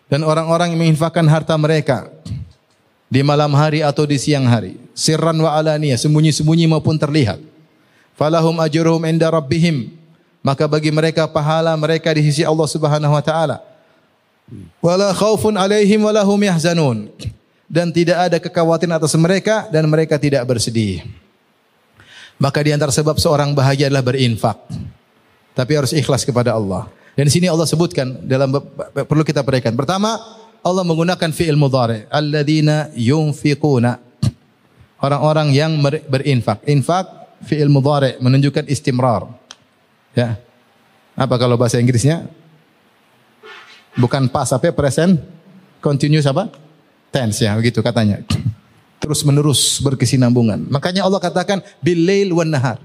Dan 0.08 0.24
orang-orang 0.24 0.72
yang 0.72 0.80
menginfakkan 0.88 1.28
harta 1.28 1.52
mereka 1.60 2.08
di 3.12 3.20
malam 3.20 3.52
hari 3.52 3.84
atau 3.84 4.08
di 4.08 4.16
siang 4.16 4.48
hari, 4.48 4.80
sirran 4.96 5.36
wa 5.36 5.52
alaniyah, 5.52 6.00
sembunyi-sembunyi 6.00 6.64
maupun 6.64 6.96
terlihat. 6.96 7.36
Falahum 8.16 8.56
ajruhum 8.56 9.04
inda 9.04 9.28
rabbihim. 9.28 9.92
Maka 10.40 10.64
bagi 10.64 10.88
mereka 10.88 11.28
pahala 11.28 11.76
mereka 11.76 12.08
di 12.16 12.24
sisi 12.24 12.40
Allah 12.40 12.64
Subhanahu 12.64 13.12
wa 13.12 13.20
taala. 13.20 13.60
Wala 14.80 15.12
khaufun 15.12 15.60
alaihim 15.60 16.08
wala 16.08 16.24
hum 16.24 16.40
yahzanun. 16.40 17.12
Dan 17.68 17.92
tidak 17.92 18.16
ada 18.16 18.40
kekhawatiran 18.40 18.96
atas 18.96 19.12
mereka 19.20 19.68
dan 19.68 19.84
mereka 19.92 20.16
tidak 20.16 20.40
bersedih. 20.48 21.04
Maka 22.38 22.62
di 22.62 22.70
antara 22.70 22.94
sebab 22.94 23.18
seorang 23.18 23.50
bahagia 23.50 23.90
adalah 23.90 24.06
berinfak. 24.06 24.54
Tapi 25.58 25.72
harus 25.74 25.90
ikhlas 25.90 26.22
kepada 26.22 26.54
Allah. 26.54 26.86
Dan 27.18 27.26
di 27.26 27.32
sini 27.34 27.50
Allah 27.50 27.66
sebutkan 27.66 28.14
dalam 28.22 28.54
perlu 28.94 29.26
kita 29.26 29.42
perhatikan. 29.42 29.74
Pertama, 29.74 30.14
Allah 30.62 30.86
menggunakan 30.86 31.34
fi'il 31.34 31.58
mudhari, 31.58 32.06
alladzina 32.06 32.94
yunfiquna. 32.94 33.98
Orang-orang 35.02 35.50
yang 35.50 35.74
berinfak. 35.82 36.62
Infak 36.70 37.10
fi'il 37.42 37.66
mudhari 37.66 38.22
menunjukkan 38.22 38.70
istimrar. 38.70 39.26
Ya. 40.14 40.38
Apa 41.18 41.34
kalau 41.42 41.58
bahasa 41.58 41.82
Inggrisnya? 41.82 42.30
Bukan 43.98 44.30
pas 44.30 44.46
apa 44.54 44.70
present 44.70 45.18
continuous 45.82 46.30
apa? 46.30 46.54
Tense 47.10 47.42
ya, 47.42 47.58
begitu 47.58 47.82
katanya 47.82 48.22
terus 48.98 49.22
menerus 49.22 49.78
berkesinambungan. 49.80 50.66
Makanya 50.68 51.06
Allah 51.06 51.22
katakan 51.22 51.62
bilail 51.82 52.30
wan 52.34 52.50
nahar. 52.50 52.78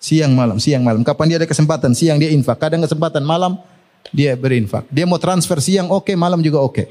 Siang 0.00 0.32
malam, 0.32 0.56
siang 0.56 0.80
malam. 0.80 1.04
Kapan 1.04 1.36
dia 1.36 1.38
ada 1.44 1.48
kesempatan? 1.50 1.92
Siang 1.92 2.16
dia 2.16 2.32
infak. 2.32 2.56
Kadang 2.56 2.80
kesempatan 2.80 3.20
malam 3.20 3.60
dia 4.08 4.32
berinfak. 4.32 4.88
Dia 4.88 5.04
mau 5.04 5.20
transfer 5.20 5.60
siang 5.60 5.92
oke, 5.92 6.08
okay, 6.08 6.14
malam 6.16 6.40
juga 6.40 6.64
oke. 6.64 6.72
Okay. 6.72 6.86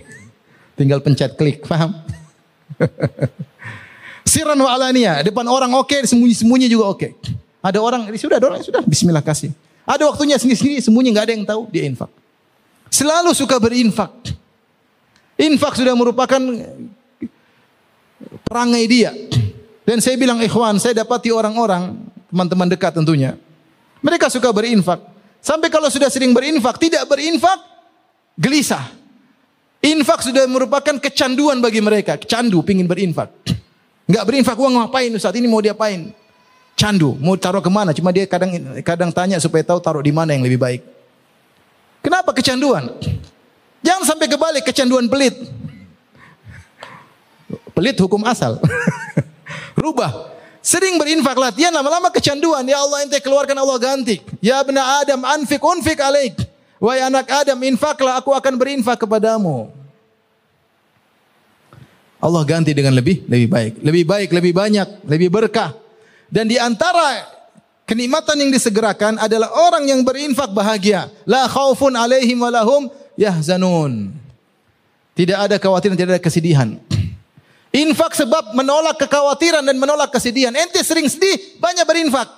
Tinggal 0.78 1.02
pencet 1.02 1.34
klik, 1.36 1.66
paham? 1.66 1.98
Siran 4.30 4.62
wa 4.62 4.70
alania, 4.70 5.26
depan 5.26 5.44
orang 5.50 5.74
oke, 5.74 5.90
okay, 5.90 6.06
sembunyi-sembunyi 6.06 6.70
juga 6.70 6.86
oke. 6.94 7.00
Okay. 7.02 7.12
Ada 7.60 7.82
orang, 7.82 8.08
sudah, 8.16 8.38
ada 8.40 8.48
orang 8.48 8.62
sudah, 8.64 8.86
bismillah 8.86 9.26
kasih. 9.26 9.52
Ada 9.84 10.06
waktunya 10.06 10.38
sendiri-sendiri, 10.38 10.80
sembunyi 10.80 11.10
nggak 11.12 11.26
ada 11.26 11.34
yang 11.34 11.46
tahu, 11.50 11.62
dia 11.74 11.84
infak. 11.90 12.14
Selalu 12.94 13.34
suka 13.34 13.58
berinfak. 13.58 14.14
Infak 15.40 15.76
sudah 15.76 15.98
merupakan 15.98 16.40
perangai 18.46 18.86
dia. 18.86 19.12
Dan 19.86 20.00
saya 20.00 20.16
bilang 20.18 20.38
ikhwan, 20.38 20.78
saya 20.78 20.94
dapati 20.94 21.34
orang-orang, 21.34 21.98
teman-teman 22.30 22.70
dekat 22.70 22.94
tentunya. 22.94 23.34
Mereka 24.06 24.30
suka 24.30 24.54
berinfak. 24.54 25.02
Sampai 25.42 25.72
kalau 25.74 25.90
sudah 25.90 26.12
sering 26.12 26.36
berinfak, 26.36 26.78
tidak 26.78 27.10
berinfak, 27.10 27.58
gelisah. 28.38 28.86
Infak 29.80 30.22
sudah 30.22 30.44
merupakan 30.46 31.00
kecanduan 31.00 31.64
bagi 31.64 31.80
mereka. 31.80 32.20
Candu, 32.20 32.60
pingin 32.62 32.86
berinfak. 32.86 33.32
Enggak 34.06 34.24
berinfak, 34.28 34.58
uang 34.60 34.76
ngapain 34.76 35.10
Ustaz? 35.16 35.32
Ini 35.38 35.48
mau 35.48 35.64
diapain? 35.64 36.12
Candu, 36.76 37.16
mau 37.20 37.36
taruh 37.36 37.64
ke 37.64 37.72
mana? 37.72 37.92
Cuma 37.92 38.12
dia 38.12 38.24
kadang 38.28 38.56
kadang 38.84 39.12
tanya 39.12 39.36
supaya 39.40 39.64
tahu 39.64 39.80
taruh 39.84 40.04
di 40.04 40.12
mana 40.16 40.36
yang 40.36 40.44
lebih 40.44 40.60
baik. 40.60 40.82
Kenapa 42.00 42.32
kecanduan? 42.32 42.88
Jangan 43.84 44.04
sampai 44.04 44.28
kebalik, 44.28 44.64
kecanduan 44.64 45.08
pelit. 45.08 45.36
Pelit 47.80 47.96
hukum 47.96 48.20
asal. 48.28 48.60
Rubah. 49.80 50.36
Sering 50.60 51.00
berinfak 51.00 51.40
latihan 51.40 51.72
lama-lama 51.72 52.12
kecanduan. 52.12 52.68
Ya 52.68 52.76
Allah 52.76 53.08
ente 53.08 53.16
keluarkan 53.24 53.56
Allah 53.56 53.80
ganti. 53.80 54.20
Ya 54.44 54.60
benar 54.68 55.00
Adam 55.00 55.24
anfik 55.24 55.64
unfik 55.64 55.96
alaik. 56.04 56.36
Wahai 56.76 57.08
anak 57.08 57.32
Adam 57.32 57.56
infaklah 57.64 58.20
aku 58.20 58.36
akan 58.36 58.60
berinfak 58.60 59.00
kepadamu. 59.00 59.72
Allah 62.20 62.44
ganti 62.44 62.76
dengan 62.76 62.92
lebih 62.92 63.24
lebih 63.32 63.48
baik, 63.48 63.74
lebih 63.80 64.04
baik, 64.04 64.30
lebih 64.36 64.52
banyak, 64.52 64.88
lebih 65.08 65.30
berkah. 65.32 65.72
Dan 66.28 66.52
di 66.52 66.60
antara 66.60 67.32
kenikmatan 67.88 68.44
yang 68.44 68.52
disegerakan 68.52 69.24
adalah 69.24 69.56
orang 69.56 69.88
yang 69.88 70.04
berinfak 70.04 70.52
bahagia. 70.52 71.08
La 71.24 71.48
khaufun 71.48 71.96
alaihim 71.96 72.44
walahum 72.44 72.92
yahzanun. 73.16 74.12
Tidak 75.16 75.40
ada 75.40 75.56
kekhawatiran, 75.56 75.96
tidak 75.96 76.20
ada 76.20 76.24
kesedihan. 76.24 76.76
Infak 77.70 78.18
sebab 78.18 78.58
menolak 78.58 78.98
kekhawatiran 78.98 79.62
dan 79.62 79.78
menolak 79.78 80.10
kesedihan. 80.10 80.50
Ente 80.58 80.82
sering 80.82 81.06
sedih, 81.06 81.62
banyak 81.62 81.86
berinfak. 81.86 82.30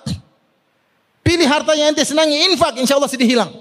Pilih 1.23 1.47
harta 1.47 1.71
yang 1.71 1.95
ente 1.95 2.03
senangi, 2.03 2.51
infak, 2.51 2.75
insya 2.75 2.99
Allah 2.99 3.07
sedih 3.07 3.29
hilang. 3.29 3.51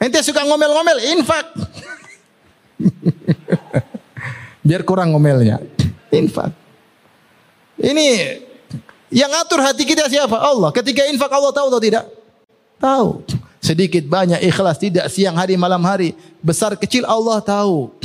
Ente 0.00 0.24
suka 0.24 0.40
ngomel-ngomel, 0.48 0.98
infak. 1.12 1.46
Biar 4.68 4.86
kurang 4.88 5.12
ngomelnya. 5.12 5.60
Infak. 6.08 6.56
Ini 7.76 8.40
yang 9.12 9.28
atur 9.36 9.60
hati 9.60 9.84
kita 9.84 10.08
siapa? 10.08 10.40
Allah. 10.40 10.72
Ketika 10.72 11.04
infak 11.12 11.28
Allah 11.28 11.52
tahu 11.52 11.66
atau 11.68 11.82
tidak? 11.82 12.04
Tahu. 12.80 13.08
Sedikit 13.58 14.06
banyak 14.06 14.40
ikhlas 14.48 14.80
tidak 14.80 15.10
siang 15.12 15.36
hari 15.36 15.58
malam 15.58 15.82
hari. 15.84 16.14
Besar 16.40 16.72
kecil 16.78 17.04
Allah 17.04 17.42
tahu. 17.42 17.97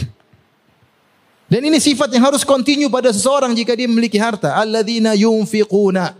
Dan 1.53 1.69
ini 1.69 1.77
sifat 1.77 2.09
yang 2.09 2.33
harus 2.33 2.41
kontinu 2.41 2.89
pada 2.89 3.13
seseorang 3.13 3.53
jika 3.53 3.77
dia 3.77 3.85
memiliki 3.85 4.17
harta. 4.17 4.57
Alladzina 4.57 5.13
yunfiquna. 5.13 6.17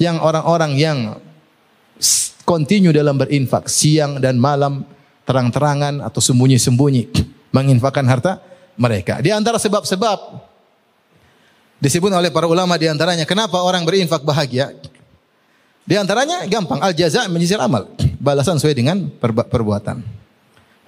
Yang 0.00 0.16
orang-orang 0.24 0.72
yang 0.80 0.98
kontinu 2.48 2.88
dalam 2.88 3.20
berinfak 3.20 3.68
siang 3.68 4.16
dan 4.16 4.40
malam 4.40 4.80
terang-terangan 5.28 6.00
atau 6.00 6.24
sembunyi-sembunyi 6.24 7.12
menginfakkan 7.52 8.08
harta 8.08 8.40
mereka. 8.80 9.20
Di 9.20 9.28
antara 9.28 9.60
sebab-sebab 9.60 10.48
disebut 11.84 12.08
oleh 12.08 12.32
para 12.32 12.48
ulama 12.48 12.80
di 12.80 12.88
antaranya 12.88 13.28
kenapa 13.28 13.60
orang 13.60 13.84
berinfak 13.84 14.24
bahagia? 14.24 14.72
Di 15.84 16.00
antaranya 16.00 16.48
gampang 16.48 16.80
al 16.80 16.96
jaza 16.96 17.28
menjizil 17.28 17.60
amal, 17.60 17.92
balasan 18.16 18.56
sesuai 18.56 18.72
dengan 18.72 19.04
perbuatan. 19.20 20.00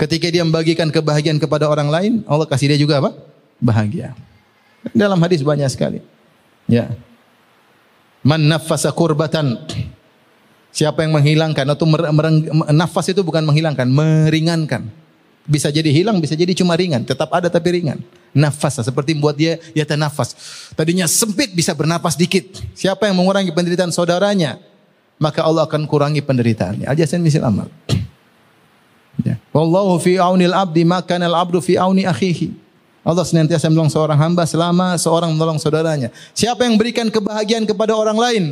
Ketika 0.01 0.32
dia 0.32 0.40
membagikan 0.40 0.88
kebahagiaan 0.88 1.36
kepada 1.36 1.68
orang 1.68 1.92
lain, 1.92 2.12
Allah 2.24 2.48
kasih 2.48 2.72
dia 2.72 2.80
juga 2.80 3.05
apa? 3.05 3.12
Bahagia. 3.61 4.16
Dalam 4.96 5.20
hadis 5.20 5.44
banyak 5.44 5.68
sekali. 5.68 6.01
Ya. 6.64 6.88
Man 8.24 8.48
nafasa 8.48 8.88
kurbatan. 8.96 9.61
Siapa 10.72 11.05
yang 11.05 11.12
menghilangkan 11.12 11.66
atau 11.68 11.84
mereng, 11.84 12.48
nafas 12.72 13.12
itu 13.12 13.20
bukan 13.20 13.44
menghilangkan, 13.44 13.84
meringankan. 13.92 14.88
Bisa 15.44 15.68
jadi 15.68 15.92
hilang, 15.92 16.16
bisa 16.22 16.32
jadi 16.32 16.55
cuma 16.57 16.78
ringan, 16.78 17.05
tetap 17.05 17.28
ada 17.34 17.51
tapi 17.53 17.82
ringan. 17.82 18.01
Nafas 18.32 18.80
seperti 18.80 19.18
membuat 19.18 19.36
dia 19.36 19.59
ya 19.74 19.84
nafas. 19.98 20.32
Tadinya 20.78 21.11
sempit 21.11 21.53
bisa 21.53 21.74
bernapas 21.74 22.14
dikit. 22.16 22.57
Siapa 22.72 23.11
yang 23.11 23.18
mengurangi 23.18 23.51
penderitaan 23.51 23.90
saudaranya, 23.90 24.62
maka 25.18 25.44
Allah 25.44 25.66
akan 25.66 25.84
kurangi 25.84 26.22
penderitaannya. 26.22 26.86
Ajasan 26.88 27.20
misal 27.20 27.44
amal. 27.44 27.68
Ya. 29.24 29.36
Wallahu 29.52 30.00
fi 30.00 30.16
aunil 30.16 30.54
abdi 30.54 30.82
maka 30.86 31.16
al 31.16 31.36
abdu 31.36 31.60
fi 31.60 31.76
auni 31.76 32.08
akhihi. 32.08 32.70
Allah 33.00 33.24
senantiasa 33.24 33.72
menolong 33.72 33.88
seorang 33.88 34.18
hamba 34.20 34.44
selama 34.44 34.92
seorang 35.00 35.32
menolong 35.32 35.56
saudaranya. 35.56 36.12
Siapa 36.36 36.68
yang 36.68 36.76
berikan 36.76 37.08
kebahagiaan 37.08 37.64
kepada 37.64 37.96
orang 37.96 38.16
lain, 38.16 38.44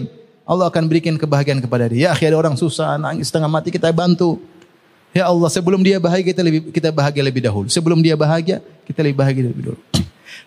Allah 0.48 0.72
akan 0.72 0.88
berikan 0.88 1.20
kebahagiaan 1.20 1.60
kepada 1.60 1.84
dia. 1.92 2.08
Ya, 2.08 2.16
ada 2.16 2.36
orang 2.40 2.56
susah, 2.56 2.96
nangis 2.96 3.28
setengah 3.28 3.50
mati 3.52 3.68
kita 3.68 3.92
bantu. 3.92 4.40
Ya 5.12 5.28
Allah, 5.28 5.52
sebelum 5.52 5.84
dia 5.84 6.00
bahagia 6.00 6.32
kita 6.32 6.40
lebih 6.40 6.72
kita 6.72 6.88
bahagia 6.88 7.20
lebih 7.20 7.44
dahulu. 7.44 7.68
Sebelum 7.68 8.00
dia 8.00 8.16
bahagia, 8.16 8.64
kita 8.88 9.04
lebih 9.04 9.20
bahagia 9.20 9.52
lebih 9.52 9.62
dahulu. 9.72 9.80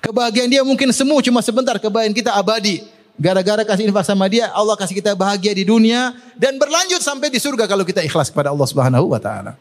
Kebahagiaan 0.01 0.49
dia 0.49 0.65
mungkin 0.65 0.89
semu 0.89 1.21
cuma 1.21 1.45
sebentar, 1.45 1.77
kebahagiaan 1.77 2.17
kita 2.17 2.33
abadi. 2.33 2.81
Gara-gara 3.21 3.61
kasih 3.61 3.85
infak 3.85 4.01
sama 4.01 4.25
dia, 4.25 4.49
Allah 4.49 4.73
kasih 4.73 4.97
kita 4.97 5.13
bahagia 5.13 5.53
di 5.53 5.61
dunia 5.61 6.17
dan 6.33 6.57
berlanjut 6.57 7.05
sampai 7.05 7.29
di 7.29 7.37
surga 7.37 7.69
kalau 7.69 7.85
kita 7.85 8.01
ikhlas 8.01 8.33
kepada 8.33 8.49
Allah 8.49 8.65
Subhanahu 8.65 9.13
wa 9.13 9.21
taala 9.21 9.53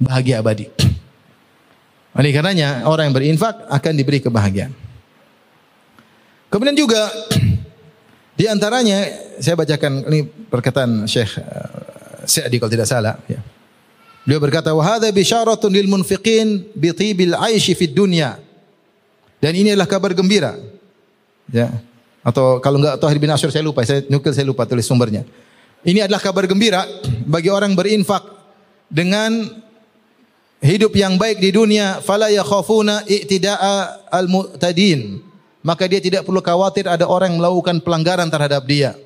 bahagia 0.00 0.40
abadi. 0.40 0.66
Oleh 2.18 2.32
karenanya 2.32 2.88
orang 2.88 3.12
yang 3.12 3.16
berinfak 3.16 3.68
akan 3.68 3.92
diberi 3.94 4.18
kebahagiaan. 4.24 4.72
Kemudian 6.50 6.74
juga 6.74 7.12
di 8.40 8.48
antaranya 8.48 9.06
saya 9.38 9.54
bacakan 9.54 10.08
ini 10.10 10.26
perkataan 10.26 11.06
Syekh 11.06 11.38
uh, 11.38 12.24
Sa'di 12.24 12.56
kalau 12.58 12.72
tidak 12.72 12.88
salah 12.88 13.20
ya. 13.28 13.38
Beliau 14.24 14.40
berkata 14.40 14.72
wa 14.76 14.84
hadza 14.84 15.08
bisyaratun 15.08 15.72
lil 15.72 15.88
munfiqin 15.88 16.68
bi 16.76 16.92
tibil 16.92 17.36
aishi 17.36 17.72
fid 17.76 17.96
dunya. 17.96 18.36
Dan 19.40 19.56
ini 19.56 19.72
adalah 19.72 19.88
kabar 19.88 20.12
gembira. 20.12 20.52
Ya. 21.48 21.72
Atau 22.20 22.60
kalau 22.60 22.76
enggak 22.76 23.00
Tahir 23.00 23.16
bin 23.16 23.32
Asyur 23.32 23.48
saya 23.48 23.64
lupa, 23.64 23.80
saya 23.88 24.04
nukil 24.12 24.36
saya 24.36 24.44
lupa 24.44 24.68
tulis 24.68 24.84
sumbernya. 24.84 25.24
Ini 25.80 26.04
adalah 26.04 26.20
kabar 26.20 26.44
gembira 26.44 26.84
bagi 27.24 27.48
orang 27.48 27.72
berinfak 27.72 28.20
dengan 28.92 29.48
hidup 30.60 30.92
yang 30.92 31.16
baik 31.16 31.40
di 31.40 31.50
dunia 31.50 32.04
fala 32.04 32.28
yakhafuna 32.28 33.04
i'tida'a 33.08 34.08
al-mu'tadin. 34.12 35.24
Maka 35.60 35.84
dia 35.84 36.00
tidak 36.00 36.24
perlu 36.24 36.40
khawatir 36.40 36.88
ada 36.88 37.04
orang 37.04 37.36
yang 37.36 37.40
melakukan 37.44 37.84
pelanggaran 37.84 38.32
terhadap 38.32 38.64
dia. 38.64 38.96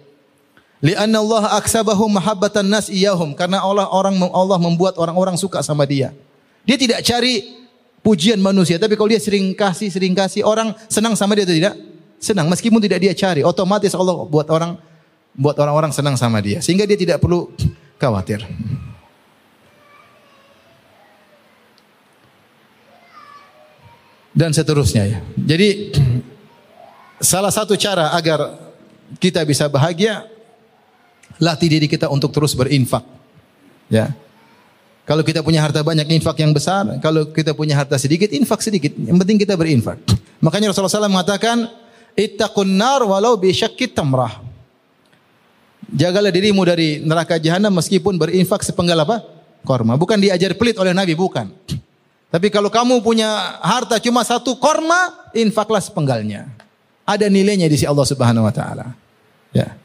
Li'anna 0.79 1.19
Allah 1.19 1.59
aksabahu 1.59 2.07
mahabbatan 2.07 2.67
nas 2.71 2.87
iyahum. 2.87 3.35
Karena 3.35 3.59
Allah 3.59 3.91
orang 3.91 4.15
Allah 4.31 4.59
membuat 4.63 4.95
orang-orang 4.95 5.35
suka 5.35 5.67
sama 5.67 5.83
dia. 5.83 6.15
Dia 6.63 6.79
tidak 6.79 7.03
cari 7.03 7.59
pujian 8.07 8.39
manusia. 8.39 8.79
Tapi 8.79 8.95
kalau 8.95 9.11
dia 9.11 9.19
sering 9.19 9.51
kasih 9.51 9.91
sering 9.91 10.15
kasih 10.15 10.47
orang 10.47 10.79
senang 10.87 11.19
sama 11.19 11.35
dia 11.35 11.43
atau 11.43 11.57
tidak? 11.59 11.75
Senang. 12.23 12.47
Meskipun 12.47 12.79
tidak 12.79 13.03
dia 13.03 13.13
cari 13.19 13.43
otomatis 13.43 13.91
Allah 13.99 14.15
buat 14.23 14.47
orang 14.47 14.79
buat 15.35 15.59
orang-orang 15.59 15.91
senang 15.91 16.15
sama 16.15 16.39
dia. 16.39 16.63
Sehingga 16.63 16.87
dia 16.87 16.95
tidak 16.95 17.19
perlu 17.19 17.51
khawatir 17.99 18.47
dan 24.35 24.51
seterusnya 24.51 25.03
ya. 25.07 25.19
Jadi 25.39 25.95
salah 27.23 27.55
satu 27.55 27.79
cara 27.79 28.13
agar 28.19 28.59
kita 29.23 29.41
bisa 29.47 29.71
bahagia 29.71 30.27
latih 31.39 31.71
diri 31.71 31.87
kita 31.87 32.11
untuk 32.11 32.35
terus 32.35 32.53
berinfak. 32.53 33.07
Ya. 33.89 34.13
Kalau 35.05 35.21
kita 35.21 35.45
punya 35.45 35.61
harta 35.61 35.85
banyak, 35.85 36.09
infak 36.17 36.41
yang 36.41 36.57
besar. 36.57 36.89
Kalau 37.05 37.29
kita 37.29 37.53
punya 37.53 37.77
harta 37.77 38.01
sedikit, 38.01 38.33
infak 38.33 38.65
sedikit. 38.65 38.97
Yang 38.97 39.17
penting 39.21 39.37
kita 39.37 39.53
berinfak. 39.53 40.01
Makanya 40.41 40.73
Rasulullah 40.73 41.05
SAW 41.05 41.13
mengatakan, 41.13 41.69
Ittaqun 42.17 42.73
nar 42.73 43.05
walau 43.05 43.37
bisyakkit 43.37 43.93
tamrah. 43.93 44.41
Jagalah 45.93 46.33
dirimu 46.33 46.65
dari 46.65 47.05
neraka 47.05 47.37
jahanam 47.37 47.77
meskipun 47.77 48.17
berinfak 48.17 48.65
sepenggal 48.65 49.05
apa? 49.05 49.21
Korma. 49.61 50.01
Bukan 50.01 50.17
diajar 50.17 50.57
pelit 50.57 50.81
oleh 50.81 50.97
Nabi, 50.97 51.13
bukan. 51.13 51.53
Tapi 52.35 52.51
kalau 52.51 52.67
kamu 52.67 52.99
punya 52.99 53.63
harta 53.63 54.03
cuma 54.03 54.27
satu 54.27 54.59
korma, 54.59 55.31
infaklah 55.31 55.79
sepenggalnya. 55.79 56.51
Ada 57.07 57.31
nilainya 57.31 57.71
di 57.71 57.79
sisi 57.79 57.87
Allah 57.87 58.03
Subhanahu 58.03 58.43
wa 58.43 58.51
taala. 58.51 58.91
Ya. 59.55 59.79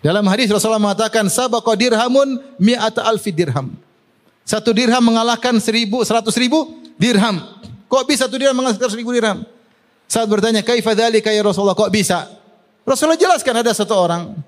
Dalam 0.00 0.24
hadis 0.32 0.48
Rasulullah 0.48 0.80
mengatakan 0.80 1.28
sabaqa 1.28 1.76
dirhamun 1.76 2.40
mi'ata 2.56 3.04
alfi 3.04 3.36
dirham. 3.36 3.76
Satu 4.48 4.72
dirham 4.72 5.04
mengalahkan 5.04 5.60
seribu, 5.60 6.00
seratus 6.08 6.40
ribu 6.40 6.72
dirham. 6.96 7.36
Kok 7.84 8.08
bisa 8.08 8.24
satu 8.24 8.40
dirham 8.40 8.56
mengalahkan 8.56 8.88
seribu 8.88 9.12
dirham? 9.12 9.44
Saat 10.08 10.24
bertanya, 10.24 10.64
kaifa 10.64 10.96
dzalika 10.96 11.28
ya 11.36 11.44
Rasulullah? 11.44 11.76
Kok 11.76 11.92
bisa? 11.92 12.32
Rasulullah 12.88 13.20
jelaskan 13.20 13.60
ada 13.60 13.76
satu 13.76 13.92
orang. 13.92 14.40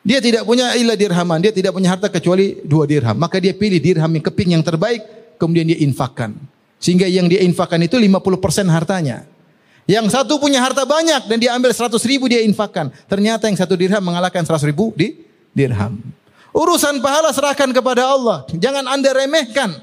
Dia 0.00 0.24
tidak 0.24 0.48
punya 0.48 0.72
illa 0.80 0.96
dirhaman. 0.96 1.44
Dia 1.44 1.52
tidak 1.52 1.76
punya 1.76 1.92
harta 1.92 2.08
kecuali 2.08 2.64
dua 2.64 2.88
dirham. 2.88 3.20
Maka 3.20 3.36
dia 3.36 3.52
pilih 3.52 3.76
dirham 3.84 4.08
yang 4.08 4.24
keping 4.24 4.56
yang 4.56 4.64
terbaik 4.64 5.16
kemudian 5.36 5.68
dia 5.68 5.78
infakkan. 5.80 6.36
Sehingga 6.76 7.08
yang 7.08 7.30
dia 7.30 7.40
infakkan 7.40 7.80
itu 7.80 7.96
50% 7.96 8.68
hartanya. 8.68 9.24
Yang 9.86 10.18
satu 10.18 10.42
punya 10.42 10.58
harta 10.58 10.82
banyak 10.82 11.30
dan 11.30 11.38
dia 11.38 11.54
ambil 11.54 11.70
100 11.70 11.94
ribu 12.10 12.26
dia 12.26 12.42
infakkan. 12.42 12.90
Ternyata 13.06 13.46
yang 13.46 13.54
satu 13.54 13.78
dirham 13.78 14.02
mengalahkan 14.02 14.42
100 14.42 14.66
ribu 14.66 14.90
di 14.98 15.14
dirham. 15.54 16.02
Urusan 16.50 16.98
pahala 16.98 17.30
serahkan 17.30 17.70
kepada 17.70 18.02
Allah. 18.02 18.42
Jangan 18.50 18.82
anda 18.88 19.14
remehkan. 19.14 19.78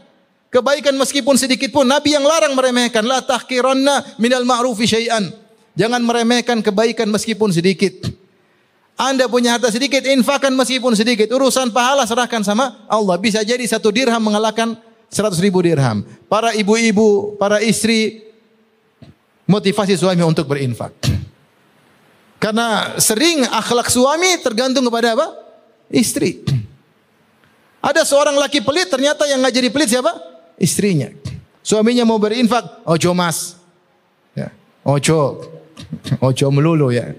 Kebaikan 0.51 0.93
meskipun 0.99 1.39
sedikit 1.39 1.71
pun. 1.71 1.87
Nabi 1.87 2.13
yang 2.13 2.27
larang 2.27 2.53
meremehkan. 2.53 3.01
La 3.07 3.23
tahkiranna 3.23 4.19
minal 4.19 4.43
ma'rufi 4.43 4.85
syai'an. 4.85 5.31
Jangan 5.73 6.03
meremehkan 6.03 6.61
kebaikan 6.61 7.09
meskipun 7.09 7.49
sedikit. 7.49 8.05
Anda 8.93 9.25
punya 9.25 9.57
harta 9.57 9.73
sedikit, 9.73 10.05
infakkan 10.05 10.53
meskipun 10.53 10.93
sedikit. 10.93 11.25
Urusan 11.33 11.73
pahala 11.73 12.05
serahkan 12.05 12.45
sama 12.45 12.85
Allah. 12.85 13.17
Bisa 13.17 13.41
jadi 13.41 13.65
satu 13.65 13.89
dirham 13.89 14.21
mengalahkan 14.21 14.77
100 15.13 15.37
ribu 15.39 15.61
dirham. 15.61 16.01
Para 16.25 16.57
ibu-ibu, 16.57 17.37
para 17.37 17.61
istri, 17.61 18.25
motivasi 19.45 19.93
suami 19.93 20.25
untuk 20.25 20.49
berinfak. 20.49 20.91
Karena 22.41 22.99
sering 22.99 23.47
akhlak 23.47 23.87
suami 23.87 24.41
tergantung 24.43 24.83
kepada 24.83 25.15
apa? 25.15 25.27
Istri. 25.87 26.43
Ada 27.79 28.03
seorang 28.03 28.35
laki 28.35 28.59
pelit, 28.59 28.91
ternyata 28.91 29.23
yang 29.29 29.39
ngajari 29.43 29.69
pelit 29.71 29.91
siapa? 29.91 30.11
Istrinya. 30.59 31.11
Suaminya 31.63 32.03
mau 32.03 32.19
berinfak, 32.19 32.83
ojo 32.83 33.11
mas. 33.15 33.55
Ya. 34.35 34.51
Ojo. 34.83 35.39
Ojo 36.19 36.45
melulu 36.51 36.91
ya. 36.91 37.15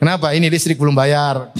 Kenapa? 0.00 0.32
Ini 0.32 0.48
listrik 0.48 0.80
belum 0.80 0.96
bayar. 0.96 1.52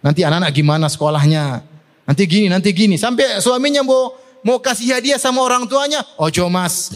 Nanti 0.00 0.24
anak-anak 0.24 0.52
gimana 0.52 0.88
sekolahnya? 0.88 1.64
Nanti 2.08 2.22
gini, 2.24 2.48
nanti 2.48 2.72
gini. 2.72 2.96
Sampai 2.96 3.40
suaminya 3.40 3.84
mau 3.84 4.16
mau 4.46 4.58
kasih 4.58 4.96
hadiah 4.96 5.20
sama 5.20 5.40
orang 5.44 5.64
tuanya, 5.68 6.04
ojo 6.16 6.46
mas. 6.52 6.94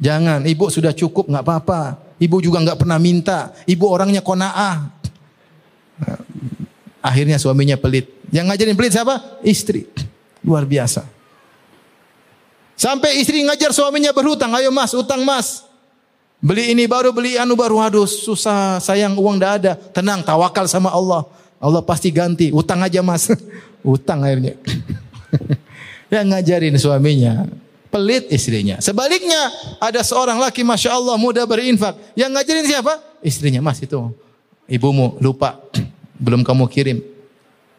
Jangan, 0.00 0.48
ibu 0.48 0.72
sudah 0.72 0.96
cukup 0.96 1.28
nggak 1.28 1.44
apa-apa. 1.44 1.80
Ibu 2.16 2.40
juga 2.40 2.60
nggak 2.64 2.80
pernah 2.80 2.96
minta. 2.96 3.52
Ibu 3.68 3.84
orangnya 3.84 4.24
konaah. 4.24 4.88
Akhirnya 7.04 7.36
suaminya 7.36 7.76
pelit. 7.76 8.08
Yang 8.32 8.44
ngajarin 8.48 8.76
pelit 8.76 8.92
siapa? 8.96 9.40
Istri. 9.44 9.88
Luar 10.44 10.64
biasa. 10.64 11.04
Sampai 12.80 13.20
istri 13.20 13.44
ngajar 13.44 13.76
suaminya 13.76 14.08
berhutang, 14.16 14.56
ayo 14.56 14.72
mas, 14.72 14.96
utang 14.96 15.20
mas. 15.20 15.68
Beli 16.40 16.72
ini 16.72 16.88
baru, 16.88 17.12
beli 17.12 17.36
anu 17.36 17.52
baru, 17.52 17.76
aduh 17.84 18.08
susah, 18.08 18.80
sayang 18.80 19.12
uang 19.20 19.36
dah 19.36 19.60
ada. 19.60 19.72
Tenang, 19.76 20.24
tawakal 20.24 20.64
sama 20.64 20.88
Allah. 20.88 21.28
Allah 21.60 21.84
pasti 21.84 22.08
ganti, 22.08 22.48
utang 22.48 22.80
aja 22.80 23.04
mas. 23.04 23.28
utang 23.84 24.24
akhirnya. 24.24 24.56
Yang 26.10 26.26
ngajarin 26.26 26.74
suaminya, 26.74 27.46
pelit 27.90 28.26
istrinya. 28.34 28.82
Sebaliknya, 28.82 29.50
ada 29.78 30.02
seorang 30.02 30.42
laki 30.42 30.66
Masya 30.66 30.98
Allah 30.98 31.14
muda 31.14 31.46
berinfak. 31.46 31.94
Yang 32.18 32.30
ngajarin 32.34 32.66
siapa? 32.66 32.92
Istrinya, 33.22 33.62
mas 33.62 33.78
itu. 33.78 33.98
Ibumu 34.66 35.18
lupa, 35.22 35.58
belum 36.24 36.42
kamu 36.42 36.66
kirim. 36.66 36.98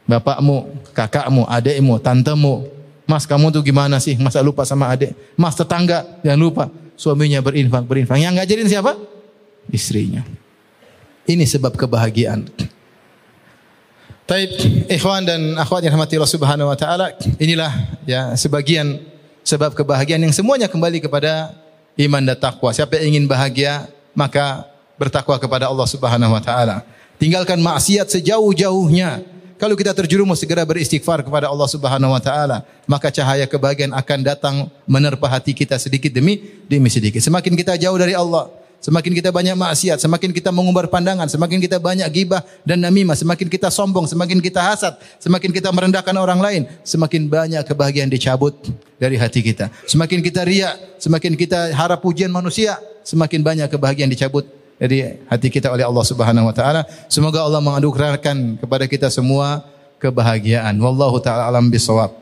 Bapakmu, 0.08 0.72
kakakmu, 0.96 1.44
adikmu, 1.48 2.00
tantemu. 2.00 2.68
Mas 3.08 3.28
kamu 3.28 3.52
tuh 3.52 3.64
gimana 3.64 4.00
sih? 4.00 4.16
Masa 4.16 4.40
lupa 4.40 4.64
sama 4.64 4.88
adik? 4.88 5.12
Mas 5.36 5.56
tetangga, 5.56 6.08
jangan 6.24 6.40
lupa. 6.40 6.66
Suaminya 6.96 7.44
berinfak, 7.44 7.84
berinfak. 7.84 8.16
Yang 8.16 8.40
ngajarin 8.40 8.68
siapa? 8.72 8.92
Istrinya. 9.72 10.24
Ini 11.28 11.44
sebab 11.44 11.76
kebahagiaan. 11.76 12.48
Taib, 14.32 14.48
ikhwan 14.88 15.28
dan 15.28 15.60
akhwat 15.60 15.84
yang 15.84 15.92
rahmati 15.92 16.16
Allah 16.16 16.32
Subhanahu 16.32 16.72
wa 16.72 16.78
taala, 16.80 17.12
inilah 17.36 17.68
ya 18.08 18.32
sebagian 18.40 19.04
sebab 19.44 19.76
kebahagiaan 19.76 20.24
yang 20.24 20.32
semuanya 20.32 20.72
kembali 20.72 21.04
kepada 21.04 21.52
iman 22.00 22.24
dan 22.24 22.40
takwa. 22.40 22.72
Siapa 22.72 22.96
yang 22.96 23.12
ingin 23.12 23.28
bahagia, 23.28 23.92
maka 24.16 24.72
bertakwa 24.96 25.36
kepada 25.36 25.68
Allah 25.68 25.84
Subhanahu 25.84 26.32
wa 26.32 26.40
taala. 26.40 26.80
Tinggalkan 27.20 27.60
maksiat 27.60 28.08
sejauh-jauhnya. 28.08 29.20
Kalau 29.60 29.76
kita 29.76 29.92
terjerumus 29.92 30.40
segera 30.40 30.64
beristighfar 30.64 31.28
kepada 31.28 31.52
Allah 31.52 31.68
Subhanahu 31.68 32.16
wa 32.16 32.24
taala, 32.24 32.64
maka 32.88 33.12
cahaya 33.12 33.44
kebahagiaan 33.44 33.92
akan 33.92 34.20
datang 34.24 34.56
menerpa 34.88 35.28
hati 35.28 35.52
kita 35.52 35.76
sedikit 35.76 36.08
demi 36.08 36.40
demi 36.72 36.88
sedikit. 36.88 37.20
Semakin 37.20 37.52
kita 37.52 37.76
jauh 37.76 38.00
dari 38.00 38.16
Allah, 38.16 38.48
Semakin 38.82 39.14
kita 39.14 39.30
banyak 39.30 39.54
maksiat, 39.54 40.02
semakin 40.02 40.34
kita 40.34 40.50
mengumbar 40.50 40.90
pandangan, 40.90 41.30
semakin 41.30 41.62
kita 41.62 41.78
banyak 41.78 42.10
gibah 42.10 42.42
dan 42.66 42.82
namimah, 42.82 43.14
semakin 43.14 43.46
kita 43.46 43.70
sombong, 43.70 44.10
semakin 44.10 44.42
kita 44.42 44.58
hasad, 44.58 44.98
semakin 45.22 45.54
kita 45.54 45.70
merendahkan 45.70 46.18
orang 46.18 46.42
lain, 46.42 46.62
semakin 46.82 47.30
banyak 47.30 47.62
kebahagiaan 47.62 48.10
dicabut 48.10 48.58
dari 48.98 49.22
hati 49.22 49.46
kita. 49.46 49.70
Semakin 49.86 50.26
kita 50.26 50.42
riak, 50.42 50.98
semakin 50.98 51.38
kita 51.38 51.78
harap 51.78 52.02
pujian 52.02 52.34
manusia, 52.34 52.82
semakin 53.06 53.46
banyak 53.46 53.70
kebahagiaan 53.70 54.10
dicabut 54.10 54.50
dari 54.82 55.22
hati 55.30 55.54
kita 55.54 55.70
oleh 55.70 55.86
Allah 55.86 56.02
Subhanahu 56.02 56.50
wa 56.50 56.56
taala. 56.58 56.82
Semoga 57.06 57.46
Allah 57.46 57.62
menganugerahkan 57.62 58.66
kepada 58.66 58.90
kita 58.90 59.14
semua 59.14 59.62
kebahagiaan. 60.02 60.74
Wallahu 60.82 61.22
taala 61.22 61.46
alam 61.46 61.70
bisawab. 61.70 62.18